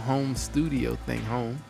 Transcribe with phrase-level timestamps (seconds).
[0.00, 1.62] brought the whole home studio thing home.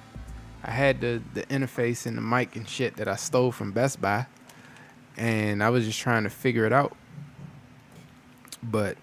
[0.62, 4.00] I had the the interface and the mic and shit that I stole from Best
[4.00, 4.26] Buy,
[5.16, 6.96] and I was just trying to figure it out.
[8.62, 8.98] But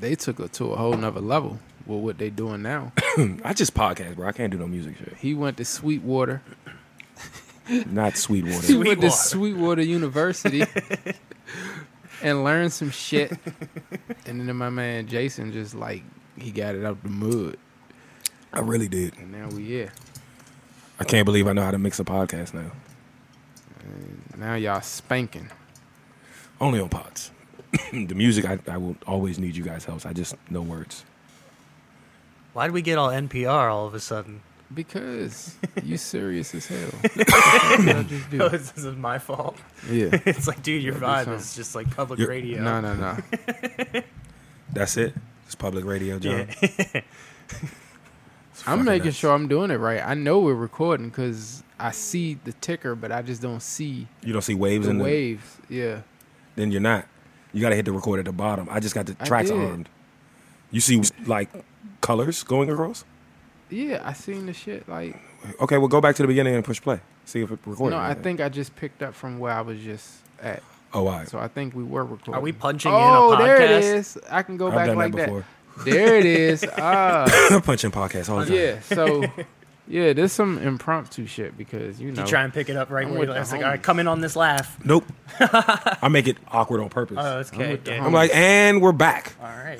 [0.00, 2.92] they took it to a whole nother level with what they're doing now.
[3.44, 4.28] I just podcast, bro.
[4.28, 5.14] I can't do no music shit.
[5.18, 6.42] He went to Sweetwater.
[7.86, 8.66] Not Sweetwater.
[8.66, 9.82] He went to Sweetwater.
[9.82, 10.64] Sweetwater University
[12.22, 13.32] and learned some shit.
[14.24, 16.02] And then my man Jason just like
[16.38, 17.56] he got it out the mud,
[18.52, 19.16] I really did.
[19.18, 19.92] and now we here.
[21.00, 22.72] I can't believe I know how to mix a podcast now.
[24.36, 25.50] Now y'all spanking.
[26.60, 27.30] Only on pods.
[27.92, 30.04] the music, I, I will always need you guys' help.
[30.06, 31.04] I just know words.
[32.52, 34.40] Why did we get all NPR all of a sudden?
[34.74, 36.90] Because you serious as hell.
[37.84, 38.38] Y'all just do.
[38.42, 39.56] Oh, this is my fault.
[39.88, 40.08] Yeah.
[40.26, 42.62] It's like, dude, your Gotta do vibe is just like public You're- radio.
[42.62, 43.16] No, no, no.
[44.72, 45.14] That's it.
[45.46, 46.48] It's public radio, John.
[46.60, 47.00] Yeah.
[48.58, 49.16] It's I'm making nuts.
[49.16, 50.02] sure I'm doing it right.
[50.04, 54.32] I know we're recording because I see the ticker, but I just don't see You
[54.32, 55.58] don't see waves the in the waves.
[55.68, 56.00] Yeah.
[56.56, 57.06] Then you're not.
[57.52, 58.68] You got to hit the record at the bottom.
[58.70, 59.88] I just got the tracks armed.
[60.70, 61.48] You see like
[62.00, 63.04] colors going across?
[63.70, 64.88] Yeah, I seen the shit.
[64.88, 65.16] Like,
[65.60, 67.00] Okay, well go back to the beginning and push play.
[67.24, 67.96] See if it recorded.
[67.96, 70.08] no, I think I just picked up from where I was just
[70.42, 70.62] at.
[70.92, 71.28] Oh, all right.
[71.28, 72.34] So I think we were recording.
[72.34, 73.46] Are we punching oh, in a podcast?
[73.46, 74.18] there it is.
[74.30, 75.44] I can go I've back done like that that.
[75.84, 75.92] Before.
[75.92, 76.64] There it is.
[76.78, 78.54] Ah, Punching podcast all the time.
[78.54, 78.80] yeah.
[78.80, 79.24] So,
[79.88, 82.22] yeah, there's some impromptu shit because you know.
[82.22, 83.98] You try and pick it up right I'm where you the like, all right, come
[83.98, 84.78] in on this laugh.
[84.84, 85.04] Nope.
[85.40, 87.16] I make it awkward on purpose.
[87.20, 87.80] Oh, it's I'm okay.
[87.96, 88.04] Yeah.
[88.04, 89.34] I'm like, and we're back.
[89.40, 89.78] all right.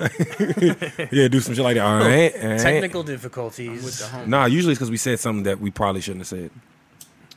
[1.11, 1.85] Yeah, do some shit like that.
[1.85, 2.33] All right.
[2.35, 4.01] and- Technical I'm with the difficulties.
[4.01, 4.27] homies.
[4.27, 6.51] Nah, usually it's because we said something that we probably shouldn't have said.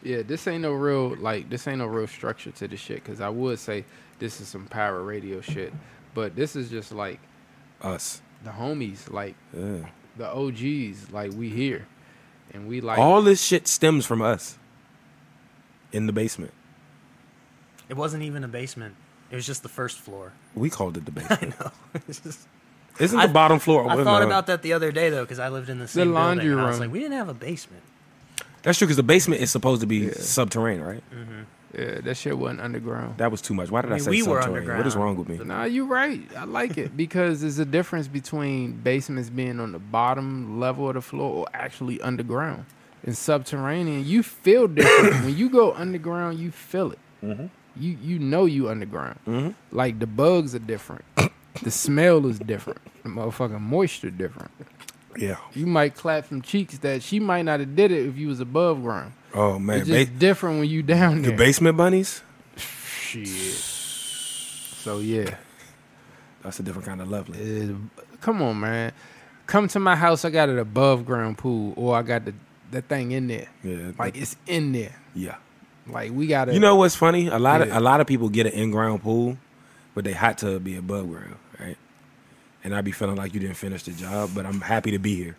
[0.02, 3.20] Yeah, this ain't no real like this ain't no real structure to the shit because
[3.20, 3.84] I would say
[4.18, 5.72] this is some power radio shit,
[6.14, 7.20] but this is just like
[7.82, 8.20] Us.
[8.44, 9.86] The homies, like Yeah.
[10.16, 11.86] the OGs, like we here,
[12.52, 14.58] and we like All this shit stems from us
[15.92, 16.52] in the basement.
[17.88, 18.94] It wasn't even a basement.
[19.30, 20.32] It was just the first floor.
[20.54, 21.54] We called it the basement.
[22.08, 22.46] It's just-
[22.98, 23.88] Isn't I- the bottom floor?
[23.88, 26.44] I thought about that the other day though, because I lived in the same laundry
[26.46, 26.58] building.
[26.58, 27.82] and I was like, we didn't have a basement.
[28.62, 30.12] That's true because the basement is supposed to be Yeah.
[30.14, 31.02] subterranean, right?
[31.12, 31.42] Mm-hmm.
[31.78, 33.18] Yeah, that shit wasn't underground.
[33.18, 33.70] That was too much.
[33.70, 34.76] Why did I, I mean, say we were subterranean?
[34.76, 35.38] What is wrong with me?
[35.38, 36.20] Nah, you're right.
[36.36, 40.94] I like it because there's a difference between basements being on the bottom level of
[40.94, 42.66] the floor or actually underground.
[43.04, 46.38] In subterranean, you feel different when you go underground.
[46.38, 46.98] You feel it.
[47.22, 47.46] Mm-hmm.
[47.76, 49.18] You you know you underground.
[49.26, 49.54] Mhm.
[49.70, 51.04] Like the bugs are different.
[51.62, 52.80] the smell is different.
[53.02, 54.50] The motherfucking moisture different.
[55.16, 55.36] Yeah.
[55.54, 58.40] You might clap some cheeks that she might not have did it if you was
[58.40, 59.12] above ground.
[59.34, 61.30] Oh man, it's just ba- different when you down there.
[61.30, 62.22] the basement bunnies.
[62.56, 63.26] Shit.
[63.26, 65.36] So yeah.
[66.42, 67.70] That's a different kind of lovely.
[67.70, 67.74] Uh,
[68.20, 68.92] come on, man.
[69.46, 70.24] Come to my house.
[70.24, 72.34] I got an above ground pool, or I got the
[72.72, 73.48] that thing in there.
[73.62, 73.92] Yeah.
[73.98, 74.94] Like it's in there.
[75.14, 75.36] yeah.
[75.86, 76.54] Like we got to.
[76.54, 77.26] You know what's funny?
[77.28, 77.66] A lot Yeah.
[77.66, 79.36] of a lot of people get an in ground pool,
[79.94, 81.76] but they hot tub be above ground, right?
[82.64, 85.16] And I be feeling like you didn't finish the job, but I'm happy to be
[85.16, 85.36] here.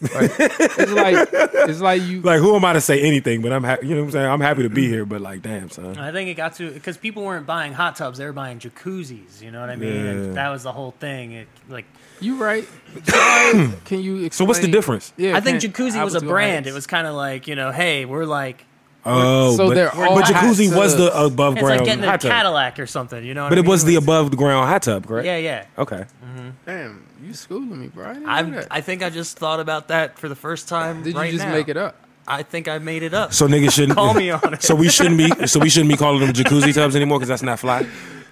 [0.00, 1.28] It's like
[1.68, 2.20] it's like you.
[2.20, 3.42] Like who am I to say anything?
[3.42, 3.86] But I'm happy.
[3.88, 4.26] You know what I'm saying?
[4.26, 5.96] I'm happy to be here, but like, damn, son.
[5.96, 9.40] I think it got to because people weren't buying hot tubs; they were buying jacuzzis.
[9.40, 9.94] You know what I mean?
[9.94, 10.10] Yeah.
[10.10, 11.32] And that was the whole thing.
[11.32, 11.86] It, like,
[12.20, 12.66] You right.
[13.04, 14.24] So, can you?
[14.24, 14.30] Explain?
[14.30, 15.12] So what's the difference?
[15.16, 16.66] Yeah, I think jacuzzi I was a brand.
[16.66, 16.72] ask.
[16.72, 18.64] It was kind of like you know, hey, we're like
[19.06, 21.32] Oh, so but, they're all but jacuzzi hot was the tubs.
[21.32, 22.30] above it's ground like getting a hot tub.
[22.30, 23.24] Cadillac or something.
[23.24, 23.44] You know?
[23.44, 23.70] What But I it mean?
[23.70, 25.26] was the above ground hot tub, correct?
[25.26, 25.66] Yeah, yeah.
[25.78, 26.04] Okay.
[26.24, 26.48] Mm-hmm.
[26.66, 28.06] Damn, you schooling me, bro.
[28.06, 28.66] I didn't know I'm, that.
[28.70, 31.02] I think I just thought about that for the first time.
[31.02, 31.52] Did you right just now.
[31.52, 31.96] make it up?
[32.28, 33.32] I think I made it up.
[33.32, 34.62] So niggas shouldn't Call me on it.
[34.64, 35.30] So we shouldn't be.
[35.46, 37.86] So we shouldn't be calling them jacuzzi tubs anymore because that's not fly.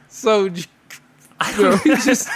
[0.09, 0.67] So, j-
[1.59, 2.29] yo, you just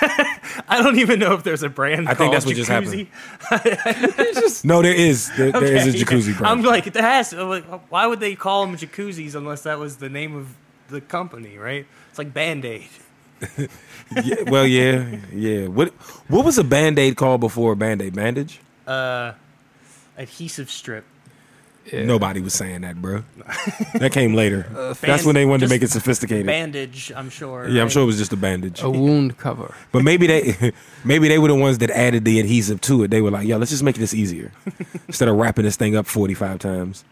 [0.69, 2.09] I don't even know if there's a brand.
[2.09, 4.19] I think that's called what just jacuzzi.
[4.19, 5.31] you just No, there is.
[5.37, 6.47] There, there is a jacuzzi brand.
[6.47, 7.31] I'm like, there has.
[7.31, 10.55] to- like, Why would they call them jacuzzis unless that was the name of
[10.89, 11.87] the company, right?
[12.11, 12.89] It's like Band Aid.
[14.25, 15.67] yeah, well, yeah, yeah.
[15.69, 15.89] What
[16.29, 18.15] what was a band aid called before band aid?
[18.15, 18.61] Bandage?
[18.87, 19.33] Uh,
[20.17, 21.05] adhesive strip.
[21.87, 22.05] Yeah.
[22.05, 23.25] Nobody was saying that, bro.
[23.95, 24.67] that came later.
[24.73, 26.47] That's band- when they wanted to make it sophisticated.
[26.47, 27.67] Bandage, I'm sure.
[27.67, 28.83] yeah, I'm sure it was just a bandage.
[28.83, 29.75] a wound cover.
[29.91, 30.73] But maybe they
[31.05, 33.11] maybe they were the ones that added the adhesive to it.
[33.11, 34.53] They were like, "Yo, let's just make this easier
[35.07, 37.05] instead of wrapping this thing up 45 times."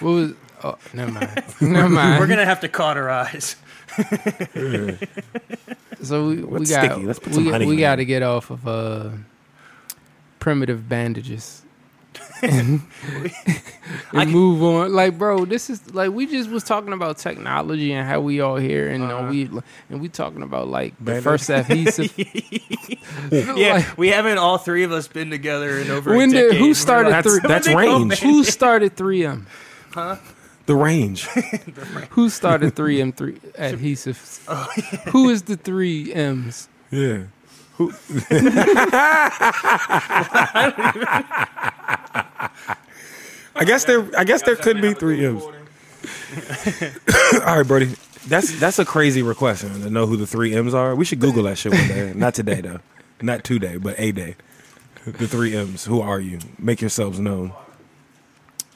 [0.00, 0.32] What was?
[0.64, 1.44] Oh, never mind.
[1.60, 2.20] never mind.
[2.20, 3.56] We're gonna have to cauterize.
[6.02, 7.02] So we, we got?
[7.02, 9.10] Let's put we, some honey we got to get off of uh,
[10.38, 11.62] primitive bandages.
[12.42, 12.80] and
[14.12, 14.92] I can- move on.
[14.92, 18.56] Like, bro, this is like we just was talking about technology and how we all
[18.56, 19.30] here, and uh, Uh-huh.
[19.30, 19.48] we
[19.90, 21.24] and we talking about like the Band-Aid?
[21.24, 22.12] first adhesive.
[23.32, 26.42] Yeah, Like, we haven't all three of us been together in over When a did-
[26.50, 26.60] decade.
[26.60, 29.46] who started like, That's- three- that's "What range." Who started 3M?
[29.92, 30.16] Huh.
[30.66, 31.24] The range.
[32.10, 34.38] Who started 3M three adhesives?
[35.10, 36.68] Who is the three M's?
[36.90, 37.24] yeah.
[37.80, 37.88] Who?
[43.56, 44.06] I guess there.
[44.18, 45.42] I guess there could be three M's.
[45.42, 45.52] All
[47.56, 47.94] right, Brody.
[48.28, 50.94] That's that's a crazy request man, to know who the three M's are.
[50.94, 52.12] We should Google that shit one day.
[52.14, 52.80] Not today though.
[53.22, 54.36] Not today, but a day.
[55.06, 55.86] The three M's.
[55.86, 56.38] Who are you?
[56.58, 57.54] Make yourselves known.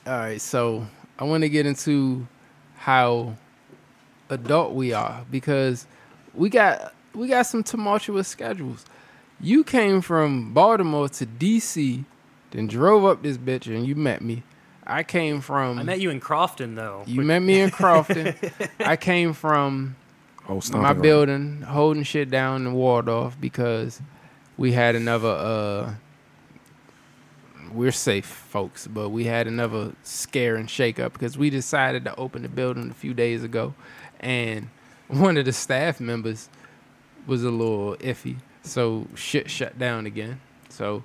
[0.07, 0.87] All right, so
[1.19, 2.27] I want to get into
[2.77, 3.35] how
[4.31, 5.87] adult we are because
[6.33, 8.85] we got we got some tumultuous schedules.
[9.41, 12.05] You came from Baltimore to DC,
[12.53, 14.43] then drove up this bitch and you met me.
[14.87, 17.05] I came from I met you in Crofton though.
[17.07, 18.35] you met me in Crofton.
[18.81, 19.97] I came from
[20.47, 21.01] Oh, my around.
[21.01, 24.03] building holding shit down in Waldorf because
[24.59, 25.95] we had another uh
[27.73, 32.15] we're safe folks but we had another scare and shake up because we decided to
[32.17, 33.73] open the building a few days ago
[34.21, 34.69] and
[35.09, 36.51] one of the staff members
[37.27, 41.05] was a little iffy so shit shut down again so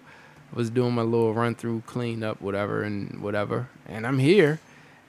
[0.51, 4.59] I was doing my little run through clean up whatever and whatever and i'm here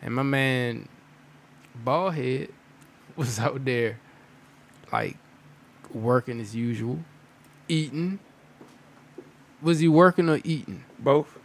[0.02, 0.88] and my man
[1.84, 2.50] ballhead
[3.16, 3.98] was out there
[4.92, 5.16] like
[5.94, 6.98] working as usual,
[7.68, 8.18] eating.
[9.62, 10.84] Was he working or eating?
[10.98, 11.38] Both.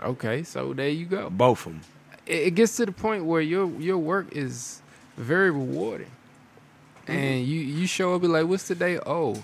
[0.00, 1.30] Okay, so there you go.
[1.30, 1.82] Both of them.
[2.26, 4.80] It, it gets to the point where your your work is
[5.16, 6.10] very rewarding,
[7.02, 7.12] mm-hmm.
[7.12, 8.98] and you you show up and like, what's today?
[9.04, 9.42] Oh,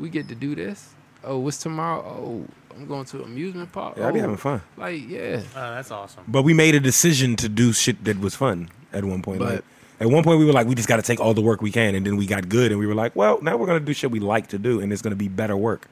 [0.00, 0.94] we get to do this.
[1.22, 2.02] Oh, what's tomorrow?
[2.02, 3.96] Oh, I'm going to amusement park.
[3.98, 4.62] Yeah, I be oh, having fun.
[4.76, 6.24] Like, yeah, Oh, that's awesome.
[6.26, 9.38] But we made a decision to do shit that was fun at one point.
[9.40, 9.64] But- like
[10.00, 11.70] at one point we were like, we just got to take all the work we
[11.70, 13.92] can, and then we got good, and we were like, well, now we're gonna do
[13.92, 15.88] shit we like to do, and it's gonna be better work.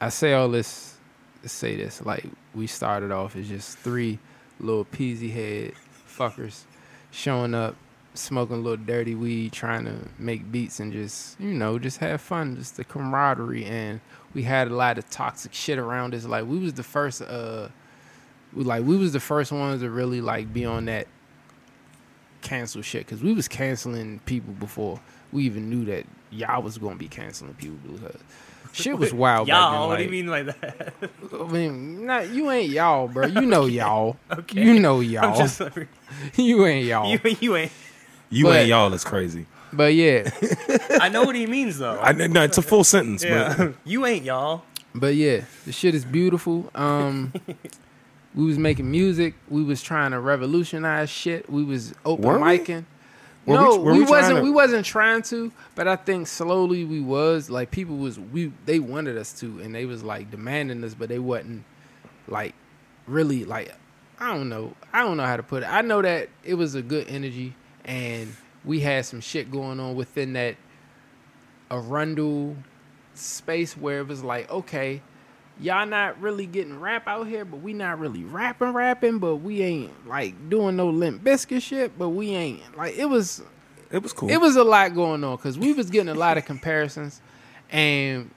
[0.00, 0.96] I say all this
[1.44, 2.04] say this.
[2.04, 2.24] Like
[2.54, 4.18] we started off as just three
[4.58, 5.72] little peasy head
[6.08, 6.62] fuckers
[7.10, 7.76] showing up,
[8.14, 12.20] smoking a little dirty weed, trying to make beats and just you know just have
[12.20, 13.64] fun, just the camaraderie.
[13.64, 14.00] And
[14.32, 16.24] we had a lot of toxic shit around us.
[16.24, 17.68] Like we was the first, uh,
[18.52, 21.06] we like we was the first ones to really like be on that
[22.42, 25.00] cancel shit because we was canceling people before
[25.32, 28.20] we even knew that y'all was gonna be canceling people because
[28.72, 29.48] shit was wild.
[29.48, 30.92] back then, Y'all, what do you mean like that?
[31.32, 33.26] I mean, not you ain't y'all, bro.
[33.26, 34.16] You know y'all.
[34.30, 34.62] Okay.
[34.62, 35.36] You know y'all.
[35.36, 35.60] just
[36.36, 37.10] you ain't y'all.
[37.10, 37.72] you, you ain't.
[38.34, 38.92] You But- ain't y'all.
[38.92, 39.46] It's crazy.
[39.72, 40.30] But yeah,
[41.00, 41.98] I know what he means though.
[42.00, 43.24] I, no, it's a full sentence.
[43.24, 44.62] yeah, you ain't y'all.
[44.94, 46.70] but yeah, the shit is beautiful.
[46.76, 47.32] Um,
[48.36, 49.34] we was making music.
[49.48, 51.50] We was trying to revolutionize shit.
[51.50, 52.84] We was open Were micing.
[53.46, 54.36] We- no, were we, we wasn't.
[54.38, 57.50] to- We wasn't trying to, but I think slowly we was.
[57.50, 61.08] Like people was we they wanted us to, and they was like demanding us, but
[61.08, 61.64] they wasn't
[62.28, 62.54] like
[63.08, 63.74] really like
[64.20, 64.74] I don't know.
[64.92, 65.66] I don't know how to put it.
[65.66, 69.94] I know that it was a good energy, and we had some shit going on
[69.94, 70.56] within that
[71.70, 72.56] Arundel
[73.14, 75.02] space where it was like, okay,
[75.60, 79.62] y'all not really getting rap out here, but we not really rapping, rapping, but we
[79.62, 83.42] ain't like doing no Limp Bizkit shit, but we ain't like it was.
[83.90, 84.30] It was cool.
[84.30, 87.20] It was a lot going on because we was getting a lot of comparisons,
[87.70, 88.30] and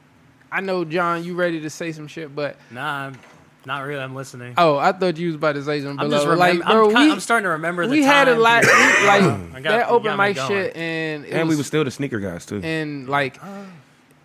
[0.52, 3.20] I know John, you ready to say some shit, but Nah, I'm
[3.68, 4.02] not really.
[4.02, 4.56] I'm listening.
[4.58, 6.00] oh, I thought you was about to say something.
[6.00, 8.02] I'm but, just remember, like, bro, I'm, kind, we, I'm starting to remember the we
[8.02, 8.70] had a lot, we,
[9.08, 10.48] like got- that you open got me mic going.
[10.50, 12.62] shit, and it and was, we were still the sneaker guys too.
[12.64, 13.40] and like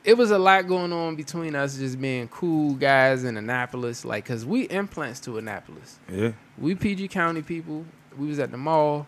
[0.05, 4.25] it was a lot going on between us just being cool guys in Annapolis, like
[4.25, 5.99] because we implants to Annapolis.
[6.11, 6.33] yeah.
[6.57, 7.85] we PG County people.
[8.17, 9.07] We was at the mall.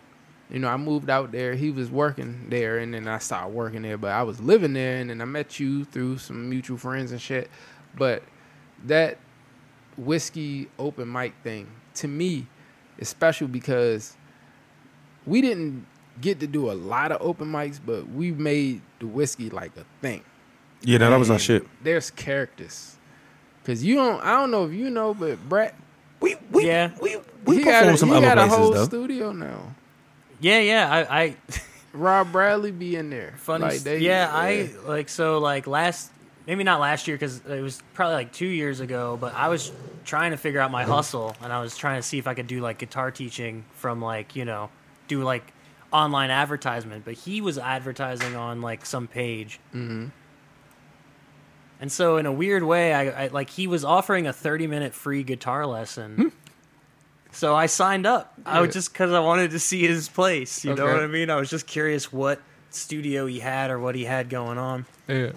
[0.49, 1.55] You know, I moved out there.
[1.55, 3.97] He was working there, and then I started working there.
[3.97, 7.19] But I was living there, and then I met you through some mutual friends and
[7.21, 7.49] shit.
[7.95, 8.21] But
[8.85, 9.17] that
[9.97, 12.47] whiskey open mic thing to me
[12.97, 14.15] is special because
[15.25, 15.85] we didn't
[16.21, 19.85] get to do a lot of open mics, but we made the whiskey like a
[20.01, 20.23] thing.
[20.81, 21.65] Yeah, no, that was our shit.
[21.83, 22.95] There's characters,
[23.63, 24.21] cause you don't.
[24.23, 25.75] I don't know if you know, but Brett
[26.21, 26.91] We we Yeah.
[27.01, 28.85] we we he got performed a, some he other got a whole though.
[28.85, 29.73] studio now.
[30.39, 30.89] Yeah, yeah.
[31.09, 31.35] I, I
[31.93, 33.33] Rob Bradley be in there.
[33.37, 33.63] funny.
[33.63, 36.11] Like, s- they- yeah, I like so like last
[36.47, 39.17] maybe not last year because it was probably like two years ago.
[39.19, 39.71] But I was
[40.03, 42.47] trying to figure out my hustle, and I was trying to see if I could
[42.47, 44.69] do like guitar teaching from like you know
[45.07, 45.51] do like
[45.91, 47.05] online advertisement.
[47.05, 49.59] But he was advertising on like some page.
[49.73, 50.11] Mhm.
[51.81, 54.93] And so, in a weird way, I, I like he was offering a 30 minute
[54.93, 56.31] free guitar lesson.
[57.31, 58.33] So I signed up.
[58.45, 60.63] I was just because I wanted to see his place.
[60.63, 61.29] You know what I mean?
[61.29, 64.85] I was just curious what studio he had or what he had going on.
[65.09, 65.33] Yeah.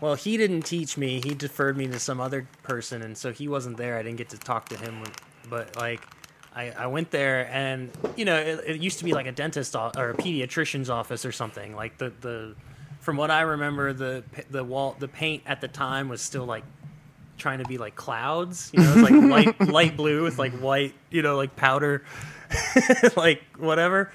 [0.00, 1.20] Well, he didn't teach me.
[1.22, 3.98] He deferred me to some other person, and so he wasn't there.
[3.98, 5.02] I didn't get to talk to him.
[5.48, 6.00] But like,
[6.54, 9.76] I, I went there, and you know, it, it used to be like a dentist
[9.76, 11.76] or a pediatrician's office or something.
[11.76, 12.54] Like the the,
[13.00, 16.64] from what I remember, the the wall the paint at the time was still like
[17.36, 18.70] trying to be like clouds.
[18.72, 22.04] You know, it's like light light blue with like white, you know, like powder,
[23.16, 24.10] like whatever.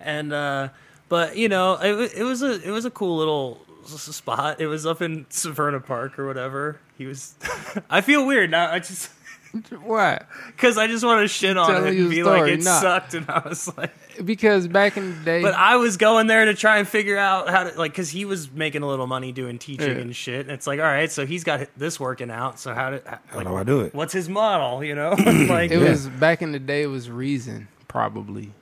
[0.00, 0.68] And uh,
[1.10, 4.60] but you know, it, it was a it was a cool little spot.
[4.60, 6.78] It was up in Severna Park or whatever.
[6.98, 7.34] He was.
[7.90, 8.70] I feel weird now.
[8.70, 9.10] I just
[9.82, 10.20] Why?
[10.46, 12.62] because I just want to shit on Telling it you and a be like it
[12.62, 12.80] nah.
[12.80, 13.92] sucked, and I was like.
[14.24, 17.48] Because back in the day, But I was going there to try and figure out
[17.48, 20.02] how to like because he was making a little money doing teaching Yeah.
[20.02, 20.40] and shit.
[20.42, 22.58] And it's like, all right, so he's got this working out.
[22.60, 23.94] So how did How like, do I do it?
[23.94, 24.84] what's his model?
[24.84, 25.88] You know, like it Yeah.
[25.88, 26.82] was back in the day.
[26.82, 28.52] It was reason probably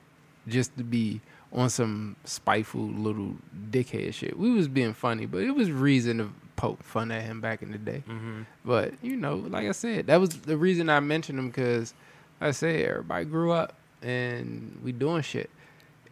[0.47, 1.19] just to be
[1.51, 3.35] on some spiteful little
[3.71, 4.37] dickhead shit.
[4.37, 7.71] We was being funny, but it was reason to poke fun at him back in
[7.71, 8.03] the day.
[8.07, 8.41] Mm-hmm.
[8.65, 11.93] But you know, like I said, that was the reason I mentioned him because
[12.41, 15.49] I said everybody grew up and we doing shit,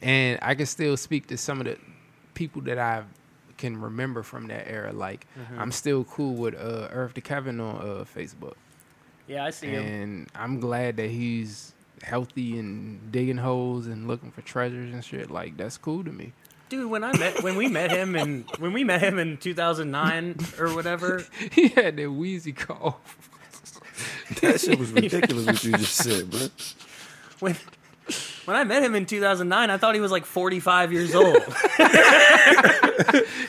[0.01, 1.77] and I can still speak to some of the
[2.33, 3.03] people that I
[3.57, 4.91] can remember from that era.
[4.93, 5.59] Like Mm-hmm.
[5.59, 8.55] I'm still cool with uh, Earth to Kevin on uh, Facebook,
[9.27, 9.83] yeah, I see him.
[9.85, 15.31] and I'm glad that he's healthy and digging holes and looking for treasures and shit.
[15.31, 16.33] Like that's cool to me.
[16.69, 20.37] Dude, when I met when we met him and when we met him in 2009
[20.59, 23.29] or whatever, he had that wheezy cough.
[24.41, 26.47] That shit was ridiculous what you just said, bro.
[27.39, 27.55] when
[28.45, 31.37] when I met him in 2009, I thought he was like 45 years old.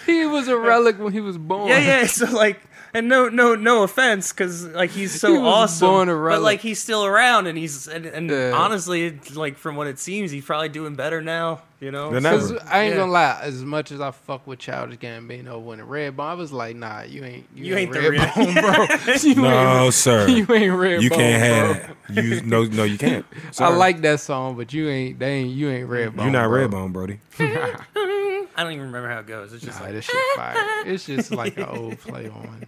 [0.07, 1.69] He was a relic when he was born.
[1.69, 2.07] Yeah, yeah.
[2.07, 2.61] So like,
[2.95, 6.43] and no, no, no offense, because like he's so He was awesome, born a but
[6.43, 8.53] like he's still around, and he's and, and Yeah.
[8.55, 11.63] honestly, like from what it seems, he's probably doing better now.
[11.81, 13.03] You know, So- Cause I ain't Yeah.
[13.03, 16.75] gonna lie, as much as I fuck with Childish Gambino when Redbone, I was like,
[16.75, 19.15] nah, you ain't, you, You ain't, ain't the Red real- Bone, bro.
[19.23, 20.27] you No, ain't, sir.
[20.29, 21.75] you ain't Red You Bone, can't bro.
[21.75, 22.25] have it.
[22.25, 23.25] You no, no, you can't.
[23.61, 26.17] I like that song, but you ain't, they ain't, you ain't Redbone.
[26.23, 26.67] You're not bro.
[26.69, 27.21] Redbone, Brody.
[27.39, 29.53] I don't even remember how it goes.
[29.53, 30.57] It's just Nah, like this shit fire.
[30.85, 32.65] It's just like an old play on.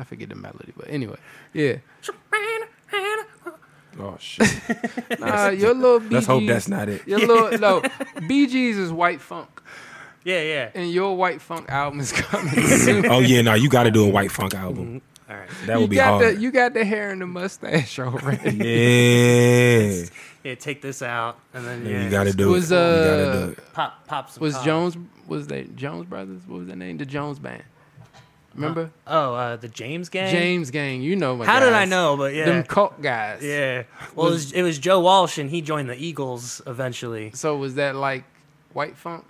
[0.00, 1.18] I forget the melody, but anyway,
[1.52, 1.76] yeah.
[3.98, 4.48] Oh shit.
[5.20, 6.12] Nah, your little Bee Gees.
[6.12, 7.06] Let's hope that's not it.
[7.06, 7.82] Your little no,
[8.28, 9.60] Bee Gees is white funk,
[10.24, 10.70] yeah, yeah.
[10.74, 12.54] and your white funk album is coming.
[13.10, 15.02] Oh yeah, no, you got to do a white funk album.
[15.28, 16.36] All right, That you would be got hard.
[16.36, 18.56] the you got the hair and the mustache already.
[18.56, 20.04] yeah,
[20.44, 20.54] yeah.
[20.54, 22.74] Take this out, and then Yeah, yeah, you got to do Was, it.
[22.74, 23.72] you got uh, to do it.
[23.72, 24.40] pop, pop some.
[24.40, 24.64] was cog.
[24.64, 26.42] Jones was they Jones Brothers?
[26.46, 26.96] What was their name?
[26.96, 27.62] The Jones Band.
[28.54, 30.30] Remember Oh, uh, the James Gang.
[30.32, 31.02] James Gang?
[31.02, 32.16] You know my How did I know?
[32.16, 33.42] But yeah, Them cult guys.
[33.42, 33.84] yeah.
[34.14, 37.30] Well, it, was, it was Joe Walsh, and he joined the Eagles eventually.
[37.34, 38.24] So was that like
[38.72, 39.24] white funk?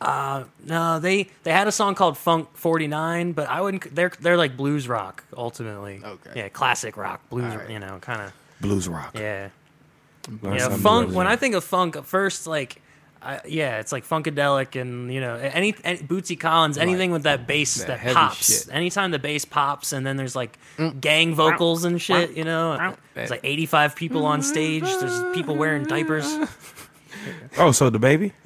[0.00, 3.94] Uh, no, they they had a song called Funk 49, but I wouldn't.
[3.94, 6.00] They're they're like blues rock ultimately.
[6.02, 6.30] Okay.
[6.36, 7.52] Yeah, classic rock, blues.
[7.52, 7.68] Alright.
[7.70, 8.32] You know, kind of.
[8.62, 9.12] Blues rock.
[9.14, 9.50] Yeah.
[10.42, 11.14] Learn Yeah, something funk.
[11.14, 12.80] When I think of funk, first like,
[13.22, 17.46] I, yeah, it's like funkadelic and you know any, any Bootsy Collins, anything with that
[17.46, 18.64] bass that that, pops.
[18.64, 18.74] shit.
[18.74, 20.98] Anytime the bass pops and then there's like mm.
[21.00, 24.84] gang vocals and shit, you know, there's like 85 people on stage.
[24.84, 26.34] There's people wearing diapers.
[27.58, 28.32] Oh, so the baby?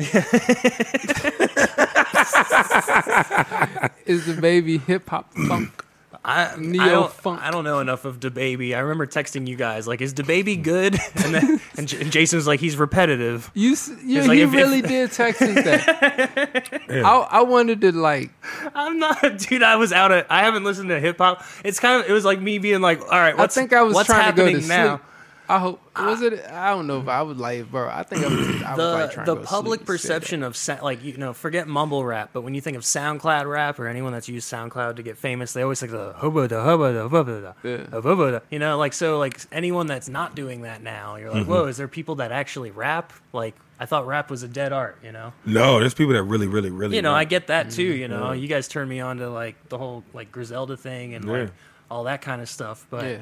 [4.07, 5.84] Is the baby hip hop funk?
[6.27, 7.41] I, Neo I don't, funk.
[7.43, 8.75] I don't know enough of DaBaby.
[8.75, 12.39] I remember texting you guys like, "Is DaBaby good?" And then and, J- and Jason
[12.39, 16.81] was like, "He's repetitive." You, you like he if- if- really did text us that.
[16.89, 17.01] I,
[17.31, 18.31] I wanted to like
[18.75, 19.63] I'm not, dude.
[19.63, 20.25] I was out of.
[20.31, 21.45] I haven't listened to hip hop.
[21.63, 22.09] It's kind of.
[22.09, 24.31] It was like me being like, "All right, what's, I think I was what's trying
[24.33, 25.01] to go happening to now?" sleep.
[25.47, 26.43] I hope was it.
[26.51, 27.89] I don't know if I was like, bro.
[27.89, 28.63] I think I was.
[28.63, 30.15] I was the like trying the to public sleep and said that.
[30.15, 33.51] perception of sa- like you know forget mumble rap but when you think of SoundCloud
[33.51, 36.65] rap or anyone that's used SoundCloud to get famous they always think the hubba da
[36.65, 38.01] hubba da hubba da Yeah.
[38.01, 41.43] hubba da you know like so like anyone that's not doing that now you're like
[41.43, 41.51] mm-hmm.
[41.51, 44.97] whoa is there people that actually rap like I thought rap was a dead art
[45.05, 46.97] you know No, there's people that really, really, really.
[46.97, 48.19] you know I get that too you mm-hmm.
[48.19, 51.51] know you guys turned me on to like the whole like Griselda thing and like
[51.91, 53.19] all that kind of stuff but Yeah.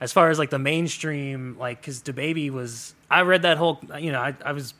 [0.00, 4.12] As far as like the mainstream, like because DaBaby was, I read that whole, you
[4.12, 4.74] know, I, I was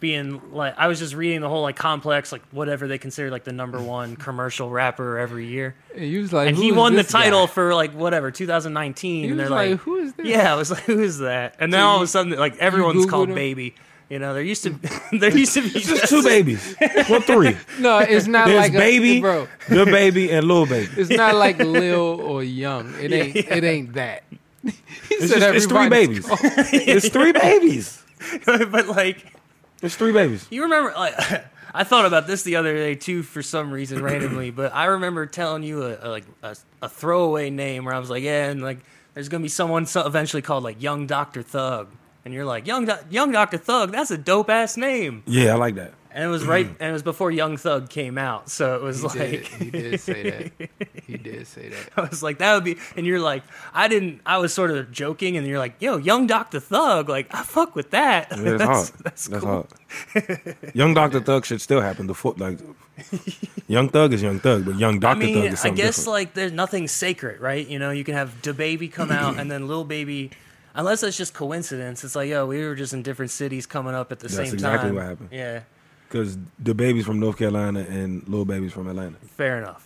[0.00, 3.44] being like, I was just reading the whole like complex, like whatever they consider like
[3.44, 7.02] the number one commercial rapper every year, And he was like, and he won the
[7.02, 10.26] this guy?" title for like whatever 2019, He and they're like, like, "Who is this?"
[10.26, 11.56] yeah, I was like, who is that?
[11.58, 13.34] And then So all of a sudden, like everyone's called him?
[13.34, 13.74] Baby.
[14.10, 14.70] You know, there used to
[15.18, 16.76] there used to be It's just two babies.
[17.08, 17.56] Well, three.
[17.80, 19.48] No, it's not There's like baby, a, bro.
[19.68, 20.92] the baby, and little baby.
[20.96, 22.94] It's not like Lil or Young.
[23.00, 23.36] It ain't.
[23.36, 24.22] It ain't that.
[25.08, 26.26] He It's, said just, it's three babies.
[26.30, 28.02] it's three babies.
[28.46, 29.24] but like
[29.82, 30.46] It's three babies.
[30.50, 31.14] you remember like
[31.76, 35.26] I thought about this the other day too for some reason randomly, but I remember
[35.26, 38.62] telling you a, a like a, a throwaway name where I was like, yeah, and
[38.62, 38.78] like
[39.14, 41.88] there's gonna be someone so eventually called like Young Doctor Thug,
[42.24, 45.56] and you're like Young Do- Young Doctor Thug, that's a dope ass name, Yeah, I
[45.56, 45.92] like that.
[46.14, 49.02] And it was right, and it was before Young Thug came out, so it was
[49.02, 49.44] He did, like.
[49.60, 50.70] he did say that.
[51.04, 51.90] He did say that.
[51.98, 53.42] I was like, that would be, and you're like,
[53.74, 57.26] I didn't, I was sort of joking, and you're like, yo, young Doctor Thug, like,
[57.34, 58.28] I fuck with that.
[58.30, 59.04] Yeah, it's that's, hard.
[59.04, 59.68] That's, That's cool.
[60.14, 60.56] hard.
[60.74, 62.06] Young Doctor Thug should still happen.
[62.06, 62.58] The foot like
[63.68, 65.74] Young Thug is Young Thug, but Young I Doctor mean, Thug is something I something
[65.76, 66.12] guess different.
[66.14, 67.66] like there's nothing sacred, right?
[67.68, 70.30] You know, you can have the baby come out and then little baby,
[70.74, 72.02] unless it's just coincidence.
[72.04, 74.54] It's like, yo, we were just in different cities coming up at the That's same
[74.54, 74.62] exactly time.
[74.62, 75.28] That's exactly what happened.
[75.32, 75.60] Yeah,
[76.14, 79.16] Because the baby's from North Carolina and little baby's from Atlanta.
[79.36, 79.84] fair enough.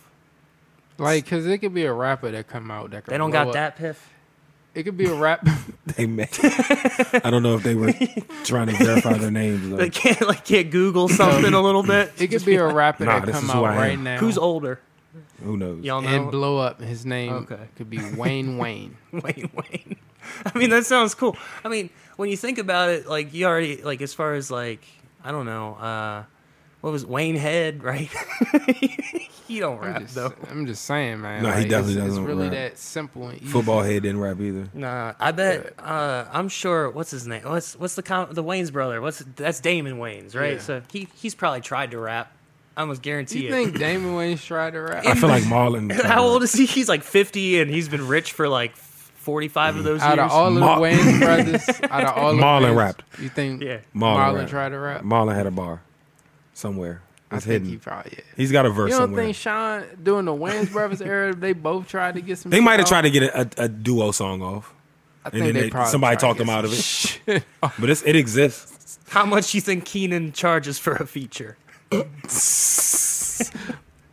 [0.99, 3.39] Like, cause it could be a rapper that come out that could They don't blow
[3.45, 3.53] got up.
[3.53, 4.13] that piff.
[4.75, 5.43] It could be a rap.
[5.97, 6.37] They met.
[7.25, 7.91] I don't know if they were
[8.43, 9.67] trying to verify their names.
[9.67, 9.77] Though.
[9.77, 12.13] They can't like can't Google something a little bit.
[12.19, 13.77] It could be a rapper Nah, that this come is out I am.
[13.79, 14.17] right now.
[14.17, 14.79] Who's older?
[15.43, 15.83] Who knows?
[15.83, 16.09] Y'all know.
[16.09, 16.79] and blow up?
[16.79, 17.57] His name Okay.
[17.75, 18.97] could be Wayne Wayne.
[19.11, 19.95] Wayne Wayne.
[20.45, 21.35] I mean, that sounds cool.
[21.65, 24.83] I mean, when you think about it, like you already like as far as like
[25.23, 26.23] I don't know, uh
[26.81, 28.09] what was Wayne Head, right?
[29.47, 30.33] he don't I'm rap just, though.
[30.49, 31.43] I'm just saying, man.
[31.43, 32.51] No, he definitely it's, doesn't It's really rap.
[32.53, 33.51] that simple and easy.
[33.51, 34.69] Football head didn't rap either.
[34.73, 35.73] Nah, I bet.
[35.77, 36.89] Uh, I'm sure.
[36.89, 37.43] What's his name?
[37.43, 39.01] What's what's the com- the Wayans brother?
[39.01, 40.53] What's that's Damon Wayans, right?
[40.53, 40.59] Yeah.
[40.59, 42.31] So he he's probably tried to rap.
[42.77, 43.51] I almost guarantee You it.
[43.51, 45.05] think Damon Wayans tried to rap?
[45.05, 45.91] I feel like Marlon.
[46.03, 46.65] How old is he?
[46.65, 48.77] He's like 50, and he's been rich for like
[49.29, 50.25] 45 of those Out years.
[50.25, 53.03] of all of Mar- the Wayne brothers, out of all of Marlon Wayans, rapped.
[53.19, 53.77] You think Yeah.
[53.95, 54.49] Marlon, Marlon, rapped.
[54.49, 55.01] tried to rap?
[55.03, 55.81] Marlon had a bar
[56.55, 57.01] somewhere.
[57.31, 57.69] I It's think hidden.
[57.69, 58.13] he probably.
[58.17, 58.23] Yeah.
[58.35, 59.25] He's got a verse You don't somewhere.
[59.25, 62.49] think Sean during the Wayans brothers era they both tried to get some?
[62.49, 62.89] they shit might have off?
[62.89, 64.73] tried to get a, a, a duo song off,
[65.23, 66.71] I and think then they they- probably somebody tried talked to them get out of
[66.73, 66.79] some
[67.27, 67.33] it.
[67.35, 67.75] shit off.
[67.79, 68.97] but it's, it exists.
[69.09, 71.55] How much do you think Keenen charges for a feature?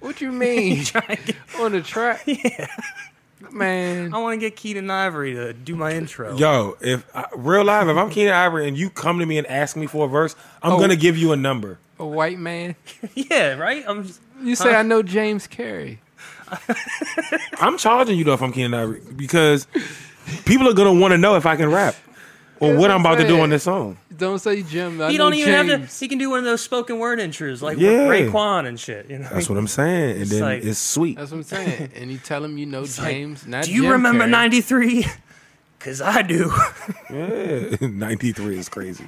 [0.01, 2.27] What do you mean Trying to get- on the track?
[3.57, 4.15] Yeah, man.
[4.15, 6.37] I want to get Keenen Ivory to do my intro.
[6.37, 9.47] Yo, if I, real live, if I'm Keenen Ivory and you come to me and
[9.47, 10.79] ask me for a verse, I'm Oh.
[10.81, 11.79] gonna give you a number.
[11.99, 12.75] A white man.
[13.15, 13.85] Yeah, right.
[13.87, 15.99] I'm just, You say I know James Carrey.
[17.61, 19.67] I'm charging you though if I'm Keenen Ivory because
[20.45, 21.95] people are gonna want to know if I can rap
[22.61, 23.99] or That's what what I'm I'm about to do on this song.
[24.17, 25.01] Don't say Jim.
[25.01, 25.99] I he know don't even have to.
[25.99, 28.09] He can do one of those spoken word intros like Yeah.
[28.09, 29.11] Raekwon and shit.
[29.11, 29.29] You know.
[29.33, 31.17] That's what I'm saying, and It's then like- it's sweet.
[31.19, 31.91] That's what I'm saying.
[31.97, 33.47] And you tell him you know like, James.
[33.47, 35.07] not do you Jim remember '93?
[35.79, 36.53] Cause I do.
[37.11, 39.05] Yeah, 93 is crazy.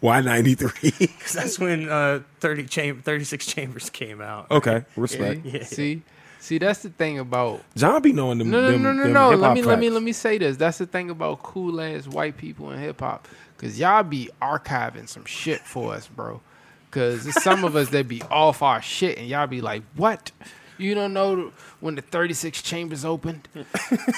[0.00, 0.70] Why '93?
[0.98, 4.48] Because that's when uh, 30 cham- 36 Chambers came out.
[4.50, 5.00] okay, See?
[5.00, 5.44] respect.
[5.44, 5.64] Yeah.
[5.64, 6.02] See,
[6.38, 8.50] see, that's the thing about John be knowing them.
[8.50, 9.30] no, no, them, no, no, no.
[9.36, 10.56] Let me, let me, let me say this.
[10.56, 13.26] That's the thing about cool ass white people in hip hop,
[13.60, 16.40] cause y'all be archiving some shit for us, bro.
[16.90, 20.32] Cause there's some of us that be off our shit, and y'all be like, "What?
[20.76, 23.48] You don't know when the 36 chambers opened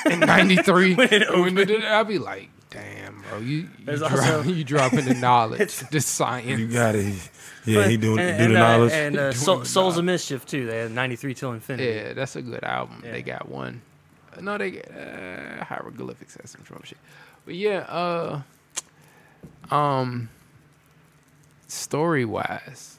[0.06, 0.94] in '93?
[0.94, 1.84] when.
[1.84, 6.00] I'll be like, "Damn, bro, you you, There's drop, also- you dropping the knowledge, the
[6.00, 7.30] science." You got it.
[7.66, 8.92] Yeah, he doing and, do and, the uh, knowledge.
[8.92, 10.14] and uh, Soul, the Souls of knowledge.
[10.14, 10.66] Mischief too.
[10.66, 11.90] They had 93 till infinity.
[11.90, 13.02] Yeah, that's a good album.
[13.04, 13.12] Yeah.
[13.12, 13.82] They got one.
[14.40, 16.98] No, they uh, hieroglyphics has some drum shit.
[17.44, 18.42] But yeah, uh,
[19.72, 20.28] um,
[21.68, 22.98] story wise,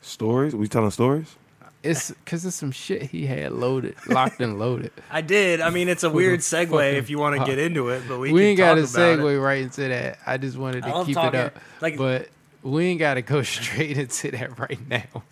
[0.00, 0.54] stories?
[0.54, 1.36] We telling stories?
[1.82, 4.92] it's because it's some shit he had loaded, locked and loaded.
[5.10, 5.60] I did.
[5.60, 8.18] I mean, it's a weird segue fucking if you want to get into it, but
[8.20, 9.40] we, We, can ain't got to talk about segue it.
[9.40, 10.18] right into that.
[10.24, 12.28] I just wanted to keep talking- it up, like- but
[12.62, 15.24] we ain't got to go straight into that right now.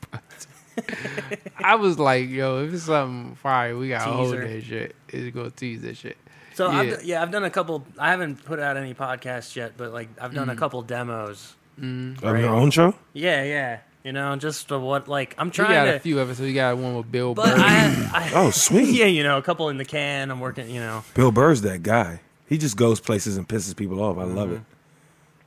[1.58, 4.48] I was like, yo, if it's something fire, we got to hold Teaser.
[4.48, 4.96] that shit.
[5.08, 6.16] It's going to tease that shit.
[6.54, 7.22] So I've, Yeah.
[7.22, 7.84] I've done a couple.
[7.98, 11.54] I haven't put out any podcasts yet, but like I've done a couple demos.
[11.80, 12.18] Mm.
[12.18, 12.40] Of Right.
[12.42, 12.94] your own show?
[13.12, 13.78] Yeah, yeah.
[14.04, 15.96] You know, just what like I'm We trying got to.
[15.96, 16.40] a few episodes.
[16.40, 17.62] We got one with Bill but Burr.
[17.62, 18.88] I, I, Oh, sweet.
[18.94, 20.30] yeah, you know, a couple in the can.
[20.30, 20.68] I'm working.
[20.70, 22.20] You know, Bill Burr's that guy.
[22.46, 24.18] He just goes places and pisses people off.
[24.18, 24.56] I love Mm-hmm.
[24.56, 24.62] it.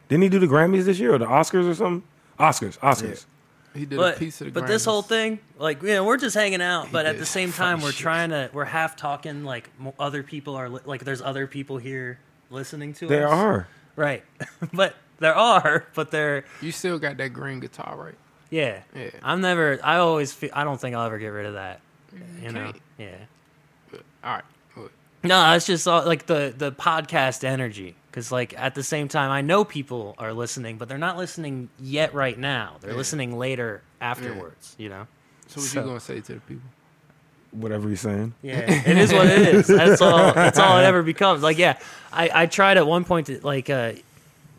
[0.10, 2.04] Didn't he do the Grammys this year or the Oscars or something?
[2.40, 3.26] Oscars, Oscars.
[3.74, 6.18] He did but a piece of the but this whole thing, like you know, we're
[6.18, 8.00] just hanging out, but at the same some time, we're shit.
[8.02, 8.50] trying to.
[8.54, 9.44] We're half talking.
[9.44, 13.34] Like other people are li- like, there's other people here listening to There us.
[13.34, 13.68] are.
[13.96, 14.24] right,
[14.74, 18.16] but there are, but they're You still got that green guitar, right?
[18.50, 18.82] yeah.
[18.96, 19.10] Yeah.
[19.24, 19.80] I'm never.
[19.84, 20.32] I always.
[20.34, 21.82] Feel, I don't think I'll ever get rid of that.
[22.42, 22.64] You know.
[22.66, 22.82] can't.
[23.00, 23.16] Yeah.
[24.24, 24.44] All right.
[25.24, 27.96] Well, No, it's just all, like the the podcast energy.
[28.10, 31.70] Because like at the same time, I know people are listening, but they're not listening
[31.80, 32.76] yet right now.
[32.82, 32.98] They're Yeah.
[32.98, 34.76] listening later afterwards.
[34.78, 35.08] You know.
[35.48, 36.70] So what So- you gonna say to the people?
[37.52, 38.34] Whatever you're saying.
[38.42, 39.68] Yeah, it is what it is.
[39.68, 40.34] That's all.
[40.34, 41.44] That's all it ever becomes.
[41.44, 41.78] Like, yeah,
[42.12, 43.92] I, I tried at one point to like, uh,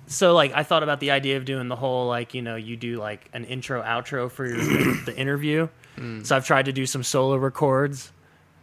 [0.06, 2.76] so like I thought about the idea of doing the whole like you know you
[2.76, 4.58] do like an intro outro for your,
[5.06, 5.68] the interview.
[6.22, 8.10] So I've tried to do some solo records.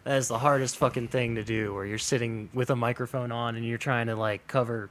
[0.03, 3.55] That is the hardest fucking thing to do, where you're sitting with a microphone on
[3.55, 4.89] and you're trying to like cover.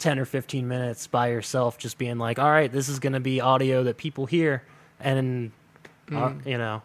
[0.00, 3.18] 10 or 15 minutes by yourself just being like all right this is going to
[3.18, 4.62] be audio that people hear
[5.00, 5.50] and
[6.14, 6.82] uh, you know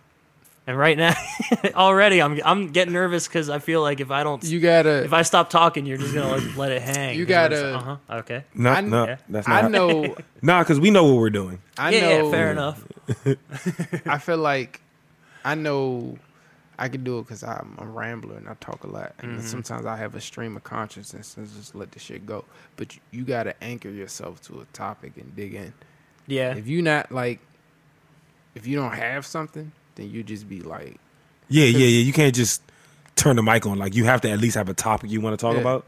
[0.65, 1.13] and right now
[1.75, 5.03] already i'm i'm getting nervous cuz i feel like if i don't You gotta.
[5.03, 7.97] if i stop talking you're just going to let, let it hang You gotta- uh-huh
[8.21, 9.17] okay No, I- no, yeah.
[9.29, 9.63] that's not.
[9.65, 10.15] I know.
[10.41, 11.59] Nah, because we know what we're doing.
[11.77, 12.25] I yeah, know.
[12.25, 12.83] yeah fair enough
[14.07, 14.81] I feel like
[15.45, 16.17] I know
[16.79, 19.13] I can do it because I'm a rambler and I talk a lot.
[19.19, 19.47] And Mm-hmm.
[19.47, 22.45] sometimes I have a stream of consciousness and just let the shit go.
[22.77, 25.73] But you, you got to anchor yourself to a topic and dig in.
[26.27, 27.39] yeah If you not like,
[28.55, 30.97] if you don't have something, then you just be like,
[31.49, 32.01] Yeah, yeah, yeah.
[32.03, 32.61] You can't just
[33.15, 33.77] turn the mic on.
[33.77, 35.61] Like you have to at least have a topic you want to talk Yeah.
[35.61, 35.85] about,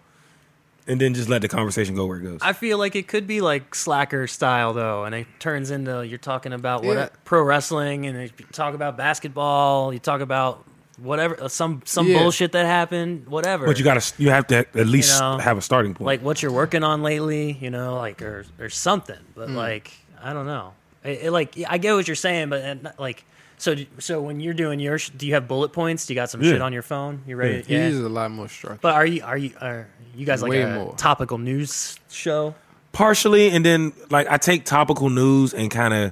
[0.88, 2.39] and then just let the conversation go where it goes.
[2.43, 6.17] I feel like it could be like slacker style though, and it turns into you're
[6.19, 7.10] talking about what Yeah.
[7.24, 10.63] pro wrestling, and you talk about basketball, you talk about
[10.97, 12.19] whatever uh, some some Yeah.
[12.19, 13.65] bullshit that happened, whatever.
[13.65, 16.05] but you gotta, you have to at least know, have a starting point.
[16.05, 19.19] like what you're working on lately, you know, like or or something.
[19.36, 19.55] But Mm.
[19.55, 19.91] like
[20.23, 23.25] I don't know, it, it, like I get what you're saying, but like
[23.58, 26.05] so so when you're doing your, sh- do you have bullet points?
[26.05, 26.51] Do you got some Yeah.
[26.53, 27.21] shit on your phone?
[27.27, 27.62] You ready?
[27.62, 27.88] he Yeah.
[27.88, 28.79] uses a lot more structure.
[28.81, 30.95] But are you are you are you guys like Way a more.
[30.97, 32.55] topical news show?
[32.93, 36.12] partially, and then like I take topical news and kind of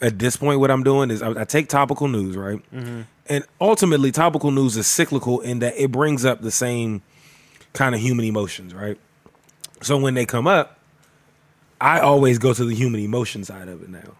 [0.00, 2.60] at this point, what I'm doing is I, I take topical news, right,
[3.26, 7.02] and ultimately, topical news is cyclical in that it brings up the same
[7.72, 8.98] kind of human emotions, right.
[9.82, 10.78] So when they come up,
[11.80, 14.14] I always go to the human emotion side of it now.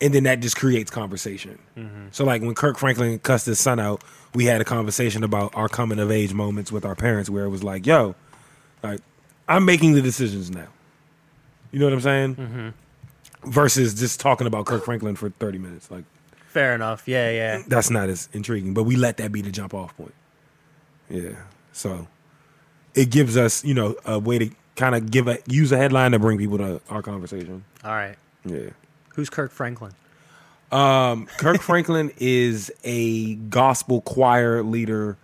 [0.00, 1.58] And then that just creates conversation.
[1.76, 2.06] Mm-hmm.
[2.12, 4.02] So like when Kirk Franklin cussed his son out,
[4.34, 7.50] we had a conversation about our coming of age moments with our parents where it
[7.50, 8.14] was like, yo,
[8.82, 9.00] like
[9.48, 10.68] I'm making the decisions now.
[11.72, 12.36] You know what I'm saying?
[12.36, 13.50] Mm-hmm.
[13.50, 15.90] Versus just talking about Kirk Franklin for 30 minutes.
[15.90, 16.04] Like
[16.50, 17.06] Fair enough.
[17.06, 17.62] Yeah, yeah.
[17.68, 20.14] that's not as intriguing, but we let that be the jump off point.
[21.08, 21.36] Yeah.
[21.72, 22.08] So
[22.94, 26.10] it gives us, you know, a way to kind of give a use a headline
[26.10, 27.64] to bring people to our conversation.
[27.84, 28.16] All right.
[28.44, 28.70] Yeah.
[29.14, 29.92] Who's Kirk Franklin?
[30.72, 35.18] Um, Kirk Franklin is a gospel choir leader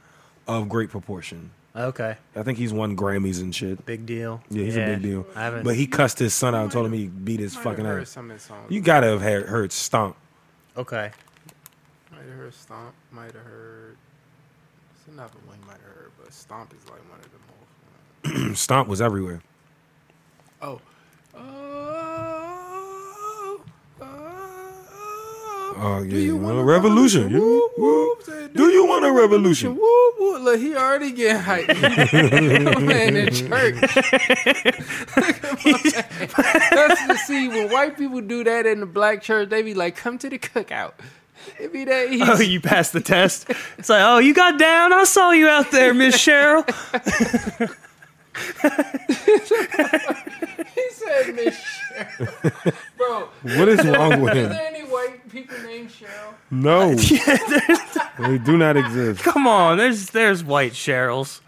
[0.46, 1.50] of great proportion.
[1.74, 2.16] Okay.
[2.36, 3.84] I think he's won Grammys and shit.
[3.84, 4.42] Big deal.
[4.48, 5.26] Yeah, he's a big deal.
[5.34, 5.64] I haven't.
[5.64, 8.10] But he cussed his son out and told him he beat his fucking ass.
[8.10, 8.70] some of his songs.
[8.70, 10.16] You gotta have heard, heard Stomp.
[10.76, 11.10] Okay.
[12.10, 12.94] might have heard Stomp.
[13.10, 13.96] Might have heard.
[14.94, 17.38] It's another one you might have heard, but Stomp is like one of the
[18.48, 18.60] most.
[18.62, 19.40] Stomp was everywhere.
[20.62, 20.80] Oh.
[21.34, 23.60] Oh,
[25.76, 27.32] oh, Oh, yeah, Do you want want a revolution?
[27.32, 28.22] Whoop, whoop.
[28.22, 29.76] Say, Do you want a revolution?
[29.76, 30.42] Whoop, whoop.
[30.42, 31.68] Look, he already getting hyped.
[32.86, 33.74] man in church.
[36.70, 39.96] That's the see when white people do that in the black church, they be like,
[39.96, 40.92] "Come to the cookout."
[41.58, 42.22] It be that oh, easy.
[42.24, 43.48] Oh, you passed the test.
[43.78, 44.92] It's like, oh, you got down.
[44.92, 46.64] I saw you out there, Miss Cheryl.
[50.74, 54.38] He said, "Miss Cheryl." Bro, What is wrong with him?
[54.38, 54.52] is him?
[54.52, 56.34] there any white people named Cheryl?
[56.50, 56.94] No,
[58.28, 59.22] they do not exist.
[59.22, 61.40] Come on, there's there's white Cheryls.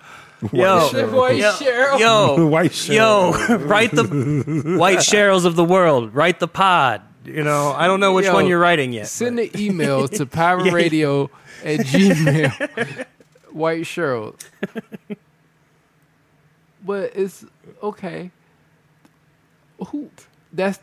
[0.53, 1.99] Yo, That boy yo, Cheryl.
[1.99, 3.49] yo, White Cheryl.
[3.49, 4.05] yo, write the
[4.79, 6.15] white Cheryls of the world.
[6.15, 7.03] Write the pod.
[7.25, 9.09] You know, I don't know which Yo, one you're writing yet.
[9.09, 11.29] Send an email to powerradio
[11.65, 13.07] at gmail.
[13.51, 14.35] White Cheryl.
[16.89, 17.45] But it's
[17.83, 18.31] okay.
[19.89, 20.09] Who?
[20.51, 20.81] That's.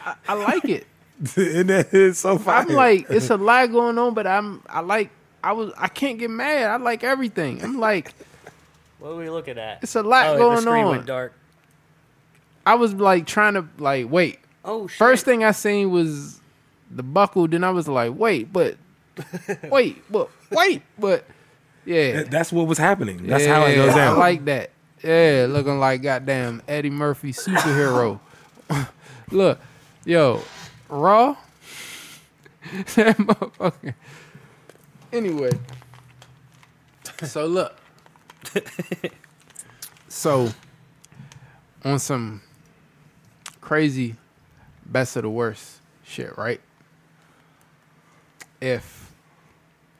[0.00, 0.86] I, I like it.
[1.36, 2.62] and that is so fire.
[2.62, 4.62] I'm like, it's a lot going on, but I'm.
[4.68, 5.10] I like.
[5.42, 5.72] I was.
[5.76, 6.70] I can't get mad.
[6.70, 7.64] I like everything.
[7.64, 8.14] I'm like,
[9.00, 9.82] What are we looking at?
[9.82, 10.90] it's a lot oh, the going screen on.
[10.92, 11.32] went dark.
[12.64, 14.38] I was like trying to like wait.
[14.64, 14.98] Oh shit!
[14.98, 16.40] First thing I seen was
[16.92, 17.48] the buckle.
[17.48, 18.76] Then I was like, wait, but
[19.64, 21.24] wait, but wait, but
[21.86, 23.26] yeah, That- that's what was happening.
[23.26, 24.14] That's how it Yeah, goes down.
[24.16, 24.70] I like that.
[25.02, 28.20] Yeah, looking like goddamn Eddie Murphy superhero.
[29.30, 29.58] Look,
[30.04, 30.42] yo,
[30.88, 31.36] Raw.
[32.94, 33.94] that motherfucker.
[35.12, 35.50] Anyway,
[37.22, 37.76] so look,
[40.08, 40.48] so
[41.84, 42.40] on some
[43.60, 44.16] crazy
[44.86, 46.60] best of the worst shit, right?
[48.60, 49.12] If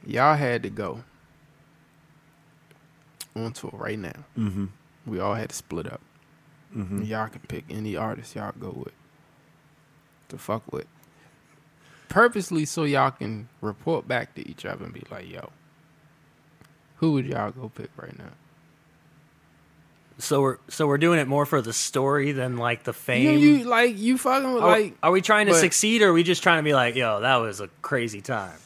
[0.07, 1.05] y'all had to go
[3.37, 4.25] on tour right now.
[4.39, 4.67] Mm-hmm.
[5.07, 6.01] We all had to split up.
[6.77, 7.03] Mm-hmm.
[7.03, 8.95] Y'all can pick any artist y'all go with.
[10.29, 10.87] To fuck with.
[12.09, 15.51] Purposely so y'all can report back to each other and be like, yo,
[16.97, 18.31] who would y'all go pick right now?
[20.19, 23.39] So we're so we're doing it more for the story than like the You, fame.
[23.41, 26.13] you like you fucking with are, like are we trying to but- succeed or are
[26.13, 28.57] we just trying to be like, yo, that was a crazy time?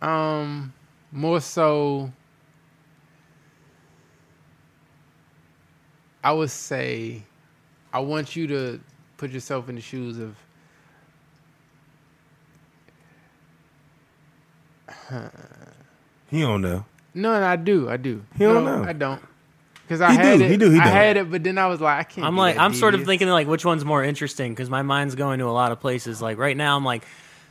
[0.00, 0.72] Um,
[1.10, 2.12] more so,
[6.26, 7.22] I would say,
[7.92, 8.80] I want you to
[9.16, 10.34] put yourself in the shoes of.
[16.28, 16.84] He don't know.
[17.14, 18.24] No, and I do, I do.
[18.36, 18.88] He don't no, know.
[18.88, 19.22] I don't.
[19.82, 20.50] Because I He had do, it.
[20.50, 20.92] he do, he I don't.
[20.92, 22.26] had it, but then I was like, I can't.
[22.26, 24.50] I'm like, I'm sort of thinking like, which one's more interesting?
[24.50, 26.20] Because my mind's going to a lot of places.
[26.20, 27.04] Like right now, I'm like,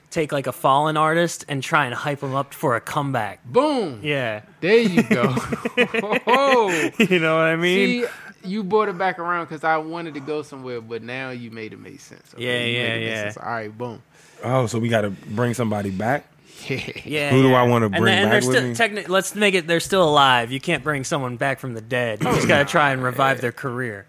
[0.10, 3.46] take like a fallen artist and try and hype them up for a comeback.
[3.46, 4.02] Boom.
[4.04, 5.34] Yeah, There you go.
[6.28, 6.92] oh.
[7.00, 8.04] you know what I mean?
[8.04, 8.08] See,
[8.46, 11.74] you brought it back around because I wanted to go somewhere, but now you made
[11.74, 12.34] it make sense.
[12.34, 13.24] Okay, Yeah, you made yeah, make yeah.
[13.24, 13.38] sense.
[13.38, 14.02] All right, boom.
[14.44, 16.28] Oh, so we got to bring somebody back.
[16.68, 17.30] Yeah.
[17.32, 17.54] Who do.
[17.54, 19.02] I wanna bring then- and back they're with still, me?
[19.04, 19.68] techni- let's make it.
[19.68, 20.52] They're still alive.
[20.52, 22.24] You can't bring someone back from the dead.
[22.24, 24.06] You just got to try and revive their career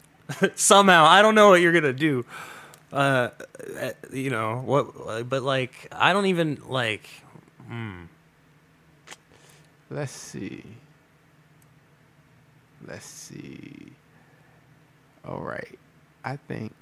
[0.54, 1.06] somehow.
[1.06, 2.24] I don't know what you're gonna do.
[2.92, 3.30] Uh,
[3.80, 5.28] uh, you know what?
[5.28, 7.08] But like, I don't even like.
[9.90, 10.64] Let's see.
[12.86, 13.92] Let's see.
[15.26, 15.78] All right.
[16.24, 16.72] I think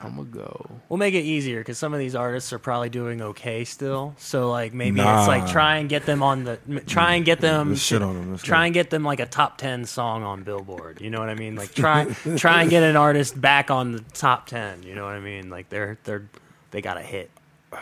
[0.00, 0.70] I'm going to go.
[0.88, 4.14] We'll make it easier because some of these artists are probably doing okay still.
[4.18, 5.18] So like maybe Nah.
[5.20, 8.04] it's like try and get them on the try and get them Let's shit to-
[8.06, 8.64] on 'em, let's try go.
[8.66, 11.00] and get them like a top ten song on Billboard.
[11.00, 11.56] You know what I mean?
[11.56, 12.04] Like try
[12.36, 14.84] try and get an artist back on the top ten.
[14.84, 15.50] You know what I mean?
[15.50, 16.28] Like they're they're
[16.70, 17.30] they got a hit.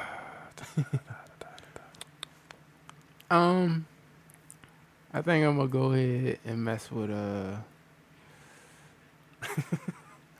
[3.30, 3.86] Um,
[5.16, 7.56] I think I'm going to go ahead and mess with, uh,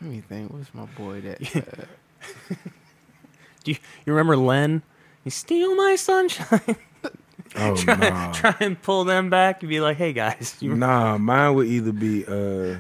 [0.03, 0.53] let me think.
[0.53, 1.41] What's my boy that?
[1.57, 2.55] Uh,
[3.65, 4.83] Do you, you remember Len?
[5.25, 6.77] You steal my sunshine.
[7.59, 8.33] Oh try, nah.
[8.33, 11.93] try and pull them back and be like, hey guys, you, Nah, mine would either
[11.93, 12.27] be.
[12.27, 12.77] uh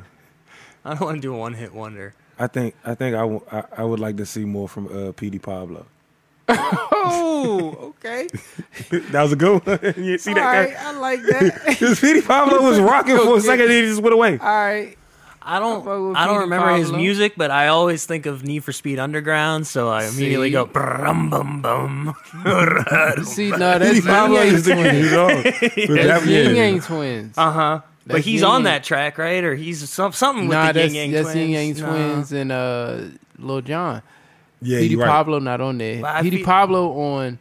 [0.84, 2.12] I don't want to do a one hit wonder.
[2.38, 5.12] I think I think I, w- I, I would like to see more from uh,
[5.12, 5.86] Petey Pablo.
[6.48, 8.28] Oh, okay.
[9.10, 9.94] that was a good one.
[10.04, 10.74] you see All that right.
[10.74, 10.88] guy?
[10.88, 11.62] I like that.
[11.66, 14.38] Because Petey Pablo was rocking for a second, then he just went away.
[14.38, 14.96] All right.
[15.48, 15.84] I don't.
[15.84, 18.98] fuck I don't Petey remember his music, but I always think of Need for Speed
[18.98, 20.52] Underground, so I immediately See?
[20.54, 22.14] go brum bum bum.
[23.24, 24.92] See, no, that's Petey Pablo Yin is the twins.
[24.98, 25.28] he's on.
[25.28, 26.62] But That's that- Yin yeah.
[26.64, 27.38] Yang twins.
[27.38, 27.80] Uh huh.
[28.08, 28.64] But he's Yin on Yang.
[28.64, 29.44] that track, right?
[29.44, 31.36] Or he's some, something with nah, the that's Yin Yang that's twins.
[31.50, 31.90] Yin Yang Nah.
[31.90, 33.00] twins and uh,
[33.38, 34.02] Lil Jon.
[34.62, 35.08] Yeah, Petey you're right.
[35.08, 36.00] Pablo not on there.
[36.00, 37.38] But I Petey feel- Pablo on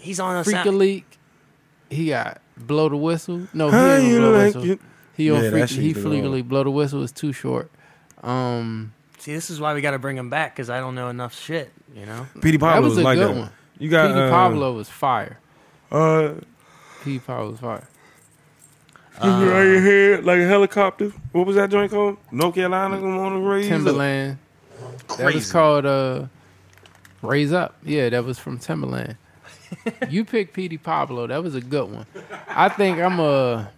[0.00, 0.78] He's on a Freak a sound.
[0.78, 1.18] Leak.
[1.90, 3.46] He got Blow the Whistle.
[3.54, 4.70] No, he How ain't on you Blow the like Whistle.
[4.72, 4.80] it?
[5.16, 5.68] He on Yeah, that Freak.
[5.68, 6.24] shit He is Freak.
[6.24, 6.48] Leak.
[6.48, 7.70] Blow the Whistle is too short.
[8.22, 11.08] Um, See, this is why we got to bring him back because I don't know
[11.08, 11.70] enough shit.
[11.94, 12.26] You know.
[12.40, 13.40] Petey that Pablo was was a like good that.
[13.40, 13.50] one.
[13.78, 15.38] You got Petey uh, Pablo was fire.
[15.90, 16.34] Uh,
[17.02, 17.88] Petey Pablo was fire.
[19.22, 21.12] you Uh, right your head like a helicopter.
[21.32, 22.18] What was that joint called?
[22.30, 23.68] North Carolina on the raise.
[23.68, 24.36] Timbaland.
[25.18, 26.24] That was called uh,
[27.26, 27.74] Raise Up.
[27.84, 29.16] Yeah, that was from Timbaland.
[30.08, 31.26] you picked Petey Pablo.
[31.26, 32.06] That was a good one.
[32.48, 33.70] I think I'm a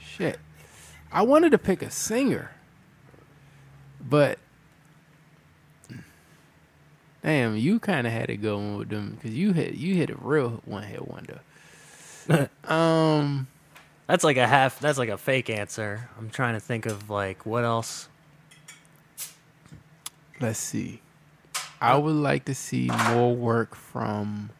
[0.00, 0.38] shit.
[1.12, 2.52] I wanted to pick a singer,
[4.00, 4.38] but
[7.22, 10.16] damn, you kind of had it going with them because you hit you hit a
[10.16, 11.40] real one hit wonder.
[12.64, 13.46] um,
[14.06, 14.80] That's like a half.
[14.80, 16.08] That's like a fake answer.
[16.18, 18.08] I'm trying to think of like what else.
[20.40, 21.01] let's see.
[21.82, 24.50] I would like to see more work from.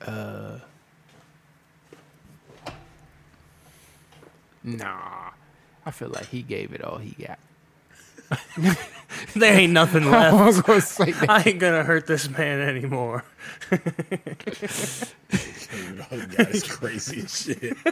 [0.00, 0.58] Uh,
[4.64, 5.30] nah,
[5.84, 7.38] I feel like he gave it all he got.
[9.34, 10.36] There ain't nothing left.
[10.36, 10.82] was gonna.
[11.28, 13.24] I ain't gonna hurt this man anymore.
[16.36, 17.76] That's crazy shit.
[17.84, 17.88] I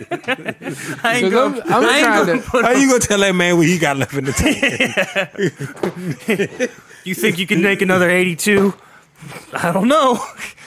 [1.20, 2.62] ain't 'Cause gonna, I'm, I'm I ain't gonna to.
[2.62, 4.62] How you gonna tell that man what he got left in the tank?
[7.08, 8.74] You think you can make another 82?
[9.54, 10.22] I don't know.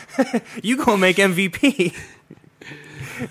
[0.64, 1.94] you gonna make MVP?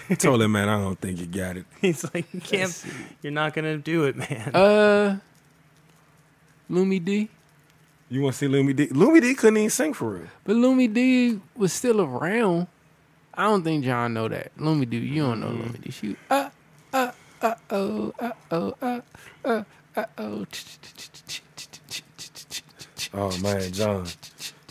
[0.09, 1.67] I told him, man, I don't think you got it.
[1.81, 2.85] He's like, you can't.
[3.21, 4.55] You're not gonna do it, man.
[4.55, 5.19] Uh,
[6.71, 7.29] Lumidee,
[8.11, 8.93] You want to see Lumidee?
[8.93, 10.29] Lumi D couldn't even sing for real.
[10.45, 12.69] but Lumidee was still around.
[13.35, 14.57] I don't think John know that.
[14.57, 15.93] Lumidee, you don't know Lumidee.
[15.93, 16.51] She uh
[16.93, 17.11] uh
[17.43, 19.01] uh oh uh oh uh
[19.45, 19.65] uh
[19.97, 20.47] uh oh.
[23.13, 24.07] Oh man, John,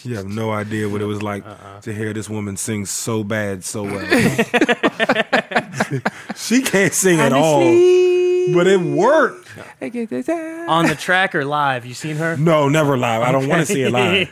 [0.03, 1.81] You have no idea what it was like uh-uh.
[1.81, 3.99] to hear this woman sing so bad, so well.
[6.35, 7.59] she can't sing at all,
[8.53, 9.47] but it worked.
[10.69, 11.85] On the track or live?
[11.85, 12.37] You seen her?
[12.37, 13.21] No, never live.
[13.23, 14.31] I don't want to see it live.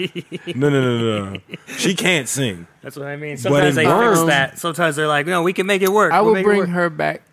[0.56, 1.39] No, no, no, no.
[1.78, 2.67] She can't sing.
[2.82, 3.38] That's what I mean.
[3.38, 4.24] Sometimes it they fix works.
[4.28, 4.60] that.
[4.60, 6.13] Sometimes they're like, no, we can make it work.
[6.13, 7.24] I We'll will make it bring work." her back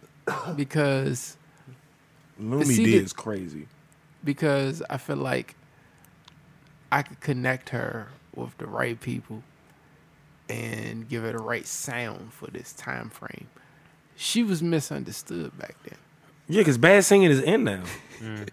[0.56, 1.36] because
[2.40, 3.68] Lumi See, D is crazy.
[4.24, 5.54] because I feel like
[6.92, 9.42] I could connect her with the right people
[10.48, 13.48] and give her the right sound for this time frame.
[14.16, 15.98] She was misunderstood back then.
[16.48, 17.82] Yeah, because bad singing is in now.
[18.20, 18.48] Mm.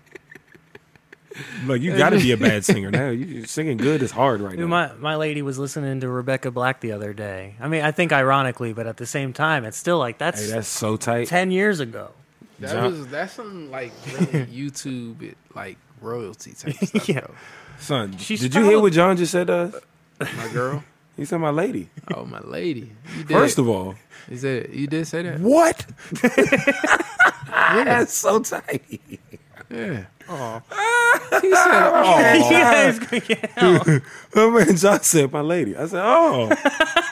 [1.65, 3.09] Like you got to be a bad singer now.
[3.09, 4.65] You you singing good is hard right Dude, now.
[4.67, 7.55] my my lady was listening to Rebecca Black the other day.
[7.61, 10.51] I mean, I think ironically, but at the same time, it's still like that's, hey,
[10.51, 11.27] that's so tight.
[11.29, 12.11] ten years ago.
[12.59, 17.07] That John- was that's some like really YouTube it like royalty type stuff.
[17.07, 17.21] Yeah.
[17.21, 17.33] though.
[17.81, 19.75] Son, She's did you hear what John just said to us?
[20.37, 20.83] My girl.
[21.17, 22.89] He said, "My lady." Oh my lady.
[23.17, 23.33] You did.
[23.35, 23.95] First of all,
[24.29, 25.39] he said you did say that.
[25.41, 25.85] what?
[27.85, 29.01] That's so tight.
[29.69, 30.05] Yeah.
[30.29, 30.61] Oh,
[31.41, 33.87] He said, "Oh, yeah, it's gonna get out.
[34.33, 36.49] My man John said, "My lady." I said, "Oh,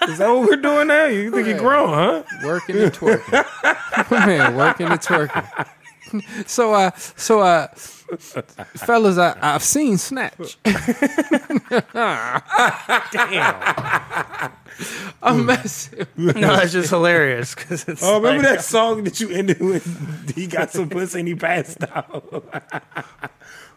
[0.08, 1.05] is that what we're doing now?
[1.05, 4.12] You think you're grown, huh?" working and twerking.
[4.12, 6.47] Man, working and twerking.
[6.47, 7.67] So uh so uh
[8.78, 10.58] fellas I, I've seen Snatch.
[13.12, 14.52] Damn.
[15.22, 16.08] I'm messing.
[16.15, 18.02] No, it's just hilarious because it's.
[18.04, 20.36] Oh, remember like- that song that you ended with?
[20.36, 22.24] He got some pussy and he passed out.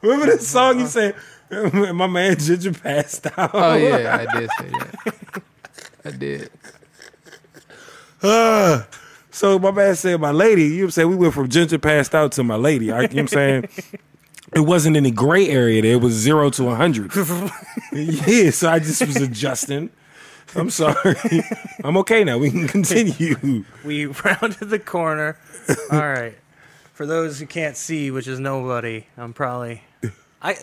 [0.01, 1.17] remember that song you said?
[1.51, 3.51] My man Ginger passed out.
[3.53, 5.43] Oh yeah, I did say that.
[6.05, 6.51] I did.
[8.23, 8.85] Uh,
[9.31, 11.09] so my man said, "My lady." You know what I'm saying?
[11.11, 12.91] We went from Ginger passed out to my lady.
[12.91, 13.69] I, you know what I'm saying?
[14.55, 15.93] It wasn't any gray area there.
[15.93, 17.15] It was zero to a hundred.
[17.93, 19.91] yeah, so I just was adjusting.
[20.55, 21.17] I'm sorry.
[21.83, 22.37] I'm okay now.
[22.39, 23.65] We can continue.
[23.85, 25.39] we rounded the corner.
[25.91, 26.35] All right.
[26.93, 29.83] For those who can't see, which is nobody, I'm probably.
[30.43, 30.57] I.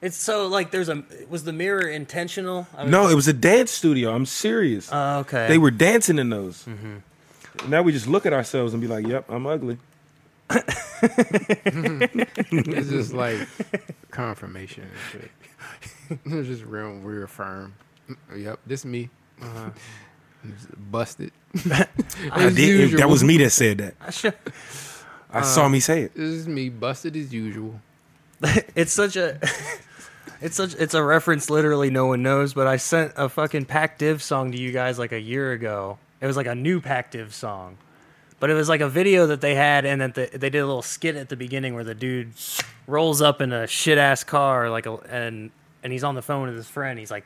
[0.00, 1.04] It's so like there's a.
[1.28, 2.66] Was the mirror intentional?
[2.76, 4.12] I was- No, it was a dance studio.
[4.14, 4.88] I'm serious.
[4.92, 5.46] Oh, okay.
[5.48, 6.64] They were dancing in those.
[6.64, 7.70] Mm-hmm.
[7.70, 9.78] Now we just look at ourselves and be like, "Yep, I'm ugly."
[11.70, 13.38] It's just like
[14.10, 14.88] confirmation.
[16.24, 17.74] It's just real reaffirm.
[18.34, 19.10] Yep, this me.
[19.42, 19.68] Uh-huh.
[20.90, 21.32] Busted.
[22.32, 22.92] I did.
[22.98, 23.94] That was me that said that.
[24.00, 24.34] I should-
[25.30, 26.14] I saw me say it.
[26.14, 27.78] This is me, busted as usual.
[28.74, 29.38] it's such a.
[30.40, 30.74] It's such.
[30.76, 31.50] It's a reference.
[31.50, 32.54] Literally, no one knows.
[32.54, 35.98] But I sent a fucking Pac Div song to you guys like a year ago.
[36.22, 37.76] It was like a new Pac Div song,
[38.40, 40.66] but it was like a video that they had, and that the, they did a
[40.66, 42.32] little skit at the beginning where the dude
[42.86, 45.50] rolls up in a shit ass car, like a, and
[45.82, 46.98] and he's on the phone with his friend.
[46.98, 47.24] He's like,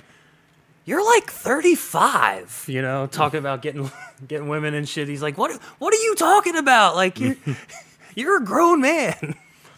[0.85, 3.91] "You're like 35," you know, talking about getting
[4.29, 5.09] getting women and shit.
[5.09, 5.53] He's like, "What?
[5.79, 6.97] What are you talking about?
[6.97, 7.37] Like you."
[8.15, 9.37] You're a grown man.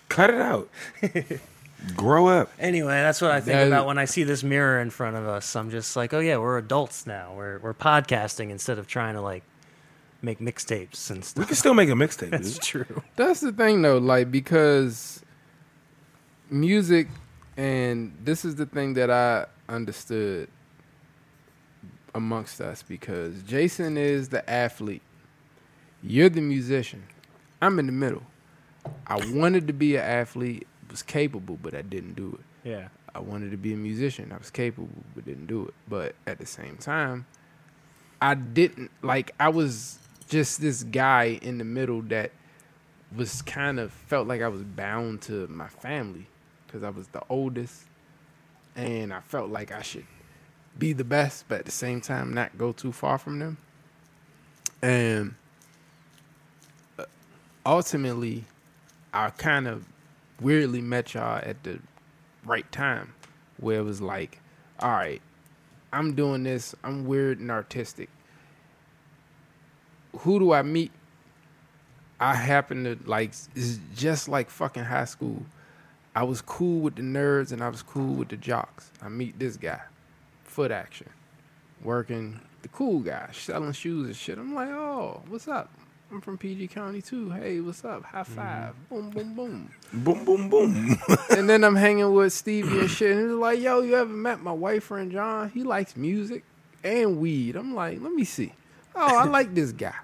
[0.08, 0.68] Cut it out.
[1.94, 2.50] Grow up.
[2.58, 5.26] Anyway, that's what I think That- about when I see this mirror in front of
[5.28, 5.54] us.
[5.54, 7.32] I'm just like, oh yeah, we're adults now.
[7.36, 9.44] We're we're podcasting instead of trying to like
[10.24, 11.42] make mixtapes and stuff.
[11.42, 12.30] We can still make a mixtape.
[12.32, 12.62] That's dude.
[12.62, 13.02] true.
[13.16, 15.22] That's the thing though, like because
[16.50, 17.08] music
[17.56, 20.48] and this is the thing that I understood
[22.14, 25.02] amongst us because Jason is the athlete.
[26.02, 27.04] You're the musician.
[27.62, 28.22] I'm in the middle.
[29.06, 32.68] I wanted to be an athlete, was capable, but I didn't do it.
[32.68, 32.88] Yeah.
[33.14, 34.32] I wanted to be a musician.
[34.32, 35.74] I was capable, but didn't do it.
[35.88, 37.26] But at the same time,
[38.20, 39.32] I didn't like.
[39.38, 42.32] I was just this guy in the middle that
[43.14, 46.26] was kind of felt like I was bound to my family
[46.66, 47.84] because I was the oldest,
[48.74, 50.06] and I felt like I should
[50.78, 53.58] be the best, but at the same time not go too far from them.
[54.82, 55.34] And
[56.98, 57.04] uh,
[57.64, 58.44] ultimately,
[59.12, 59.87] I kind of
[60.40, 61.78] weirdly met y'all at the
[62.44, 63.14] right time
[63.58, 64.40] where it was like,
[64.80, 65.22] all right,
[65.92, 68.10] I'm doing this, I'm weird and artistic.
[70.21, 70.92] Who do I meet?
[72.21, 75.42] I happen to like it's just like fucking high school.
[76.15, 78.90] I was cool with the nerds and I was cool with the jocks.
[79.02, 79.81] I meet this guy,
[80.44, 81.10] foot action,
[81.83, 84.38] working the cool guy, selling shoes and shit.
[84.38, 85.71] I'm like, oh, what's up?
[86.10, 87.31] I'm from PG County too.
[87.31, 88.04] Hey, what's up?
[88.04, 88.35] High mm-hmm.
[88.35, 89.71] 5 Boom, boom, boom.
[89.92, 90.96] Boom, boom, boom.
[91.31, 93.10] and then I'm hanging with Stevie and shit.
[93.12, 95.50] And he was like, yo, you ever met my white friend John?
[95.50, 96.44] He likes music
[96.85, 97.56] and weed.
[97.56, 98.52] I'm like, let me see.
[98.94, 99.94] Oh, I like this guy.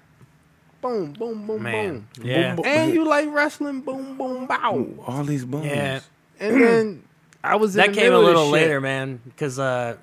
[0.81, 2.07] Boom, boom, boom, Man.
[2.17, 2.25] boom.
[2.27, 2.55] Yeah.
[2.55, 2.65] boom.
[2.65, 3.81] And you like wrestling?
[3.81, 4.87] Boom, boom, bow.
[5.05, 5.65] All these bums.
[5.65, 5.99] Yeah.
[6.39, 7.03] And then
[7.43, 8.67] I was in That the came a little this shit.
[8.67, 9.97] later, man, because uh,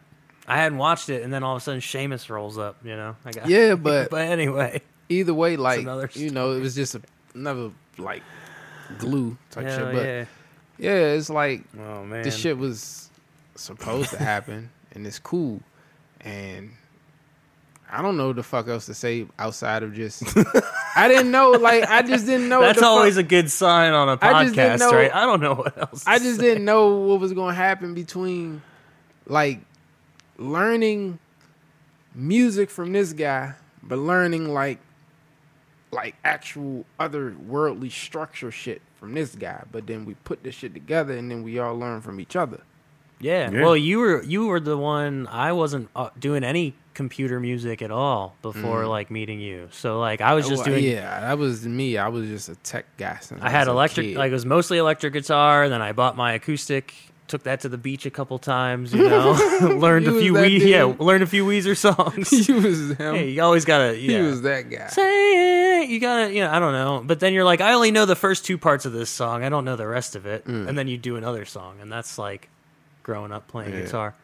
[0.46, 2.76] I hadn't watched it, and then all of a sudden Seamus rolls up.
[2.84, 5.80] You know, I got Yeah, but but anyway, either way, like
[6.16, 7.02] you know, it was just a,
[7.34, 8.22] another like
[8.98, 9.94] glue type hell shit.
[9.94, 10.24] But yeah.
[10.78, 13.10] yeah, it's like Oh man, this shit was
[13.56, 15.60] supposed to happen, and it's cool,
[16.20, 16.70] and
[17.90, 20.22] I don't know the fuck else to say outside of just
[20.96, 22.60] I didn't know, like I just didn't know.
[22.60, 25.14] That's always fuck, a good sign on a I just didn't podcast, know- right?
[25.14, 26.04] I don't know what else.
[26.06, 26.42] I just say.
[26.48, 28.62] didn't know what was going to happen between
[29.26, 29.60] like
[30.36, 31.18] learning
[32.14, 34.78] music from this guy, but learning like
[35.90, 39.62] like actual other worldly structure shit from this guy.
[39.72, 42.60] But then we put this shit together, and then we all learn from each other.
[43.20, 43.50] Yeah.
[43.50, 43.62] Yeah.
[43.62, 45.26] Well, you were you were the one.
[45.28, 49.68] I wasn't uh, doing any computer music at all before like meeting you.
[49.70, 50.82] So like I was just Oh, doing.
[50.82, 51.96] yeah, that was me.
[51.96, 53.18] I was just a tech guy.
[53.20, 54.16] Since I had electric.
[54.16, 55.62] Like it was mostly electric guitar.
[55.62, 56.92] And then I bought my acoustic.
[57.28, 58.92] Took that to the beach a couple times.
[58.92, 59.30] You know,
[59.78, 60.58] learned You a few that Wee.
[60.58, 60.68] dude?
[60.70, 62.30] Yeah, learned a few Weezer songs.
[62.30, 63.14] he was him.
[63.14, 63.94] hey, you always gotta.
[63.94, 64.88] He was that guy.
[64.88, 65.88] Say it.
[65.90, 67.00] You gotta, you know, I don't know.
[67.06, 69.44] But then you're like, I only know the first two parts of this song.
[69.44, 70.44] I don't know the rest of it.
[70.46, 70.68] Mm.
[70.68, 72.48] And then you do another song, and that's like
[73.04, 73.82] growing up playing Yeah.
[73.82, 74.14] guitar.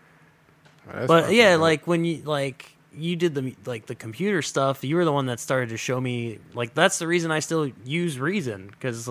[0.92, 4.96] That's but yeah, like when you like you did the like the computer stuff, you
[4.96, 6.38] were the one that started to show me.
[6.54, 9.08] Like that's the reason I still use Reason because,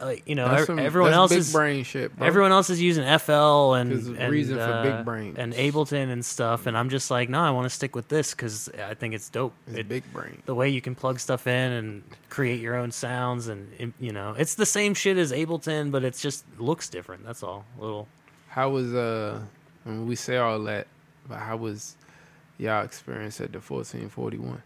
[0.00, 2.26] like you know, some- everyone else big is brain shit, bro.
[2.26, 5.36] everyone else is using FL and, and Reason for big uh, brains.
[5.38, 8.32] and Ableton and stuff, and I'm just like, no, I want to stick with this
[8.32, 9.52] because I think it's dope.
[9.68, 10.40] It's It- big brain.
[10.46, 14.34] the way you can plug stuff in and create your own sounds and you know
[14.38, 18.08] it's the same shit as ableton but it's just looks different that's all a little
[18.48, 19.38] How was uh
[19.84, 20.86] when we say all that,
[21.32, 21.96] but how was
[22.58, 24.62] y'all experience at the fourteen forty one?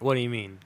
[0.00, 0.58] what do you mean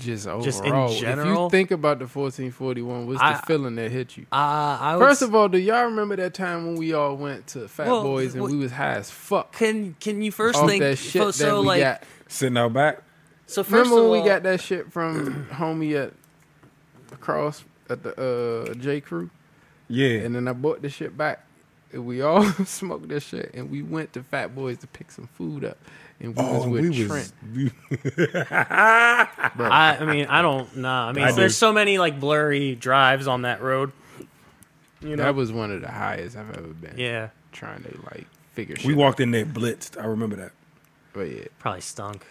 [0.00, 0.70] Just overall, Just in
[1.00, 1.46] general.
[1.46, 4.24] if you think about the fourteen forty one, what's I- the feeling that hit you?
[4.32, 7.68] uh i First of all, do y'all remember that time when we all went to
[7.68, 10.68] Fat Well, Boys and what- we was high as fuck can can you first off
[10.68, 12.02] think that shit so, that so we like got?
[12.26, 13.02] Sitting out back.
[13.46, 16.12] so first Remember of when we got that shit from homie at
[17.12, 19.30] across at the uh J Crew,
[19.86, 20.08] Yeah.
[20.24, 21.43] and then I bought the shit back.
[21.94, 25.28] And we all smoked that shit, and we went to Fat Boys to pick some
[25.28, 25.78] food up,
[26.20, 27.32] and we oh, was oh, with we Trent.
[29.56, 29.70] was.
[29.70, 31.36] I, I mean i don't know i mean I do.
[31.36, 33.92] there's so many like blurry drives on that road
[35.00, 36.94] you know that was one of the highest I've ever been.
[36.98, 38.86] yeah trying to like figure shit.
[38.86, 40.00] we walked in there blitzed.
[40.00, 40.52] I remember that.
[41.12, 42.26] But yeah, probably stunk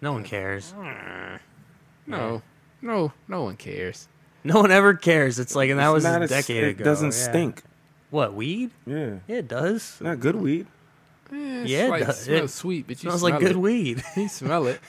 [0.00, 0.72] no one cares
[2.06, 2.42] no,
[2.82, 4.08] no, no one cares.
[4.42, 6.68] no one ever cares it's like and that It's was a a s- decade it
[6.70, 7.30] ago It doesn't yeah.
[7.30, 7.62] stink.
[8.14, 9.18] What weed Yeah.
[9.28, 10.66] yeah it does not good weed.
[11.32, 12.20] Eh, it's Yeah, it like, does.
[12.20, 13.56] smells It sweet, but you smells smell like good it.
[13.56, 14.80] weed You smell it.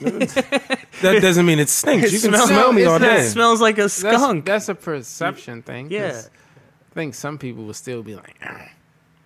[1.02, 2.06] That doesn't mean it stinks.
[2.06, 3.20] It you can smells- smell me it's all not- day.
[3.26, 4.44] It smells like a That's, skunk.
[4.46, 5.86] that's a perception thing.
[5.88, 6.22] 'cause Yeah.
[6.92, 8.68] I think some people will still be like, "Ah."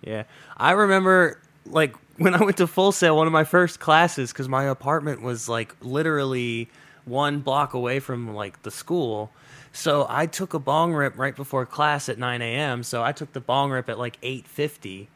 [0.01, 0.23] yeah.
[0.57, 4.49] I remember like when I went to Full Sail, one of my first classes, because
[4.49, 6.69] my apartment was like literally
[7.05, 9.31] one block away from like the school.
[9.73, 12.83] So I took a bong rip right before class at 9 a.m.
[12.83, 15.07] So I took the bong rip at like 8:50,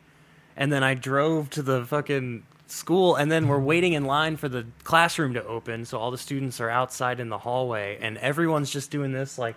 [0.56, 4.50] and then I drove to the fucking school, and then we're waiting in line for
[4.50, 5.86] the classroom to open.
[5.86, 9.56] So all the students are outside in the hallway, and everyone's just doing this like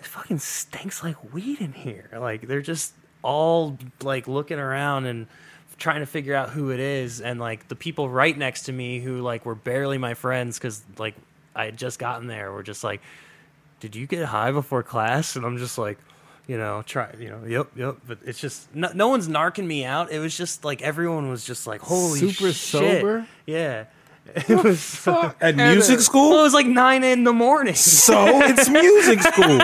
[0.00, 2.08] it fucking stinks like weed in here.
[2.18, 5.26] Like they're just all like looking around and
[5.78, 9.00] trying to figure out who it is and like the people right next to me
[9.00, 11.16] who like were barely my friends cuz like
[11.56, 13.00] I had just gotten there were just like
[13.84, 15.98] did you get high before class and I'm just like
[16.46, 19.84] you know try you know yep yep but it's just no, no one's narking me
[19.84, 23.02] out it was just like everyone was just like holy Super shit.
[23.02, 23.26] sober?
[23.44, 23.84] yeah
[24.34, 25.36] it was fuck.
[25.38, 26.38] At music uh, well, school?
[26.38, 29.60] it was like 9 in the morning So it's music school.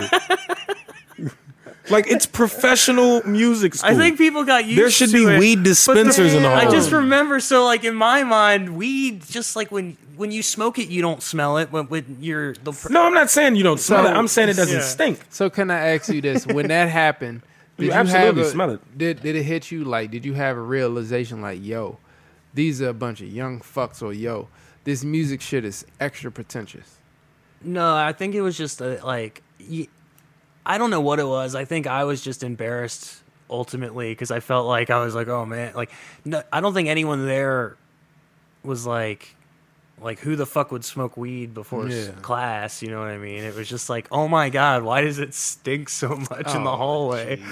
[1.90, 3.90] Like it's professional music school.
[3.90, 4.82] I think people got used to it.
[4.82, 5.38] there should to be it.
[5.38, 6.58] weed dispensers in the hall.
[6.58, 10.78] I just remember so like in my mind, weed just like when when you smoke
[10.78, 11.72] it, you don't smell it.
[11.72, 14.14] When, when you're the pr- No, I'm not saying you don't smell So- it.
[14.16, 14.84] I'm saying it doesn't Yeah.
[14.84, 15.20] stink.
[15.30, 16.46] So can I ask you this?
[16.46, 17.42] When that happened,
[17.76, 18.98] did You you, have absolutely a, smell it.
[18.98, 20.10] Did did it hit you like?
[20.10, 21.98] Did you have a realization like, yo,
[22.52, 24.48] these are a bunch of young fucks, or yo,
[24.84, 26.96] this music shit is extra pretentious.
[27.62, 29.88] no, I think it was just uh like y
[30.64, 31.54] I don't know what it was.
[31.54, 35.44] I think I was just embarrassed ultimately because I felt like I was like, oh
[35.44, 35.90] man, like
[36.24, 37.76] no, I don't think anyone there
[38.62, 39.34] was like
[40.00, 42.10] like who the fuck would smoke weed before Yeah.
[42.22, 42.82] class?
[42.82, 43.44] You know what I mean?
[43.44, 46.70] It was just like, oh my god, why does it stink so much in the
[46.70, 47.42] Oh, hallway?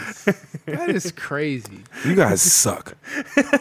[0.66, 1.84] that is crazy.
[2.04, 2.96] You guys suck.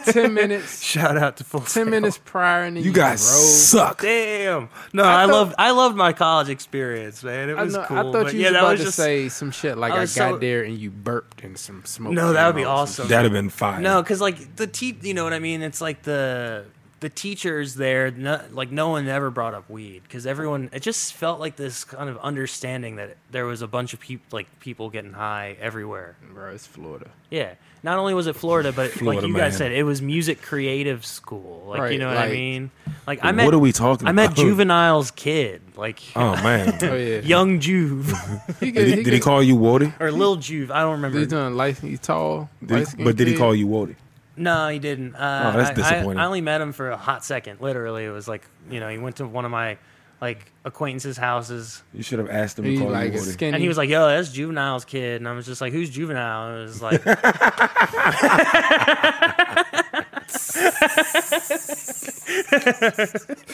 [0.06, 0.80] Ten minutes.
[0.88, 1.60] Shout out to full.
[1.60, 1.84] Ten Sail.
[1.86, 3.40] minutes prior, and You guys drove.
[3.42, 4.02] suck.
[4.02, 4.68] Damn.
[4.92, 7.50] No, I I, thought- loved I loved my college experience, man.
[7.50, 7.96] It I, was know, cool.
[7.98, 9.96] I thought you yeah, was that about was to just say some shit like I
[9.96, 12.12] I, got so- there and you burped and some smoke.
[12.12, 13.08] No, that would be came out or awesome.
[13.08, 13.82] That'd have been fine.
[13.82, 15.62] No, because like the te- you know what I mean.
[15.62, 16.64] It's like the
[17.00, 20.70] the teachers there, no, like no one ever brought up weed because everyone.
[20.72, 24.24] It just felt like this kind of understanding that there was a bunch of people,
[24.32, 26.16] like people getting high everywhere.
[26.20, 26.34] shit.
[26.34, 27.08] Bro, it's Florida.
[27.30, 27.54] Yeah.
[27.84, 29.58] Not only was it Florida, but Florida, like you guys man.
[29.58, 31.64] said, it was music creative school.
[31.68, 32.72] Like you know what I mean?
[33.06, 33.44] Like I met.
[33.44, 34.36] what are we talking I met about?
[34.38, 36.76] Juvenile's kid, like Oh man.
[36.82, 37.20] Oh yeah.
[37.20, 38.10] young Juve
[38.60, 39.92] He Did he, did he call you Woody?
[40.00, 40.72] or Lil Juve.
[40.72, 41.18] I don't remember.
[41.20, 41.78] He's done light.
[41.78, 42.50] He's tall.
[42.66, 43.94] Did he- but did he call you Woody?
[44.38, 45.14] No, he didn't.
[45.14, 46.20] Uh, Oh, that's I- I- disappointing.
[46.20, 47.60] I, only met him for a hot second.
[47.60, 49.78] Literally, it was like you know he went to one of my
[50.20, 53.30] like acquaintances' houses, You should have asked him to He call like you a Woody.
[53.30, 53.52] skinny.
[53.54, 56.48] and he was like, "Yo, that's Juvenile's kid," and I was just like, "Who's Juvenile?"
[56.48, 57.04] And it was like,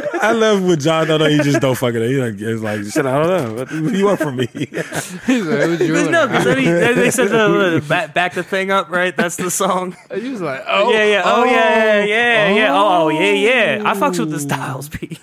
[0.21, 1.25] I love when John don't know.
[1.29, 2.07] He just don't fucking know.
[2.07, 3.53] He like, it's like, shit, I don't know.
[3.55, 4.47] What, what do you want from me?
[4.53, 4.83] He's like,
[5.25, 8.43] "Who's "There's you?" no," because then, he, then they said the, the back, back the
[8.43, 9.15] thing up, right?
[9.15, 9.95] That's the song.
[10.13, 12.73] He was like, "Oh yeah, yeah, oh, yeah, yeah, yeah, yeah.
[12.73, 12.77] Oh.
[12.77, 13.31] oh, oh, yeah,
[13.77, 13.83] yeah.
[13.85, 14.39] I fucks with the Oh.
[14.39, 15.17] Styles P.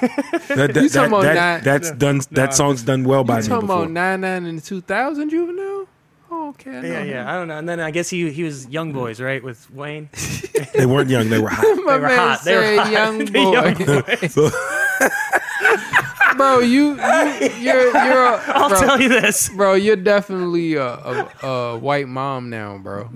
[0.00, 2.20] That, that, You that, talking about that- that- that's done.
[2.32, 3.82] That song's done well by You me talking before.
[3.84, 5.86] about nine nine in two thousand juvenile?
[6.30, 6.70] Oh, okay.
[6.70, 7.08] I know Yeah, him.
[7.08, 7.30] yeah.
[7.32, 7.56] I don't know.
[7.58, 10.10] And then I guess he he was Young Boys, right, with Wayne.
[10.74, 11.28] They weren't young.
[11.30, 11.64] They were hot.
[11.84, 12.44] My They were man hot.
[12.44, 12.92] They were said hot.
[12.98, 13.52] young The boy.
[13.52, 14.50] young So,
[16.38, 16.96] bro, you, you
[17.60, 19.48] you're you're a, I'll bro, tell you this.
[19.50, 23.10] bro, you're definitely a, a, a white mom now, bro.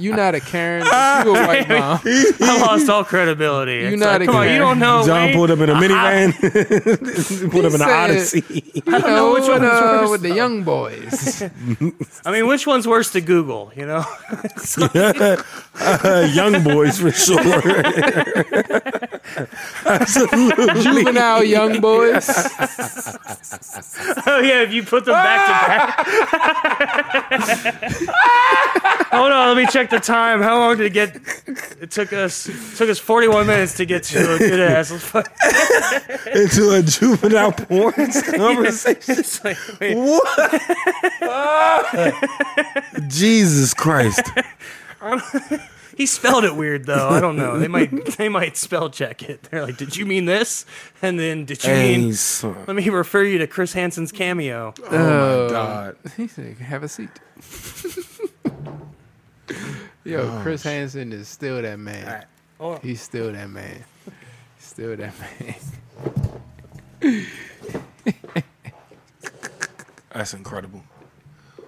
[0.00, 2.00] You're not a Karen, but you a white mom.
[2.04, 3.74] I lost all credibility.
[3.80, 5.04] You It's not like, a come on, you don't know.
[5.04, 5.34] John Wayne.
[5.34, 7.50] pulled up in a minivan.
[7.50, 8.44] pulled up in an said- Odyssey.
[8.74, 11.42] You know, I don't know which with, one's uh, worse, with the young boys.
[12.24, 13.72] I mean, which one's worse to Google?
[13.76, 14.04] You know,
[15.76, 17.40] Uh, young boys for sure.
[19.84, 20.82] Absolutely.
[20.82, 22.28] Juvenile young boys.
[24.26, 26.06] oh yeah, if you put them back to back.
[29.12, 30.42] Hold on, let me check the time.
[30.42, 31.16] How long did it get?
[31.80, 34.90] It took us it took us 41 minutes to get to a good ass.
[36.34, 39.18] into a juvenile porn conversation.
[39.18, 40.30] It's like, wait, What?
[43.08, 44.22] Jesus Christ.
[45.96, 47.08] He spelled it weird though.
[47.08, 47.58] I don't know.
[47.58, 49.42] They might they might spell check it.
[49.44, 50.66] They're like, did you mean this?
[51.02, 52.12] And then did you Hey, mean?
[52.14, 52.64] son.
[52.66, 54.74] Let me refer you to Chris Hansen's cameo.
[54.82, 55.48] Oh my oh.
[55.50, 55.96] God.
[56.16, 57.10] He said, "Have a seat."
[60.04, 62.26] Yo, oh, Chris Hansen is still that man.
[62.60, 62.76] Oh.
[62.82, 63.84] He's still that man.
[64.58, 65.14] Still that
[67.00, 67.26] man.
[70.12, 70.82] That's incredible.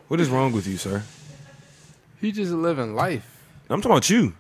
[0.09, 1.03] What is wrong with you, sir?
[2.21, 3.36] He just living life.
[3.69, 4.35] I'm talking about you.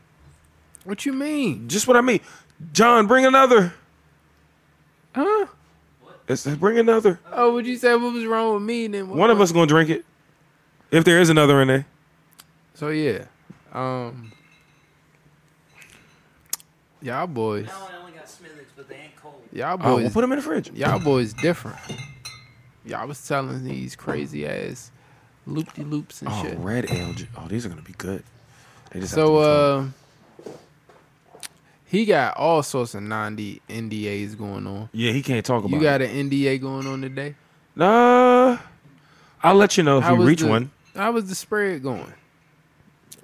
[0.85, 1.69] What you mean?
[1.69, 2.21] Just what I mean.
[2.73, 3.75] John, bring another.
[5.15, 5.47] Huh?
[6.29, 7.21] It's- bring another.
[7.33, 8.87] Oh, would you say what was wrong with me?
[8.89, 10.05] Then what One of us gonna drink it.
[10.91, 11.87] If there is another in there.
[12.75, 13.25] So yeah,
[13.73, 14.33] um,
[17.01, 19.43] y'all boys, I only got Smithwick's, but they ain't cold.
[19.53, 20.71] y'all Oh, boys, we'll put them in the fridge.
[20.73, 21.79] y'all boys different.
[22.85, 24.91] Y'all was telling these crazy ass
[25.47, 26.55] loop de loops and Oh, shit.
[26.59, 27.29] Oh, red algae.
[27.37, 28.23] Oh, these are gonna be good.
[28.97, 29.87] They just have So uh,
[31.85, 34.89] he got all sorts of non NDAs going on.
[34.93, 35.71] yeah, he can't talk about.
[35.71, 35.83] You it.
[35.83, 37.35] got an NDA going on today?
[37.75, 38.59] Nah,
[39.43, 40.71] I'll let you know if How you reach the- one.
[40.95, 42.11] How was the spread going?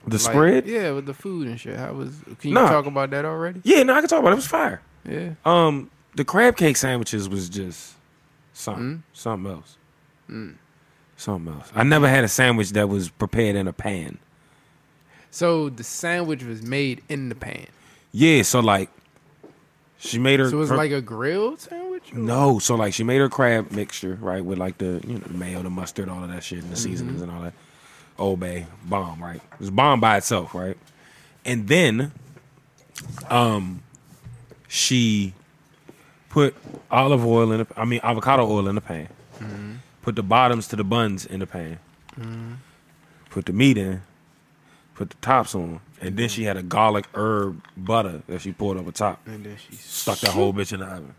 [0.06, 0.66] The Like, spread?
[0.66, 1.78] Yeah, with the food and shit.
[1.78, 2.14] How was?
[2.38, 2.68] Can you Nah.
[2.68, 3.62] talk about that already?
[3.64, 4.32] Yeah, no, I can talk about it.
[4.32, 4.82] It was fire.
[5.08, 5.30] Yeah.
[5.46, 7.94] Um, the crab cake sandwiches was just
[8.52, 9.02] something, Mm.
[9.14, 9.78] something else,
[11.16, 11.72] something else.
[11.74, 14.18] I never had a sandwich that was prepared in a pan.
[15.32, 17.66] So the sandwich was made in the pan.
[18.12, 18.90] Yeah, so like,
[19.98, 20.48] she made her.
[20.50, 22.12] So it was her- like a grilled sandwich.
[22.12, 25.32] no, so like she made her crab mixture right with like the you know the
[25.34, 27.30] mayo, the mustard, all of that shit, and the seasonings Mm-hmm.
[27.30, 27.54] and all that.
[28.18, 29.36] Old Bay bomb, right?
[29.54, 30.76] It was bomb by itself, right?
[31.46, 32.12] And then,
[33.30, 33.82] um,
[34.68, 35.32] she
[36.28, 36.54] put
[36.90, 39.08] olive oil in the, I mean avocado oil in the pan.
[39.40, 39.72] Mm-hmm.
[40.02, 41.78] Put the bottoms to the buns in the pan.
[43.30, 44.02] Put the meat in.
[44.94, 48.76] Put the tops on, and then she had a garlic herb butter that she poured
[48.76, 49.26] over top.
[49.26, 51.14] And then she Stuck that whole bitch in the oven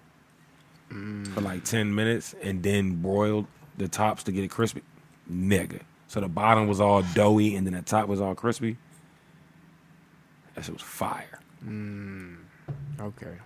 [1.34, 3.48] for like ten minutes, and then broiled
[3.78, 4.84] the tops to get it crispy.
[5.32, 8.78] Nigga, so the bottom was all doughy, and then the top was all crispy.
[10.54, 11.40] That shit was fire.
[11.66, 12.38] Mm,
[13.00, 13.38] okay.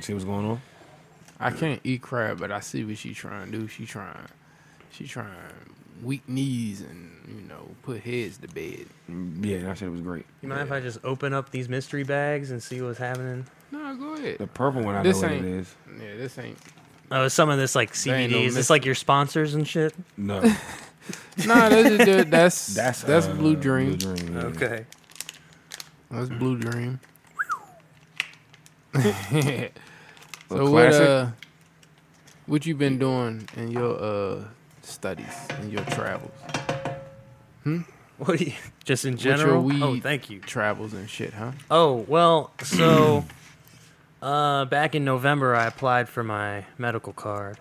[0.00, 0.60] See what's going on?
[1.40, 3.68] I can't eat crab, but I see what she trying to do.
[3.68, 4.16] She trying,
[4.90, 5.28] she trying
[6.02, 8.86] weak knees and you know put heads to bed.
[9.40, 10.26] Yeah, that shit was great.
[10.42, 13.46] You mind if I just open up these mystery bags and see what's happening?
[13.70, 14.38] No, go ahead.
[14.38, 15.74] The purple one, I This know what it ain't- is.
[16.00, 16.58] Yeah, this ain't.
[17.10, 18.36] Oh, is some of this like There ain't CBD?
[18.40, 19.94] no is this like your sponsors and shit?
[20.16, 20.40] No,
[21.46, 23.96] Nah, that's that's that's, that's that's uh, Blue Dream.
[23.96, 24.34] Blue Dream.
[24.60, 24.80] yeah.
[26.10, 27.00] That's Blue Dream.
[28.94, 29.02] so
[30.50, 31.28] Little what uh,
[32.46, 34.44] what you been doing in your uh
[34.88, 36.32] studies and your travels,
[37.64, 37.80] Hmm?
[38.18, 38.52] What do you
[38.84, 39.62] just in What's your general?
[39.64, 39.82] weed?
[39.82, 40.40] Oh, thank you.
[40.40, 41.52] travels and shit, huh?
[41.70, 43.24] Oh well, so
[44.22, 47.58] uh, back in November, I applied for my medical card.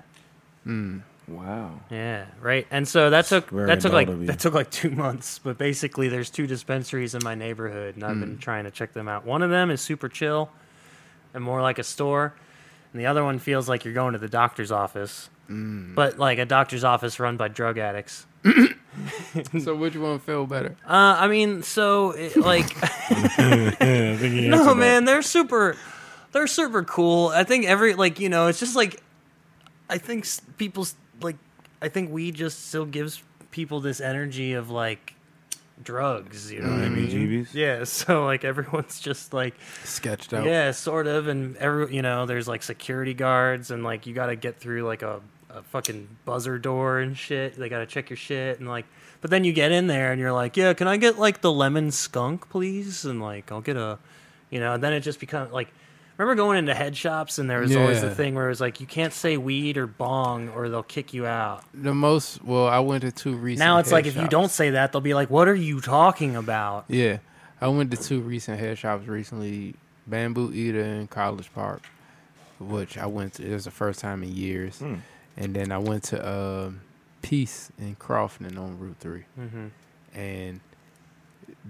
[0.66, 1.02] Mm.
[1.28, 1.82] Wow.
[1.92, 2.66] Yeah, right.
[2.72, 4.28] And so that took Very that took like adult of you.
[4.28, 5.40] that took like two months.
[5.40, 8.22] But basically, there's two dispensaries in my neighborhood, and I've Hmm.
[8.22, 9.26] been trying to check them out.
[9.26, 10.50] One of them is super chill
[11.34, 12.34] and more like a store,
[12.94, 15.96] and the other one feels like you're going to the doctor's office, Hmm.
[15.96, 18.26] but like a doctor's office run by drug addicts.
[19.62, 20.76] so which one feel better?
[20.86, 22.66] Uh, I mean, so it, like.
[23.80, 25.76] no man they're super
[26.32, 29.02] they're super cool i think every like you know it's just like
[29.90, 31.36] i think s- people's like
[31.82, 33.22] i think weed just still gives
[33.52, 35.14] people this energy of like
[35.84, 37.54] drugs you know what i mean Heebie-jeebies?
[37.54, 40.46] yeah so like everyone's just like Sketched out.
[40.46, 44.28] yeah sort of and every you know there's like security guards and like you got
[44.28, 48.10] to get through like a, a fucking buzzer door and shit they got to check
[48.10, 48.86] your shit and like
[49.22, 51.52] but then you get in there and you're like yeah can i get like the
[51.52, 53.98] lemon skunk please and like i'll get a
[54.50, 55.70] you know and then it just becomes like
[56.18, 58.82] remember going into head shops and there was always the thing where it was like
[58.82, 62.80] you can't say weed or bong or they'll kick you out The most well, I
[62.80, 63.60] went to two recent.
[63.60, 64.32] now it's hair like if you shops.
[64.32, 67.20] don't say that they'll be like what are you talking about Yeah,
[67.62, 69.76] I went to two recent head shops recently,
[70.08, 71.84] Bamboo Eater in College Park,
[72.60, 73.46] which I went to.
[73.50, 74.96] It was the first time in years, Hmm.
[75.38, 76.82] And then I went to um,
[77.22, 79.68] Peace in Crofton on Route 3 hmm
[80.14, 80.60] and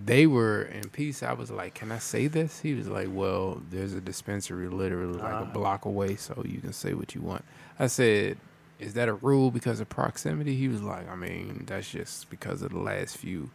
[0.06, 1.24] they were in Peace.
[1.24, 5.20] I was like, "Can I say this?" He was like, "Well, there's a dispensary literally
[5.20, 5.42] like Ah.
[5.42, 7.44] a block away, so you can say what you want."
[7.80, 8.38] I said.
[8.80, 10.56] Is that a rule because of proximity?
[10.56, 13.50] He was like, I mean, that's just because of the last few,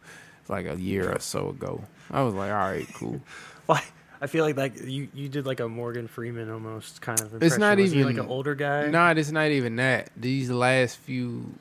[0.49, 1.85] like a year or so ago.
[2.11, 3.21] I was like, all right, cool.
[3.65, 3.81] Why?
[4.23, 7.33] I feel like that you, you did like a Morgan Freeman almost kind of.
[7.33, 7.45] Impression.
[7.45, 8.87] It's not Was he even- like an older guy.
[8.87, 10.09] Nah, it's not even that.
[10.15, 11.53] These last few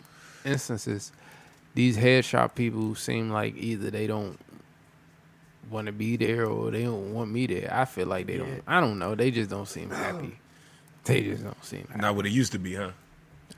[0.45, 1.11] instances,
[1.75, 4.39] these headshot people seem like either they don't
[5.71, 7.69] want to be there or they don't want me there.
[7.73, 8.45] I feel like they Yeah.
[8.45, 8.63] don't.
[8.67, 9.15] I don't know.
[9.17, 10.39] They just don't seem happy.
[11.05, 12.01] They just don't seem happy.
[12.01, 12.93] Not what it used to be, huh?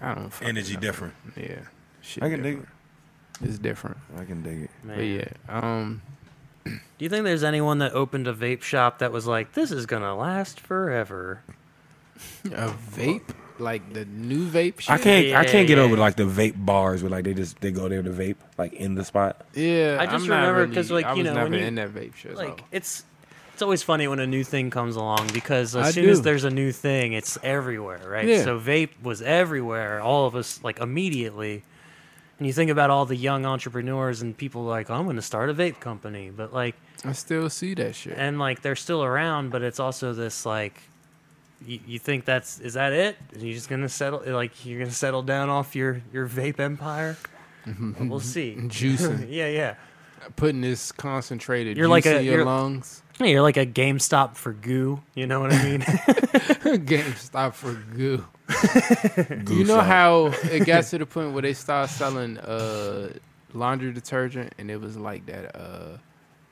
[0.00, 0.30] I don't.
[0.30, 0.80] fucking Energy know.
[0.80, 1.12] different.
[1.36, 1.61] Yeah.
[2.00, 2.68] Shit I can dig different.
[3.42, 3.98] It's different.
[4.18, 4.70] I can dig it.
[4.82, 4.96] Man.
[4.96, 5.28] But yeah.
[5.50, 6.00] Um.
[6.64, 9.86] Do you think there's anyone that opened a vape shop that was like, "This is
[9.86, 11.42] gonna last forever"?
[12.46, 14.80] A vape, like the new vape.
[14.80, 14.90] Shit?
[14.90, 15.36] I can't.
[15.36, 15.84] I can't get yeah.
[15.84, 18.72] over like the vape bars where like they just they go there to vape like
[18.74, 19.44] in the spot.
[19.54, 19.98] Yeah.
[20.00, 21.66] I just I'm not remember 'cause, really- like, I you was know, never when you-
[21.66, 22.34] in that vape shit.
[22.36, 22.64] Like so.
[22.72, 23.04] it's
[23.52, 26.24] it's always funny when a new thing comes along because as I soon as do.
[26.24, 28.26] there's a new thing, it's everywhere, right?
[28.26, 28.42] Yeah.
[28.44, 30.00] So vape was everywhere.
[30.00, 31.62] All of us like immediately.
[32.39, 35.51] And you think about all the young entrepreneurs and people like, I'm going to start
[35.51, 36.74] a vape company, but like,
[37.05, 38.14] I still see that shit.
[38.16, 40.80] and like they're still around, but it's also this like,
[41.66, 43.16] you, you think that's is that it?
[43.35, 47.16] Are you just gonna settle like you're gonna settle down off your your vape empire?
[47.66, 48.09] Mm-hmm.
[48.09, 48.57] we'll see.
[48.59, 49.26] Juicing.
[49.30, 49.74] yeah, yeah.
[50.36, 53.02] Putting this concentrated You're juice like a- in your you're- lungs.
[53.20, 55.00] Yeah, You're like a GameStop for goo.
[55.14, 55.80] You know what I mean?
[56.60, 58.24] GameStop for goo.
[59.44, 59.86] Goo you know shop.
[59.86, 63.12] how it got to the point where they started selling uh,
[63.52, 65.96] laundry detergent and it was like that uh,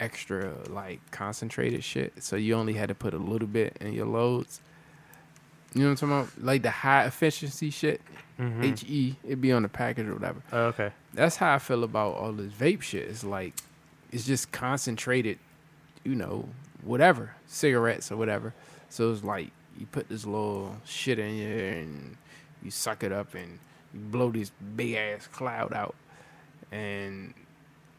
[0.00, 2.12] extra like concentrated shit.
[2.22, 4.60] So you only had to put a little bit in your loads.
[5.74, 6.44] You know what I'm talking about?
[6.44, 8.00] Like the high efficiency shit.
[8.38, 8.78] Mhm.
[8.78, 10.42] HE, it'd be on the package or whatever.
[10.52, 10.92] Oh, okay.
[11.12, 13.08] That's how I feel about all this vape shit.
[13.08, 13.54] It's like
[14.10, 15.38] it's just concentrated,
[16.04, 16.48] you know,
[16.82, 18.54] whatever, cigarettes or whatever.
[18.88, 22.16] So it's like you put this little shit in here and
[22.62, 23.58] you suck it up and
[23.94, 25.94] you blow this big ass cloud out.
[26.70, 27.34] And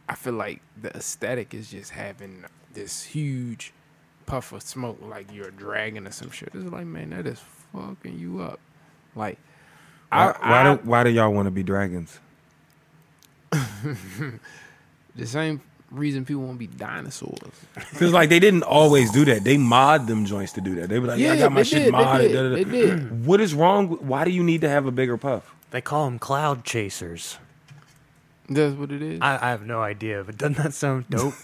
[0.09, 3.71] I feel like the aesthetic is just having this huge
[4.25, 6.49] puff of smoke like you're a dragon or some shit.
[6.53, 7.39] It's like, man, that is
[7.71, 8.59] fucking you up.
[9.15, 9.37] Like
[10.15, 12.19] Why, I- why I- do why do y'all want to be dragons?
[15.15, 15.61] the same
[15.91, 17.37] reason people want to be dinosaurs.
[17.75, 19.43] Because like they didn't always do that.
[19.43, 20.89] They mod them joints to do that.
[20.89, 22.53] They were like, yeah, I got my shit did, modded.
[22.53, 22.71] They did.
[22.71, 23.25] They did.
[23.25, 23.89] What is wrong?
[24.07, 25.53] Why do you need to have a bigger puff?
[25.71, 27.37] They call them cloud chasers.
[28.49, 29.19] That's what it is.
[29.21, 31.33] I, I have no idea, but doesn't that sound dope?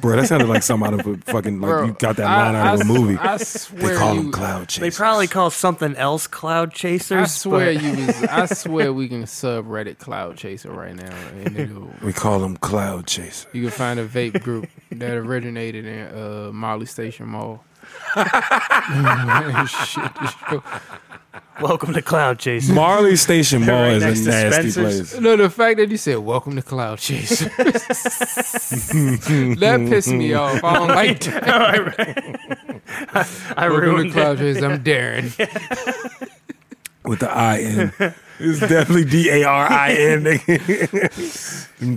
[0.00, 2.46] Bro, that sounded like something out of a fucking like Bro, you got that I-
[2.46, 3.18] line out of a s- movie.
[3.18, 4.80] I swear they call you, them cloud chasers.
[4.94, 7.18] They probably call something else cloud chasers.
[7.18, 8.22] I swear but- you was.
[8.24, 11.14] I swear we can subreddit Cloud Chaser right now,
[11.44, 13.46] and it'll, we call them cloud chasers.
[13.52, 17.62] you can find a vape group that originated in uh, Marley Station Mall.
[19.66, 20.62] Shit, this show-
[21.60, 22.70] Welcome to Cloud Chasers.
[22.74, 25.10] Marley Station Mall Right is next a nasty Spencer's.
[25.10, 25.20] place.
[25.20, 27.46] No, the fact that you said "Welcome to Cloud Chaser"
[29.58, 30.62] that pissed me off.
[30.62, 32.80] I don't like that.
[33.56, 34.12] I Welcome to ruined it.
[34.12, 34.66] Cloud Chaser.
[34.66, 35.24] I'm Darin.
[37.04, 37.92] With the I in.
[38.38, 40.22] It's definitely D A R I N.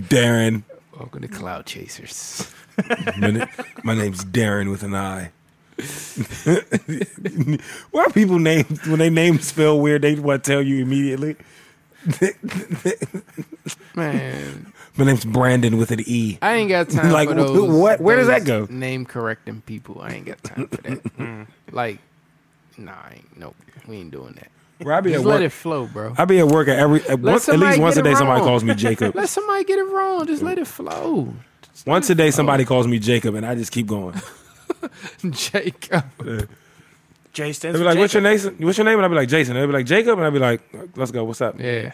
[0.08, 0.64] Darin.
[0.98, 2.50] Welcome to Cloud Chasers.
[3.16, 3.46] My, na-
[3.84, 5.30] my name's Darin with an I.
[7.90, 10.02] Why people name when they name spell weird?
[10.02, 11.36] They want to tell you immediately.
[13.94, 16.38] Man, My name's Brandon with an E.
[16.42, 17.70] I ain't got time Like, for wh- those.
[17.70, 18.00] what?
[18.00, 18.66] Where does that go?
[18.68, 20.00] Name correcting people.
[20.02, 20.98] I ain't got time for that.
[21.16, 21.42] Hmm.
[21.70, 21.98] like,
[22.76, 23.38] nah, I ain't.
[23.38, 23.54] Nope,
[23.86, 24.50] we ain't doing that.
[24.80, 25.46] Bro, I be at Just let work.
[25.46, 26.14] it flow, bro.
[26.18, 28.14] I be at work at every at, once, at least once a day.
[28.14, 29.14] Somebody calls me Jacob.
[29.14, 30.26] Let somebody get it wrong.
[30.26, 31.32] Just let it flow.
[31.86, 32.30] once a day, oh.
[32.30, 34.20] somebody calls me Jacob, and I just keep going.
[35.30, 36.04] Jacob.
[37.32, 38.98] Jay stands They for be like, "What's your name?" What's your name?
[38.98, 40.62] And I'd be like, "Jason." They be like, "Jacob," and I'd be like,
[40.96, 41.24] "Let's go.
[41.24, 41.92] What's up?" Yeah.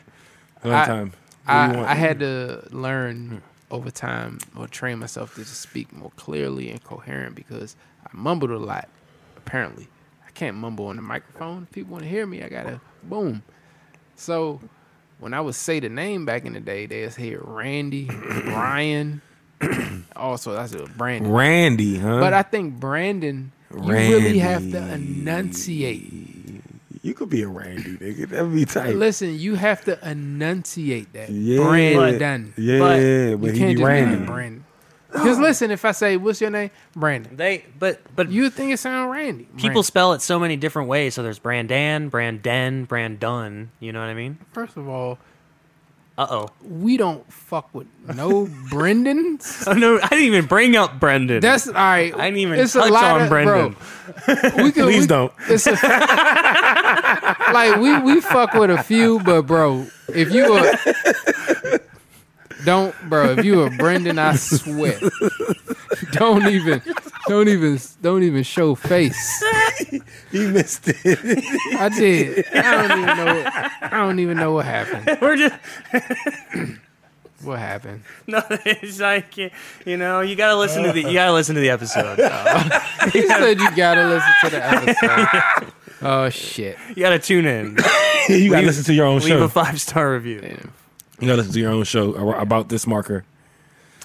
[0.62, 1.12] Another I- time.
[1.44, 1.92] What do you I.
[1.92, 3.36] I had to learn hmm.
[3.70, 7.74] over time or train myself to just speak more clearly and coherent because
[8.04, 8.88] I mumbled a lot.
[9.36, 9.88] Apparently,
[10.26, 11.62] I can't mumble on the microphone.
[11.62, 13.42] If people want to hear me, I gotta boom.
[14.16, 14.60] So
[15.20, 19.22] when I would say the name back in the day, they'd hear Randy, Brian.
[20.20, 21.30] Oh, also, that's a Brandon.
[21.30, 22.18] Randy, huh?
[22.18, 24.08] But I think Brandon, Randy.
[24.08, 26.12] you really have to enunciate.
[27.02, 28.28] you could be a Randy, nigga.
[28.28, 28.96] That'd be tight.
[28.96, 31.30] Listen, you have to enunciate that.
[31.30, 32.52] Yeah, Brandon.
[32.56, 34.26] Yeah, But but, You he can't be just Randy.
[34.26, 34.64] Brandon.
[35.12, 38.78] Because listen, if I say, "What's your name?" Brandon, They, but but you think it
[38.78, 39.44] sound Randy.
[39.44, 39.82] people Brandon.
[39.84, 41.14] spell it so many different ways.
[41.14, 43.70] So there's Brandan, Brandon, Brandon.
[43.80, 44.36] You know what I mean?
[44.52, 45.18] First of all,
[46.18, 46.48] Uh oh.
[46.68, 49.64] we don't fuck with no Brendans.
[49.68, 51.38] Oh no, I didn't even bring up Brendan.
[51.40, 52.12] That's all right.
[52.12, 53.76] I didn't even it's a touch lot on of, Brendan.
[54.26, 55.32] Bro, we could, Please we- don't.
[55.48, 55.72] It's a,
[57.52, 61.78] like we we fuck with a few, but bro, if you a
[62.64, 64.98] don't, bro, if you a Brendan, I swear,
[66.12, 66.82] don't even,
[67.28, 69.44] don't even, don't even show face.
[70.30, 70.96] He missed it.
[71.78, 72.44] I did.
[72.52, 73.50] I don't even know.
[73.80, 75.18] I don't even know what happened.
[75.22, 75.54] We're just
[77.42, 78.02] What happened?
[78.26, 78.42] no.
[78.50, 82.16] It's like you know, you gotta listen to the you gotta listen to the episode.
[83.12, 85.72] He said you gotta listen to the episode.
[86.02, 86.76] Oh shit!
[86.90, 87.76] You gotta tune in.
[88.28, 89.42] you gotta listen to your own Leave show.
[89.44, 90.58] a five star review.
[91.20, 93.24] You gotta listen to your own show about this marker.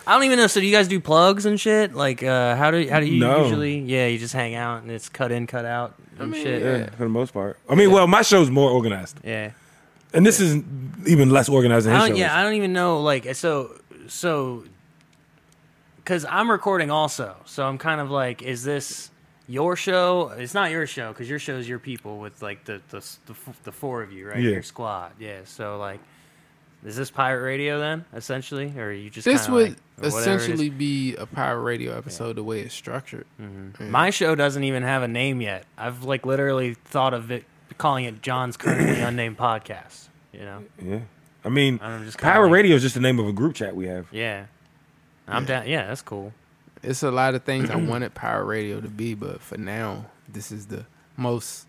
[0.05, 0.47] I don't even know.
[0.47, 1.93] So do you guys do plugs and shit?
[1.93, 3.43] Like, uh, how do how do you No.
[3.43, 3.79] usually?
[3.79, 6.61] Yeah, you just hang out and it's cut in, cut out and mean, shit.
[6.61, 6.89] Yeah, Yeah.
[6.91, 7.57] for the most part.
[7.69, 9.51] I mean, well, my show's more organized, Yeah.
[10.13, 10.61] and this is
[11.07, 12.21] even less organized than I his don't, show.
[12.21, 12.99] yeah, I don't even know.
[13.01, 14.65] Like, so so
[15.97, 19.09] because I'm recording also, so I'm kind of like, is this
[19.47, 20.33] your show?
[20.37, 23.33] It's not your show because your show's your people with like the the the,
[23.63, 24.39] the four of you, right?
[24.41, 24.51] Yeah.
[24.51, 25.13] Your squad.
[25.19, 25.39] Yeah.
[25.45, 25.99] So like.
[26.85, 30.07] Is this pirate radio then, essentially, or are you just This would like, or whatever
[30.07, 30.15] it is?
[30.43, 33.25] essentially be a pirate radio episode the way it's structured.
[33.41, 33.83] Mm-hmm.
[33.83, 33.89] Yeah.
[33.89, 35.65] My show doesn't even have a name yet.
[35.77, 37.45] I've like literally thought of it
[37.77, 40.07] calling it John's currently unnamed podcast.
[40.33, 40.63] You know?
[40.81, 40.99] yeah.
[41.45, 43.55] I mean, I'm just kinda Power like- Radio is just the name of a group
[43.55, 44.07] chat we have.
[44.11, 44.45] Yeah.
[45.27, 45.67] I'm down.
[45.67, 46.33] Yeah, that's cool.
[46.81, 50.51] It's a lot of things I wanted pirate radio to be, but for now, this
[50.51, 51.65] is the most.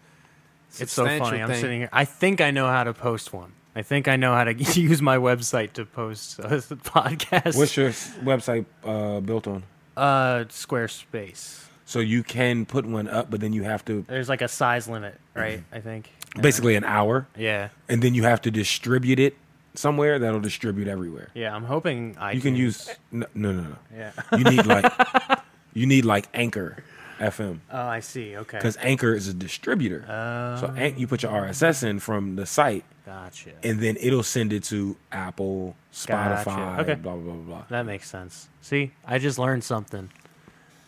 [0.81, 1.41] It's so substantial funny.
[1.43, 1.89] I'm sitting here.
[1.93, 3.53] I think I know how to post one.
[3.77, 6.45] I think I know how to use my website to post a
[6.77, 7.57] podcast.
[7.57, 7.91] What's your
[8.23, 9.65] website uh, built on?
[9.97, 11.65] uh Squarespace?
[11.87, 14.89] So you can put one up, but then you have to There's like a size
[14.89, 15.63] limit, right?
[15.73, 16.11] I think.
[16.41, 17.69] basically an hour, Yeah.
[17.89, 19.37] and then you have to distribute it
[19.75, 21.29] somewhere that'll distribute everywhere.
[21.35, 21.55] Yeah.
[21.55, 22.33] I'm hoping I.
[22.33, 23.63] You can use no, no, no.
[23.63, 23.77] no.
[23.95, 24.13] Yeah.
[24.37, 24.91] You need like
[25.75, 26.83] you need like Anchor
[27.19, 28.37] FM Oh, I see.
[28.37, 28.57] Okay.
[28.59, 30.05] because Anchor is a distributor.
[30.09, 30.61] Oh.
[30.61, 33.51] so An- you put your RSS in from the site, Gotcha.
[33.63, 36.81] and then it'll send it to Apple, Spotify, Gotcha.
[36.83, 36.95] Okay.
[36.95, 37.43] blah blah blah blah.
[37.59, 37.65] blah.
[37.69, 38.49] That makes sense.
[38.63, 40.11] See, I just learned something.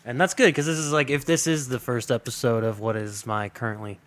[0.04, 2.94] And that's good because this is like, if this is the first episode of what
[2.96, 3.98] is my currently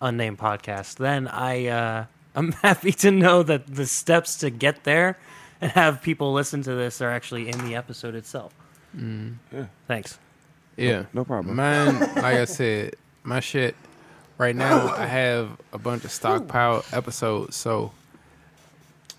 [0.00, 2.04] unnamed podcast, then I, uh,
[2.34, 5.18] I'm happy to know that the steps to get there
[5.60, 8.54] and have people listen to this are actually in the episode itself.
[8.98, 9.66] Yeah.
[9.86, 10.18] Thanks.
[10.78, 11.56] Yeah, No problem.
[11.56, 13.76] Mine, like I said, my shit.
[14.42, 17.92] Right now, I have a bunch of stockpile episodes, so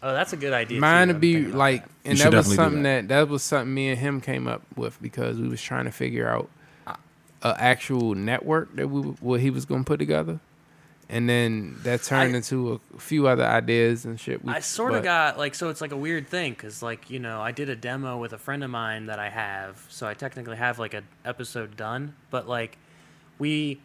[0.06, 0.82] Oh, that's a good idea.
[0.82, 1.14] Mine too.
[1.14, 1.90] would be I'm thinking about like, that.
[2.10, 3.08] and should that was definitely do something that.
[3.08, 6.28] that was something me and him came up with because we was trying to figure
[6.28, 6.50] out
[7.42, 10.40] a actual network that we what he was gonna put together,
[11.10, 14.44] and then that turned I- into a few other ideas and shit.
[14.44, 17.10] We- I sort of but- got like so it's like a weird thing because like
[17.10, 20.06] you know I did a demo with a friend of mine that I have so
[20.06, 22.78] I technically have like an episode done but like
[23.40, 23.80] we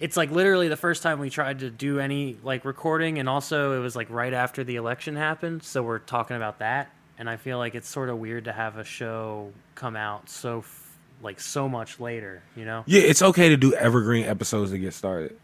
[0.00, 3.72] it's like literally the first time we tried to do any like recording and also
[3.78, 7.36] it was like right after the election happened so we're talking about that and I
[7.36, 11.40] feel like it's sort of weird to have a show come out so f- like
[11.40, 15.36] so much later you know Yeah, it's okay to do evergreen episodes to get started.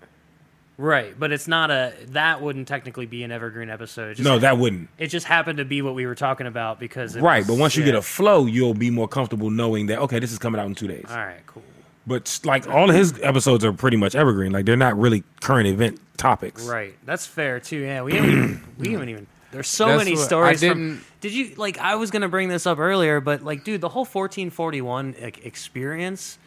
[0.76, 4.90] right but it's not a that wouldn't technically be an evergreen episode No, that wouldn't.
[4.98, 7.56] it just happened to be what we were talking about because it Right, was- but
[7.58, 7.92] once you yeah.
[7.92, 10.74] get a flow, you'll be more comfortable knowing that okay, this is coming out in
[10.74, 11.06] two days.
[11.08, 11.62] All right, cool.
[12.06, 14.52] But like all of his episodes are pretty much evergreen.
[14.52, 16.64] Like they're not really current event topics.
[16.64, 17.78] Right, that's fair too.
[17.78, 19.26] Yeah, we haven't even, we haven't even.
[19.52, 20.60] There's so That's many what- I stories.
[20.60, 21.78] Didn't- did you like?
[21.78, 26.38] I was gonna bring this up earlier, but like, dude, the whole 1441 like, experience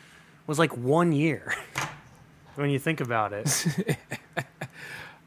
[0.48, 1.54] was like one year.
[2.56, 3.48] when you think about it,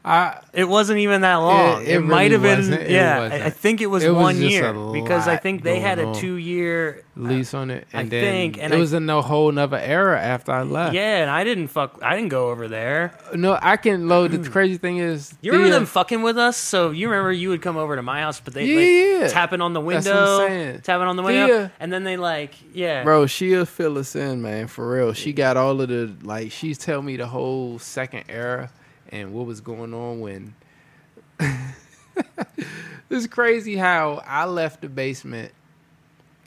[0.05, 1.81] I it wasn't even that long.
[1.81, 2.57] it It, might really have been.
[2.59, 2.81] wasn't.
[2.83, 3.45] It Yeah, I.
[3.47, 6.35] I think it was It one just year because I think they had a two
[6.35, 7.03] year.
[7.17, 9.51] Uh, lease on it, and I then think, and it I- was in a whole
[9.51, 10.95] nother era after I left.
[10.95, 11.99] Yeah, and I didn't fuck.
[12.01, 13.13] I didn't go over there.
[13.35, 14.31] No, I can load.
[14.31, 14.43] The hmm.
[14.45, 16.55] crazy thing is, You remember Thea- them fucking with us?
[16.55, 19.59] So you remember you would come over to my house, but they Yeah, like tapping
[19.59, 20.81] on the That's what window, I'm saying.
[20.83, 24.41] tapping on the window, Thea- and then they like, yeah, Bro, she'll fill us in,
[24.41, 24.67] man.
[24.67, 25.11] For real.
[25.11, 28.69] She got all of the like she's tell me the whole second era
[29.09, 30.55] and what was going on when
[33.09, 35.51] It's crazy how I left the basement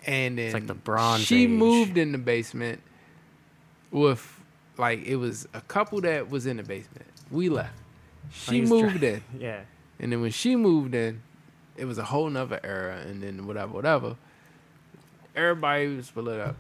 [0.07, 1.51] and then like the Bronze she Age.
[1.51, 2.81] moved in the basement
[3.91, 4.41] with
[4.79, 7.07] like it was a couple that was in the basement.
[7.31, 7.75] We left.
[7.77, 9.23] Oh, she was moved in.
[9.39, 9.63] yeah.
[9.99, 11.23] And then when she moved in,
[11.77, 12.99] it was a whole nother era.
[12.99, 14.17] And then whatever, whatever.
[15.35, 16.57] Everybody was split up.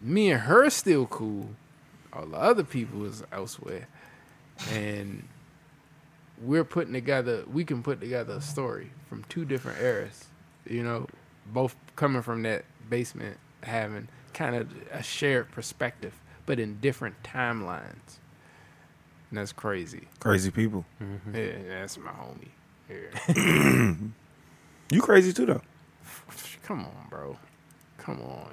[0.00, 1.50] Me and her still cool.
[2.12, 3.86] All the other people was elsewhere.
[4.70, 5.26] And
[6.40, 10.26] we're putting together, we can put together a story from two different eras.
[10.68, 11.06] You know,
[11.46, 16.14] both coming from that basement, having kind of a shared perspective,
[16.46, 18.18] but in different timelines.
[19.30, 20.08] And that's crazy.
[20.20, 20.84] Crazy people.
[21.02, 21.34] Mm-hmm.
[21.34, 22.48] Yeah, that's my homie.
[22.88, 23.94] Yeah.
[24.92, 25.62] You crazy too though.
[26.64, 27.38] Come on, bro.
[27.96, 28.52] Come on.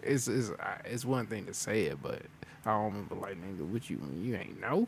[0.00, 0.52] It's it's
[0.84, 2.22] it's one thing to say it, but
[2.64, 4.86] I don't remember like nigga, what you you ain't know.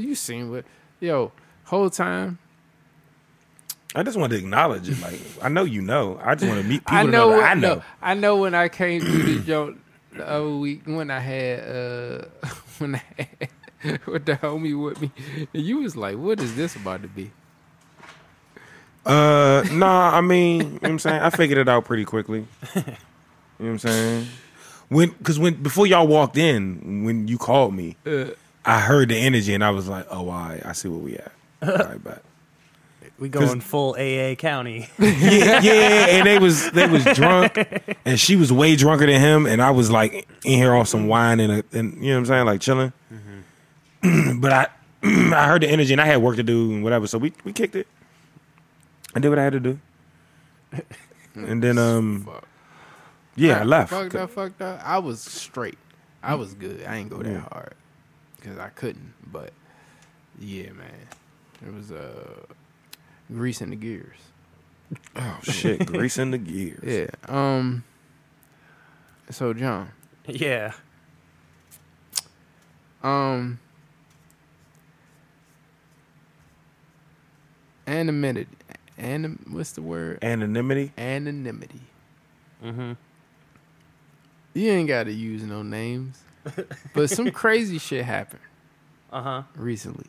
[0.00, 0.64] You seen what?
[1.00, 1.32] Yo,
[1.64, 2.38] whole time
[3.94, 5.00] I just want to acknowledge it.
[5.00, 6.20] Like I know you know.
[6.22, 7.74] I just want to meet people I know, know I know.
[7.76, 9.76] no, I know when I came through the joke
[10.12, 12.24] the other week when I had uh
[12.78, 15.10] when I had with the homie with me,
[15.54, 17.30] and you was like, "What is this about to be?"
[19.04, 21.22] Uh, nah, I mean, you know what I'm saying?
[21.22, 22.46] I figured it out pretty quickly.
[22.74, 22.84] You know
[23.58, 24.26] what I'm saying?
[24.88, 28.30] When, cause when, before y'all walked in, when you called me, Uh,
[28.66, 31.16] I heard the energy and I was like, oh, all right, I see where we
[31.16, 31.32] at.
[31.62, 32.22] All right, but
[33.18, 34.88] We going full AA County.
[34.98, 37.56] yeah, yeah, and they was, they was drunk
[38.04, 39.46] and she was way drunker than him.
[39.46, 42.18] And I was like in here off some wine and, a, and you know what
[42.18, 42.46] I'm saying?
[42.46, 42.92] Like chilling.
[44.40, 44.66] but I,
[45.02, 47.06] I heard the energy and I had work to do and whatever.
[47.06, 47.86] So we, we kicked it.
[49.14, 49.78] I did what I had to do.
[51.34, 52.28] And then, um,
[53.36, 53.90] yeah, I left.
[53.90, 54.80] Fucked up, fucked up.
[54.84, 55.78] I was straight.
[56.22, 56.84] I was good.
[56.86, 57.40] I ain't go that Yeah.
[57.52, 57.74] hard
[58.36, 59.14] because I couldn't.
[59.30, 59.52] But
[60.38, 61.08] yeah, man,
[61.66, 62.42] it was uh
[63.32, 64.18] greasing the gears.
[65.16, 66.80] Oh shit, greasing the gears.
[66.82, 67.06] Yeah.
[67.28, 67.84] Um.
[69.30, 69.90] So John,
[70.28, 70.72] yeah.
[73.02, 73.58] um,
[77.88, 78.46] anonymity,
[78.96, 80.20] anim, what's the word?
[80.22, 80.92] Anonymity.
[80.96, 81.80] Anonymity.
[82.64, 82.92] Mm-hmm.
[84.54, 86.22] You ain't got to use no names,
[86.94, 88.42] but some crazy shit happened.
[89.12, 89.42] Uh huh.
[89.56, 90.06] recently,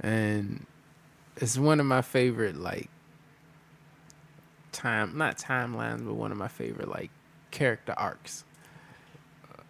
[0.00, 0.64] and
[1.36, 2.88] it's one of my favorite like
[4.72, 7.10] time not timelines, but one of my favorite like
[7.50, 8.44] character arcs.
[9.44, 9.62] Uh,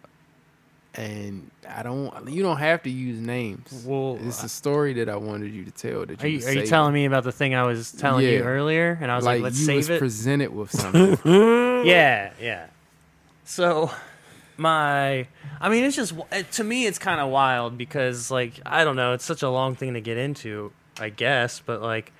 [1.01, 3.83] And I don't, you don't have to use names.
[3.87, 6.05] Well, it's a story that I wanted you to tell.
[6.05, 8.41] That Are you, you, are you telling me about the thing I was telling you
[8.41, 8.97] earlier?
[9.01, 9.75] And I was like, like, let's save it?
[9.77, 9.99] you save was it.
[9.99, 11.17] presented with something?
[11.85, 12.67] yeah, yeah.
[13.45, 13.89] So
[14.57, 15.27] my
[15.61, 16.13] I mean it's just
[16.53, 19.75] to me it's kind of wild because like I don't know, it's such a long
[19.75, 22.11] thing to get into, I guess, but like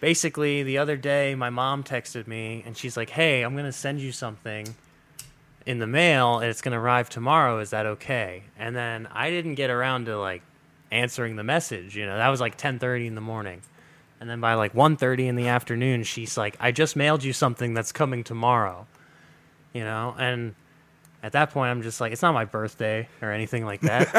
[0.00, 4.00] basically the other day my mom texted me and she's like, "Hey, I'm to send
[4.00, 4.74] you something
[5.66, 7.58] in the mail and it's going to arrive tomorrow.
[7.58, 10.42] Is that okay?" And then I didn't get around to like
[10.90, 12.16] answering the message, you know.
[12.16, 13.62] That was like 10:30 in the morning.
[14.20, 17.74] And then by like 1.30 in the afternoon, she's like, I just mailed you something
[17.74, 18.86] that's coming tomorrow.
[19.74, 20.14] You know?
[20.18, 20.54] And
[21.24, 24.10] at that point, I'm just like, it's not my birthday or anything like that.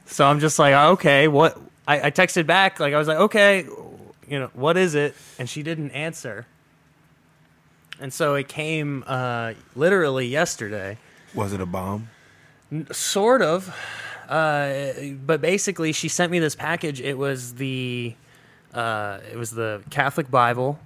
[0.06, 1.60] so I'm just like, okay, what?
[1.86, 3.66] I, I texted back, like, I was like, okay,
[4.26, 5.14] you know, what is it?
[5.38, 6.46] And she didn't answer.
[8.00, 10.96] And so it came uh, literally yesterday.
[11.34, 12.08] Was it a bomb?
[12.92, 13.76] Sort of.
[14.26, 14.92] Uh,
[15.26, 16.98] but basically, she sent me this package.
[16.98, 18.14] It was the,
[18.72, 20.78] uh, it was the Catholic Bible,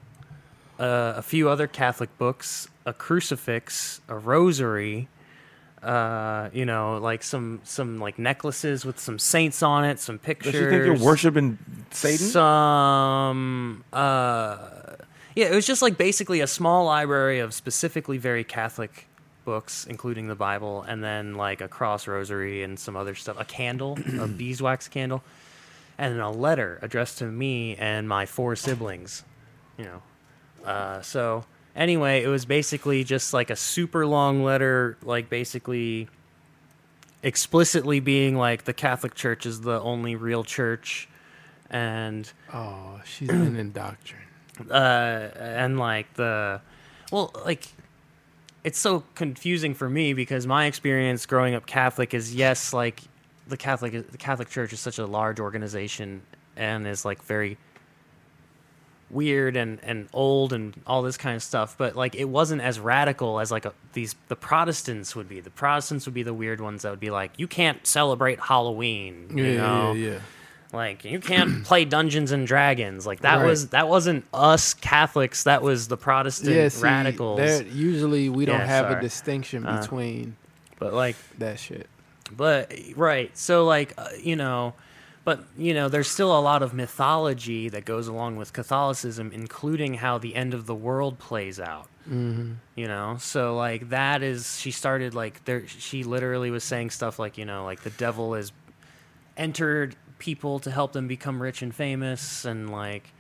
[0.81, 5.09] uh, a few other Catholic books, a crucifix, a rosary,
[5.83, 10.53] uh, you know, like some some like necklaces with some saints on it, some pictures.
[10.53, 11.59] Does she think you're worshiping
[11.91, 12.27] Satan?
[12.27, 14.57] Some, uh,
[15.35, 19.07] yeah, it was just like basically a small library of specifically very Catholic
[19.45, 23.45] books, including the Bible, and then like a cross rosary and some other stuff, a
[23.45, 25.23] candle, a beeswax candle,
[25.99, 29.25] and then a letter addressed to me and my four siblings.
[29.77, 30.03] You know,
[30.65, 31.45] uh, so
[31.77, 36.09] anyway, it was basically just like a super long letter, like basically
[37.23, 41.09] explicitly being like the Catholic Church is the only real church,
[41.71, 44.27] and Oh, she's been indoctrinated.
[44.71, 46.61] uh, and like the,
[47.13, 47.69] well, like
[48.65, 53.03] it's so confusing for me because my experience growing up Catholic is yes, like
[53.47, 56.23] the Catholic the Catholic Church is such a large organization
[56.57, 57.59] and is like very
[59.11, 62.81] weird and, and old and all this kind of stuff but like it wasn't as
[62.81, 66.61] radical as like a, these the protestants would be the protestants would be the weird
[66.61, 70.19] ones that would be like you can't celebrate halloween you Yeah, know yeah, yeah.
[70.73, 73.07] like you can't play Dungeons and Dragons.
[73.07, 73.47] Like that Right.
[73.47, 75.45] was that wasn't us Catholics.
[75.45, 77.63] That was the Protestant Yeah, see, radicals.
[77.63, 79.01] Usually, we don't Yeah, have a sorry.
[79.01, 80.35] distinction Uh, between
[80.81, 81.87] But like, that shit.
[82.37, 83.31] but right.
[83.39, 84.75] So like, uh, you know,
[85.27, 89.95] but you know, there's still a lot of mythology that goes along with Catholicism, including
[89.95, 91.89] how the end of the world plays out.
[92.09, 92.53] Mm-hmm.
[92.77, 95.67] You know, so like that is she started like there.
[95.67, 98.53] She literally was saying stuff like you know, like the devil has
[99.37, 103.11] entered people to help them become rich and famous, and like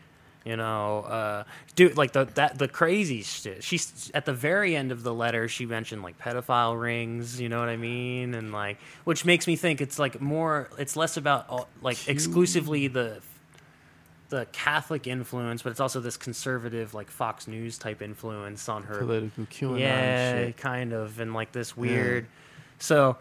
[0.46, 1.44] you know, uh,
[1.74, 3.64] dude, like the that the crazy shit.
[3.64, 5.48] She's at the very end of the letter.
[5.48, 7.40] She mentioned like pedophile rings.
[7.40, 8.32] You know what I mean?
[8.32, 10.70] And like, which makes me think it's like more.
[10.78, 13.20] It's less about all- like exclusively the
[14.28, 18.98] the Catholic influence, but it's also this conservative like Fox News type influence on her
[18.98, 20.56] Political QAnon yeah, shit.
[20.56, 22.26] kind of, and like this weird.
[22.78, 23.16] So,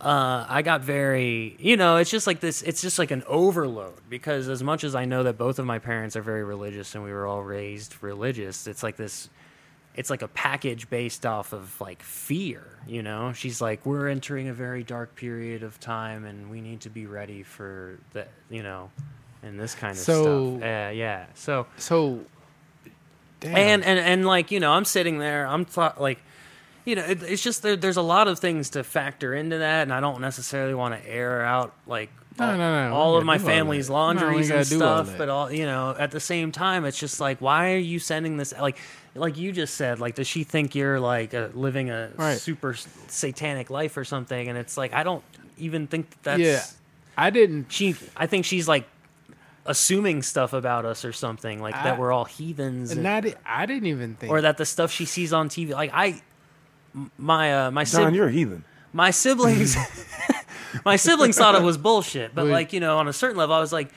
[0.00, 2.62] uh, I got very, you know, it's just like this.
[2.62, 5.78] It's just like an overload because as much as I know that both of my
[5.78, 9.28] parents are very religious and we were all raised religious, it's like this.
[9.96, 13.32] It's like a package based off of like fear, you know.
[13.32, 17.06] She's like, we're entering a very dark period of time, and we need to be
[17.06, 18.90] ready for that, you know,
[19.42, 20.62] and this kind of So- stuff.
[20.62, 21.26] Uh, yeah.
[21.34, 22.20] So So,
[23.40, 23.56] damn.
[23.56, 26.20] and and and like you know i'm sitting there i'm th- like
[26.84, 29.82] you know it, it's just there, there's a lot of things to factor into that
[29.82, 33.24] and i don't necessarily want to air out like No, all, no, no, all of
[33.24, 33.92] my family's that.
[33.92, 37.20] Laundries and do all stuff but all you know at the same time it's just
[37.20, 38.76] like why are you sending this like
[39.14, 42.38] like you just said like does she think you're like uh living a Right.
[42.38, 42.74] super
[43.08, 45.24] satanic life or something and it's like i don't
[45.58, 46.62] even think that's yeah,
[47.18, 47.70] I didn't.
[47.70, 48.86] she i think she's like
[49.66, 53.66] assuming stuff about us or something like I- that we're all heathens and- Not, I
[53.66, 54.32] didn't even think.
[54.32, 55.70] or that the stuff she sees on TV.
[55.70, 56.22] Like I,
[57.18, 58.64] my uh, my John, sib- you're a heathen.
[58.92, 59.76] my siblings,
[60.84, 62.34] my siblings thought it was bullshit.
[62.34, 62.52] But Wait.
[62.52, 63.90] like you know, on a certain level, I was like,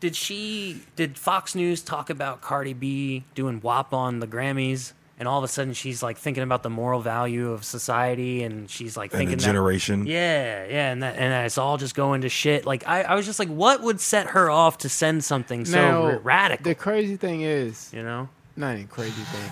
[0.00, 0.80] did she?
[0.96, 4.92] Did Fox News talk about Cardi B doing WAP on the Grammys?
[5.18, 8.68] And all of a sudden, she's like thinking about the moral value of society, and
[8.68, 10.04] she's like And thinking a that- generation.
[10.04, 12.66] yeah, yeah, and that, and that it's all just going to shit.
[12.66, 15.72] Like I, I was just like, what would set her off to send something so
[15.80, 16.64] now, ra- radical?
[16.64, 19.50] The crazy thing is, you know, not even crazy thing.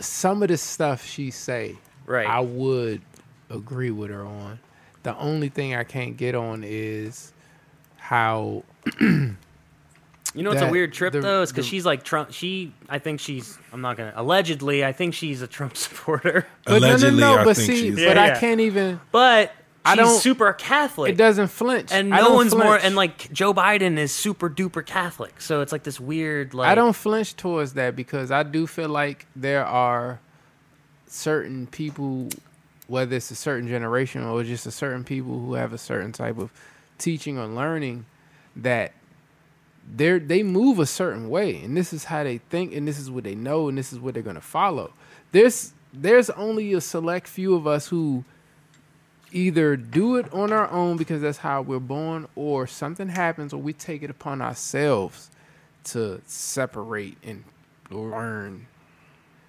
[0.00, 1.76] Some of the stuff she say,
[2.06, 2.26] Right.
[2.26, 3.02] I would
[3.50, 4.58] agree with her on.
[5.02, 7.32] The only thing I can't get on is
[7.96, 8.62] how
[9.00, 11.42] You know it's a weird trip the- though?
[11.42, 12.32] Is because she's like Trump.
[12.32, 13.58] She, I think she's.
[13.72, 14.12] I'm not gonna.
[14.14, 16.46] Allegedly, I think she's a Trump supporter.
[16.64, 17.40] But Allegedly, no, no, no.
[17.40, 19.00] I But think see, she's- but Yeah, I can't even.
[19.10, 19.52] But
[19.84, 21.12] I she's don't- super Catholic.
[21.12, 22.76] It doesn't flinch, and I no one's more.
[22.76, 26.52] And like Joe Biden is super duper Catholic, so it's like this weird.
[26.54, 30.20] Like I don't flinch towards that because I do feel like there are
[31.06, 32.28] certain people,
[32.86, 36.38] whether it's a certain generation or just a certain people who have a certain type
[36.38, 36.50] of
[36.98, 38.04] teaching or learning,
[38.56, 38.92] that
[39.96, 43.10] they they move a certain way, and this is how they think, and this is
[43.10, 44.92] what they know, and this is what they're gonna follow.
[45.32, 48.24] There's there's only a select few of us who
[49.32, 53.60] either do it on our own because that's how we're born, or something happens, or
[53.60, 55.30] we take it upon ourselves
[55.84, 57.44] to separate and
[57.90, 58.66] learn.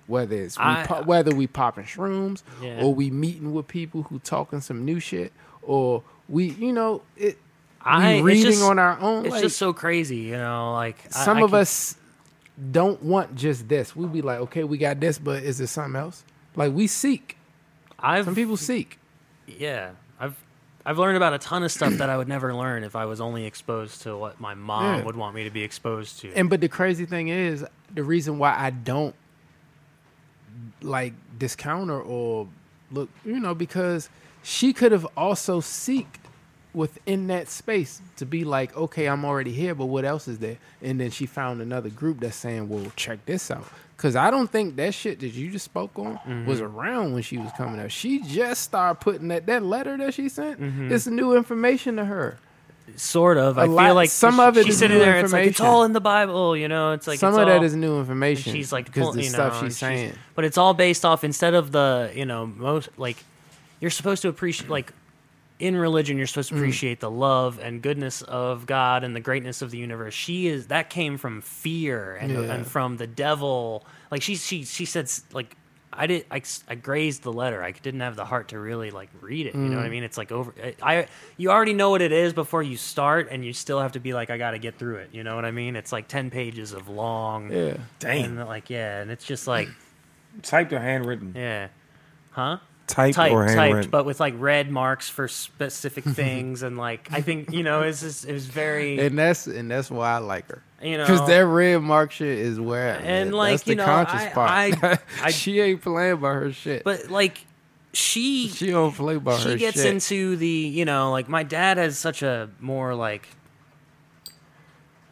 [0.08, 2.82] Whether it's we I- po- whether we popping shrooms, Yeah.
[2.84, 7.38] or we meeting with people who talking some new shit, or we, you know, it.
[7.82, 9.26] I reading just- on our own.
[9.26, 10.74] It's like, just so crazy, you know.
[10.74, 11.96] Like some I of can- us
[12.72, 13.96] don't want just this.
[13.96, 16.24] We'd be like, okay, we got this, but is there something else?
[16.56, 17.38] Like we seek.
[18.00, 18.98] I've Some people seek.
[19.58, 20.36] Yeah, I've
[20.86, 23.20] I've learned about a ton of stuff that I would never learn if I was
[23.22, 25.06] only exposed to what my mom Yeah.
[25.06, 26.32] would want me to be exposed to.
[26.34, 29.14] And but the crazy thing is, the reason why I don't
[30.82, 32.48] like discount her or
[32.92, 34.10] look, you know, because
[34.44, 36.16] she could have also seeked
[36.74, 40.58] within that space to be like, okay, I'm already here, but what else is there?
[40.82, 43.68] And then she found another group that's saying, well, check this out.
[44.00, 46.46] Because I don't think that shit that you just spoke on mm-hmm.
[46.46, 47.90] was around when she was coming up.
[47.90, 50.62] She just started putting that that letter that she sent.
[50.62, 50.90] Mm-hmm.
[50.94, 52.38] It's new information to her.
[52.96, 53.58] sort of.
[53.58, 55.20] A I lot- feel like some of it she's is sitting new there.
[55.20, 56.94] It's like it's all in the Bible, you know.
[56.94, 58.54] It's like Some it's of that all- is new information.
[58.54, 60.14] she's like because the you stuff know, she's she's- saying.
[60.34, 63.18] but it's all based off instead of the you know most like
[63.82, 64.94] you're supposed to appreciate like
[65.60, 66.60] in religion you're supposed to Mm.
[66.60, 70.14] appreciate the love and goodness of God and the greatness of the universe.
[70.14, 72.54] She is that came from fear and Yeah.
[72.54, 73.86] and from the devil.
[74.12, 75.56] Like she she she said like.
[75.92, 76.26] I did.
[76.30, 77.64] I, I grazed the letter.
[77.64, 79.56] I didn't have the heart to really like read it.
[79.56, 79.88] You know what Mm.
[79.88, 80.04] I mean?
[80.04, 80.54] It's like over.
[80.84, 84.00] I you already know what it is before you start, and you still have to
[84.00, 85.10] be like, I got to get through it.
[85.14, 85.76] You know what I mean?
[85.76, 87.52] It's like ten pages of long.
[87.52, 87.78] Yeah.
[87.98, 88.38] Damn.
[88.38, 89.68] And like yeah, and it's just like
[90.44, 91.34] Typed or handwritten?
[91.36, 91.70] yeah,
[92.32, 92.60] huh?
[92.90, 93.76] Typed, Typed, or handwritten?
[93.84, 97.84] typed, but with like red marks for specific things, and like I think you know,
[97.84, 100.64] it's just it was very And that's and that's why I like her.
[100.82, 103.76] you know Because that red mark shit is where And, man, like, that's the you
[103.76, 104.50] know, conscious I- part.
[104.84, 106.84] I- I- she ain't playing by her shit.
[106.84, 107.46] but like
[107.94, 109.86] she she don't play by her she gets shit.
[109.94, 113.28] into the you know like my dad has such a more like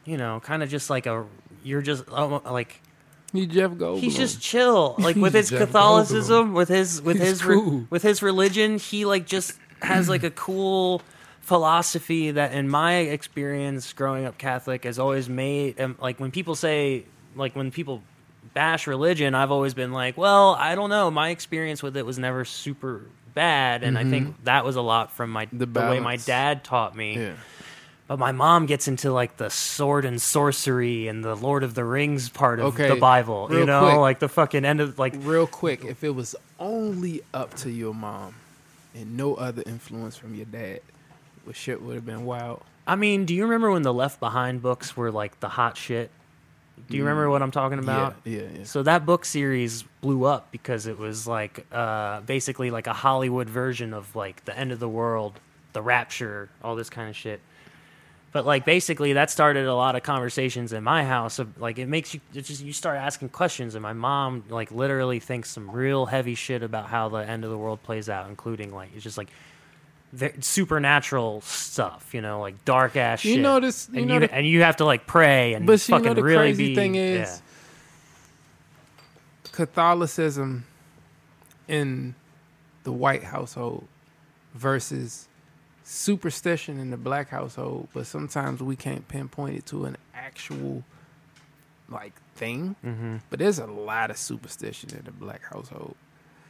[0.06, 1.26] you know kind of just like a
[1.64, 2.82] you're just oh, like
[3.38, 4.00] he Jeff Goldblum.
[4.00, 7.86] he's just chill like with his Jeff catholicism with his with He's his re- cool.
[7.90, 11.02] with his religion he like just has like a cool
[11.42, 16.56] philosophy that in my experience growing up catholic has always made um, like when people
[16.56, 18.04] say like when people
[18.54, 22.20] bash religion i've always been like well i don't know my experience with it was
[22.20, 23.02] never super
[23.34, 25.58] bad and i think that was a lot from my Mm-hmm.
[25.60, 27.34] The the, way my dad taught me yeah.
[28.08, 31.84] But my mom gets into like the sword and sorcery and the Lord of the
[31.84, 33.50] Rings part of Okay, the Bible.
[33.52, 33.98] You know, quick.
[33.98, 37.94] like the fucking end of like Real quick, if it was only up to your
[37.94, 38.36] mom
[38.96, 40.80] and no other influence from your dad,
[41.46, 42.64] well, shit would have been wild.
[42.86, 46.10] I mean, do you remember when the Left Behind books were like the hot shit?
[46.90, 48.16] Do you remember what I'm talking about?
[48.24, 48.64] Yeah, yeah, yeah.
[48.64, 53.50] So that book series blew up because it was like uh, basically like a Hollywood
[53.50, 55.40] version of like the end of the world,
[55.74, 57.42] the rapture, all this kind of shit.
[58.38, 61.40] But like basically that started a lot of conversations in my house.
[61.40, 64.70] Of, like it makes you it just you start asking questions, and my mom like
[64.70, 68.30] literally thinks some real heavy shit about how the end of the world plays out,
[68.30, 69.30] including like it's just like
[70.40, 73.42] supernatural stuff, you know, like dark ass You shit.
[73.60, 75.96] this- you and know you the- and you have to like pray and But you
[75.96, 77.38] fucking know the really crazy be thing is, yeah.
[79.52, 80.64] Catholicism
[81.68, 82.14] in
[82.84, 83.88] the white household
[84.54, 85.28] versus
[85.88, 90.84] superstition in the black household, but sometimes we can't pinpoint it to an actual
[91.90, 92.76] like thing.
[92.86, 93.18] Mm-hmm.
[93.30, 95.96] But there's a lot of superstition in the black household.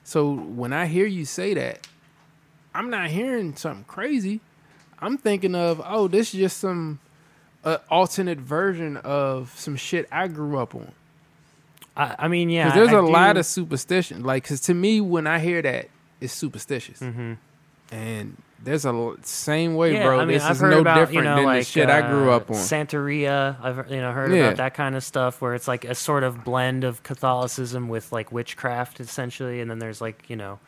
[0.03, 1.87] So when I hear you say that,
[2.73, 4.41] I'm not hearing something crazy.
[4.99, 6.99] I'm thinking of, oh, this is just some
[7.63, 10.91] uh, alternate version of some shit I grew up on.
[11.95, 14.23] I, I mean, yeah, there's a a lot of superstition.
[14.23, 16.99] Like, because to me, when I hear that, it's superstitious.
[16.99, 17.33] hmm
[17.91, 20.19] And there's a same way, Yeah, bro.
[20.19, 21.89] I mean, this I've is heard no about different you know than like the shit
[21.89, 22.55] I grew uh, up on.
[22.57, 23.55] Santeria.
[23.61, 24.45] I've you know heard Yeah.
[24.45, 28.11] about that kind of stuff where it's like a sort of blend of Catholicism with
[28.11, 30.59] like witchcraft essentially, and then there's like you know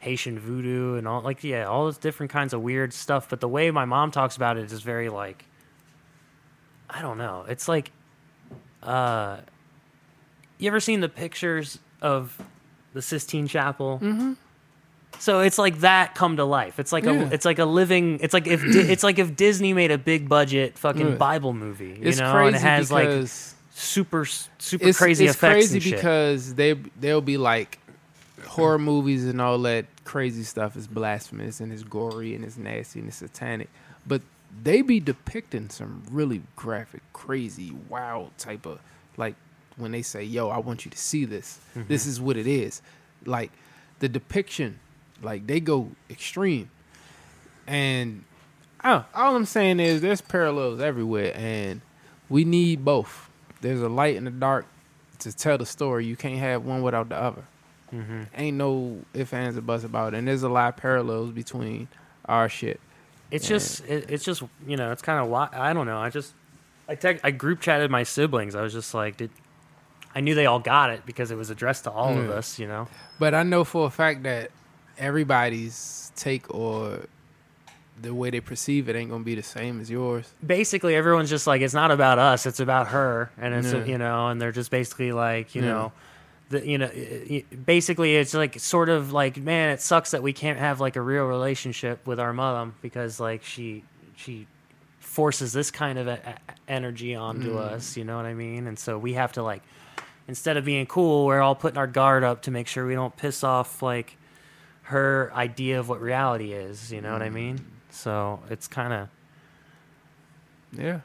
[0.00, 3.28] Haitian voodoo and all like yeah all those different kinds of weird stuff.
[3.28, 5.44] But the way my mom talks about it is very like
[6.88, 7.44] I don't know.
[7.48, 7.90] It's like
[8.82, 9.38] uh,
[10.58, 12.40] you ever seen the pictures of
[12.92, 13.98] the Sistine Chapel?
[14.02, 14.34] Mm-hmm.
[15.18, 16.78] So it's like that come to life.
[16.78, 17.12] It's like Yeah.
[17.12, 18.18] a it's like a living.
[18.20, 21.14] It's like if Di- it's like if Disney made a big budget fucking Yeah.
[21.16, 25.24] Bible movie, you it's know, crazy and it has like because super super it's, crazy
[25.26, 25.96] it's effects crazy and shit.
[25.96, 27.78] because they they'll be like
[28.46, 33.00] horror movies and all that crazy stuff is blasphemous and it's gory and it's nasty
[33.00, 33.68] and it's satanic,
[34.06, 34.20] but
[34.62, 38.78] they be depicting some really graphic, crazy, wild type of
[39.16, 39.34] like
[39.76, 41.58] when they say, "Yo, I want you to see this.
[41.76, 41.88] Mm-hmm.
[41.88, 42.80] This is what it is."
[43.24, 43.50] Like
[43.98, 44.78] the depiction
[45.24, 46.70] Like they go extreme.
[47.66, 48.24] And
[48.84, 51.80] oh, all I'm saying is there's parallels everywhere and
[52.28, 53.30] we need both.
[53.60, 54.66] There's a light and a dark
[55.20, 56.04] to tell the story.
[56.06, 57.44] You can't have one without the other.
[57.92, 58.22] Mm-hmm.
[58.36, 60.18] Ain't no ifs, ands, or buts about it.
[60.18, 61.88] And there's a lot of parallels between
[62.26, 62.80] our shit.
[63.30, 63.56] It's Yeah.
[63.56, 66.34] just it, it's just you know it's kind of why I don't know I just
[66.88, 69.30] I tech I group chatted my siblings I was just like did
[70.14, 72.30] I knew they all got it because it was addressed to all of mm.
[72.30, 72.86] us you know
[73.18, 74.50] But I know for a fact that
[74.98, 77.00] everybody's take or
[78.00, 80.32] the way they perceive it ain't gonna be the same as yours.
[80.44, 83.84] basically everyone's just like it's not about us it's about her and it's Yeah.
[83.84, 85.68] you know and they're just basically like you Yeah.
[85.68, 85.92] know
[86.50, 90.22] the you know i- i- basically it's like sort of like man it sucks that
[90.22, 93.84] we can't have like a real relationship with our mom because like she
[94.16, 94.46] she
[94.98, 96.18] forces this kind of a,
[96.48, 97.58] a- energy onto mm.
[97.58, 99.62] us you know what i mean and so we have to like
[100.26, 103.16] instead of being cool we're all putting our guard up to make sure we don't
[103.16, 104.16] piss off like
[104.84, 109.08] her idea of what reality is you know what i mean so it's kind of
[110.76, 111.00] Yeah.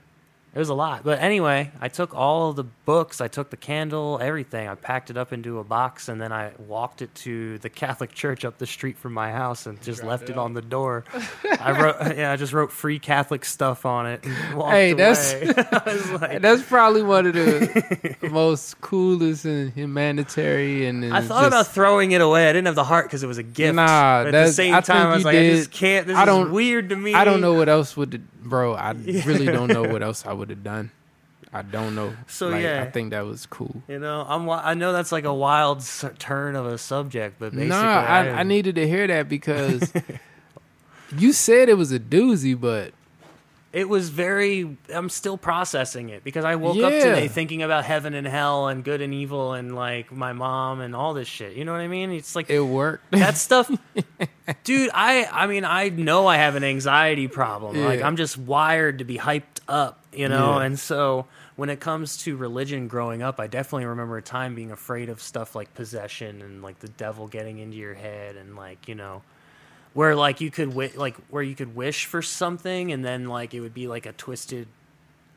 [0.56, 1.04] it was a lot.
[1.04, 4.68] But anyway, I took all of the books, I took the candle, everything.
[4.68, 8.12] I packed it up into a box and then I walked it to the Catholic
[8.14, 11.04] church up the street from my house and just Dropped left it on the door.
[11.60, 14.34] I wrote yeah, I just wrote free Catholic stuff on it and
[14.72, 15.54] Hey, that's- away.
[15.72, 21.04] I was like, That's probably one of the most coolest and humanitarian.
[21.04, 22.50] And I thought just- about throwing it away.
[22.50, 23.76] I didn't have the heart because it was a gift.
[23.76, 26.08] Nah, but at the same I time, I was like, I just can't.
[26.08, 27.14] This I don't- weird to me.
[27.14, 28.74] I don't know what else would, bro.
[28.74, 30.90] I really don't know what else I would have done.
[31.52, 32.14] I don't know.
[32.28, 32.84] So, Like, yeah.
[32.84, 33.82] I think that was cool.
[33.88, 34.48] You know, I'm.
[34.50, 35.84] I know that's like a wild
[36.20, 39.92] turn of a subject, but basically, Nah, I, I needed to hear that because
[41.18, 42.94] you said it was a doozy, but
[43.72, 48.16] it was very i'm still processing it because i woke up today thinking about heaven
[48.16, 51.64] and hell and good and evil and like my mom and all this shit you
[51.64, 53.12] know what i mean it's like it worked.
[53.12, 53.70] that stuff
[54.64, 58.98] dude i i mean i know i have an anxiety problem like i'm just wired
[58.98, 60.66] to be hyped up you know Yeah.
[60.66, 61.28] and so
[61.60, 65.22] when it comes to religion growing up i definitely remember a time being afraid of
[65.22, 69.22] stuff like possession and like the devil getting into your head and like you know
[69.94, 73.54] where like you could wi- like where you could wish for something and then like
[73.54, 74.68] it would be like a twisted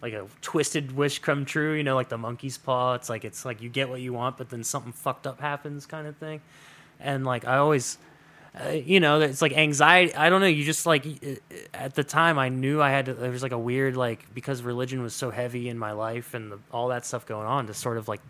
[0.01, 2.95] like a twisted wish come true you know like the monkey's paw.
[2.95, 5.87] It's like it's like you get what you want but then something fucked up happens
[5.87, 6.41] kind of thing.
[7.01, 7.99] And like i always
[8.61, 11.07] uh, you know it's like anxiety i don't know you just like
[11.73, 14.63] at the time i knew i had to there was like a weird like because
[14.63, 17.75] religion was so heavy in my life and the, all that stuff going on to
[17.75, 18.21] sort of like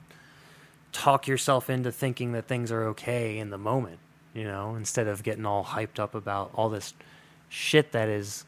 [0.93, 3.99] talk yourself into thinking that things are okay in the moment
[4.35, 6.95] you know instead of getting all hyped up about all this
[7.49, 8.45] shit that is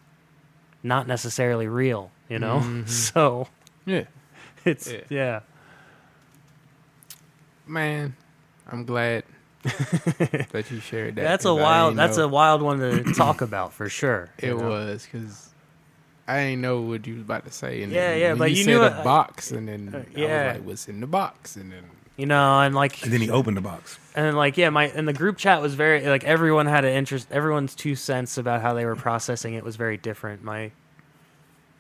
[0.83, 3.49] not necessarily real you know so
[3.87, 4.05] yeah,
[4.65, 5.01] it's Yeah.
[5.11, 5.41] yeah.
[7.67, 8.17] man.
[8.67, 9.25] I'm glad
[10.53, 11.23] that you shared that.
[11.23, 12.25] that's a wild that's know.
[12.25, 14.69] a wild one to talk about for sure It know?
[14.69, 15.51] was because
[16.29, 17.83] I didn't know what you was about to say.
[17.83, 19.99] And Yeah, then yeah, but you, you said knew a it- box, and then Uh,
[19.99, 20.47] I yeah.
[20.49, 21.85] was like, "What's in the box?" And then
[22.17, 23.99] you know and like And then he opened the box.
[24.15, 26.93] and then like yeah my and the group chat was very like everyone had an
[26.95, 30.71] interest everyone's two cents about how they were processing it was very different my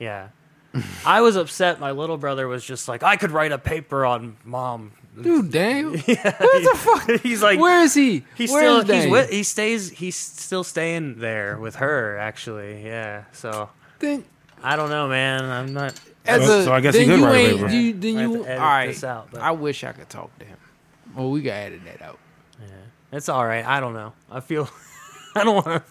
[0.01, 0.28] yeah
[1.06, 4.36] i was upset my little brother was just like i could write a paper on
[4.44, 4.90] mom
[5.20, 7.20] dude, damn, what the fuck?
[7.23, 8.24] he's like Where is he?
[8.36, 13.24] he's Where still he's with he stays he's still staying there with her actually yeah
[13.32, 14.24] so Then,
[14.62, 17.20] i don't know man i'm not as So- a, so I guess he then could
[17.20, 17.73] you write a ain't.
[17.73, 18.86] You, then I you, to all edit right.
[18.89, 20.57] this out, I wish I could talk to him.
[21.15, 22.19] Well, we got edit that out.
[22.61, 22.66] Yeah,
[23.12, 24.69] it's all right i don't know i feel
[25.36, 25.82] i don't want to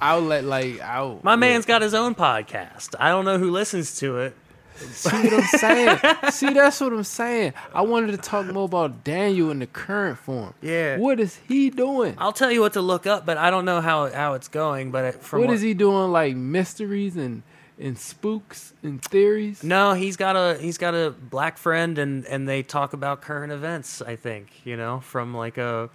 [0.00, 1.20] I'll let like I'll.
[1.22, 4.34] my man's got his own podcast i don't know who listens to it
[4.76, 5.98] See what I'm saying?
[6.30, 7.54] See, that's what I'm saying.
[7.74, 10.54] I wanted to talk more about Daniel in the current form.
[10.60, 10.98] Yeah.
[10.98, 12.14] What is he doing?
[12.18, 14.90] I'll tell you what to look up, but I don't know how how it's going.
[14.90, 16.10] But it, from What is he doing?
[16.10, 17.42] Like mysteries and
[17.78, 19.62] and spooks and theories.
[19.62, 23.52] No, he's got a he's got a black friend, and and they talk about current
[23.52, 24.02] events.
[24.02, 25.90] I think you know from like a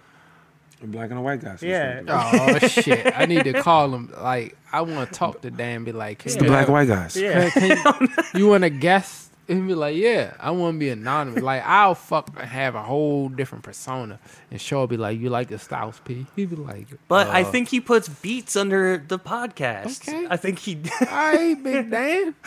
[0.82, 1.56] A black and a white guy.
[1.56, 2.02] so Yeah.
[2.06, 3.12] Oh shit!
[3.16, 4.12] I need to call him.
[4.20, 5.76] Like I want to talk to Dan.
[5.76, 7.16] and Be like, it's The black and white guys.
[7.16, 7.50] yeah.
[7.50, 9.27] Can, can you, you want to guess?
[9.50, 11.42] And be like, yeah, I want to be anonymous.
[11.42, 14.18] Like I'll fuck have a whole different persona,
[14.50, 16.26] and show be like, you like the Styles P?
[16.36, 20.06] He be like, But I uh, think he puts beats under the podcast.
[20.06, 20.26] Okay.
[20.28, 20.78] I think he.
[21.00, 22.34] all right, Big Dan.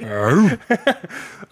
[0.00, 0.58] Oh.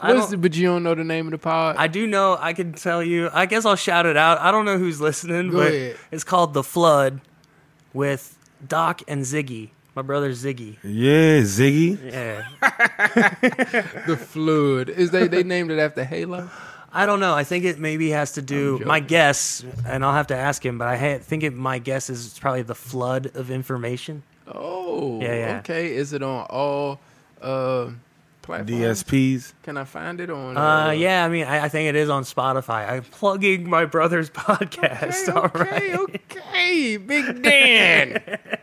[0.00, 1.76] I What's don't- the, but you don't know the name of the pod.
[1.78, 2.36] I do know.
[2.38, 3.30] I can tell you.
[3.32, 4.38] I guess I'll shout it out.
[4.38, 5.96] I don't know who's listening, Go but ahead.
[6.10, 7.20] it's called the Flood
[7.92, 9.70] with Doc and Ziggy.
[9.94, 10.76] My brother Ziggy.
[10.82, 12.12] Yeah, Ziggy.
[12.12, 12.42] Yeah.
[14.06, 16.50] the Flood is they they named it after Halo.
[16.92, 17.34] I don't know.
[17.34, 18.80] I think it maybe has to do.
[18.84, 21.52] My guess, and I'll have to ask him, but I ha- think it.
[21.52, 24.22] My guess is it's probably the flood of information.
[24.46, 25.58] Oh, Yeah, yeah.
[25.60, 27.00] Okay, is it on all
[27.42, 27.90] uh,
[28.42, 28.70] platforms?
[29.02, 29.54] DSPs.
[29.62, 30.56] Can I find it on?
[30.56, 32.88] Uh, yeah, I mean, I, I think it is on Spotify.
[32.88, 35.28] I'm plugging my brother's podcast.
[35.28, 36.20] Okay, all okay, right.
[36.30, 38.38] okay, Big Dan.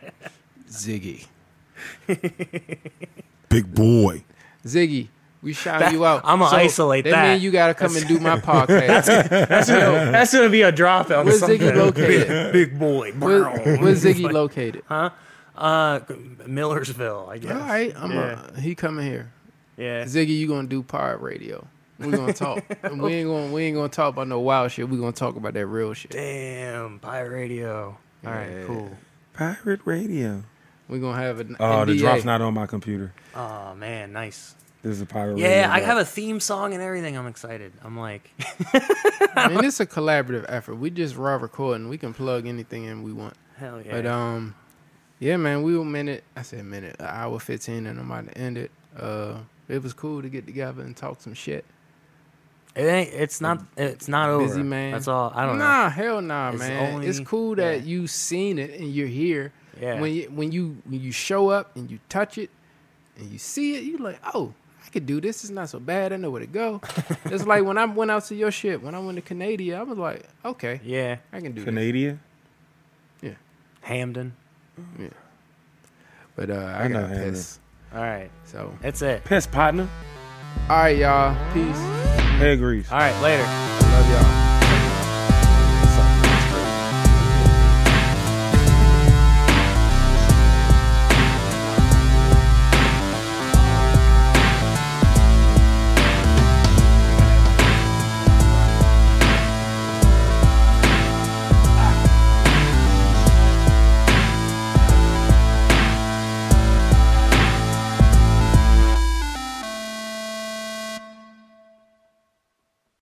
[0.72, 1.26] Ziggy,
[3.48, 4.24] Big boy.
[4.64, 5.08] Ziggy,
[5.42, 6.22] we shout That- you out.
[6.24, 7.10] I'ma isolate that.
[7.10, 7.32] that.
[7.34, 9.06] mean you gotta come and do my podcast.
[9.48, 11.60] That's gonna be a drop on Where's something.
[11.60, 12.52] Ziggy located?
[12.52, 13.12] Big boy.
[13.12, 13.44] Where,
[13.78, 14.82] where's Ziggy located?
[14.88, 16.00] Uh,
[16.46, 17.52] Millersville, I guess.
[17.52, 18.46] All right, I'm yeah.
[18.56, 19.30] a, he coming here.
[19.76, 20.04] yeah.
[20.04, 21.66] Ziggy, you gonna do pirate radio?
[21.98, 22.64] We gonna talk.
[22.82, 24.88] And we ain't gonna we ain't gonna talk about no wild shit.
[24.88, 26.10] We gonna talk about that real shit.
[26.12, 27.96] Damn, pirate radio.
[28.24, 28.64] All right, Yeah.
[28.66, 28.90] cool.
[29.34, 30.42] Pirate radio.
[30.92, 33.14] We gonna have an Oh, the drop's not on my computer.
[33.34, 34.54] Oh man, nice.
[34.82, 35.38] This is a pirate.
[35.38, 35.86] Yeah, I drop.
[35.88, 37.16] have a theme song and everything.
[37.16, 37.72] I'm excited.
[37.82, 38.30] I'm like,
[39.36, 40.74] and it's a collaborative effort.
[40.74, 41.88] We just raw recording.
[41.88, 43.34] We can plug anything in we want.
[43.56, 43.90] hell yeah.
[43.92, 44.54] But um,
[45.18, 46.24] yeah, man, we were minute.
[46.36, 48.70] I said minute, an hour fifteen, and I'm about to end it.
[48.94, 49.38] Uh,
[49.68, 51.64] it was cool to get together and talk some shit.
[52.76, 53.14] it ain't.
[53.14, 53.62] It's not.
[53.78, 54.44] It's not over.
[54.46, 54.92] Busy man.
[54.92, 55.32] That's all.
[55.34, 55.64] I don't know.
[55.64, 56.94] nah, hell nah, It's man.
[56.94, 57.86] only- it's cool that yeah.
[57.86, 59.54] you seen it and you're here.
[59.82, 60.00] Yeah.
[60.00, 62.50] When you when you when you show up and you touch it
[63.18, 64.54] and you see it, you like, oh,
[64.86, 65.42] I could do this.
[65.42, 66.12] It's not so bad.
[66.12, 66.80] I know where to go.
[67.24, 68.80] it's like when I went out to your shit.
[68.80, 72.18] When I went to Canada, I was like, okay, Yeah, I can do this.
[73.22, 73.34] Yeah,
[73.80, 74.34] Hamden.
[75.00, 75.08] Yeah,
[76.36, 77.30] but uh, I, I know got Henry.
[77.32, 77.58] pissed.
[77.92, 79.22] All right, So, that's it.
[79.24, 79.86] Piss partner.
[80.70, 81.36] all right, y'all.
[81.52, 81.76] Peace.
[82.38, 82.90] Head grease.
[82.90, 83.44] All right, later.
[83.46, 84.41] I love y'all.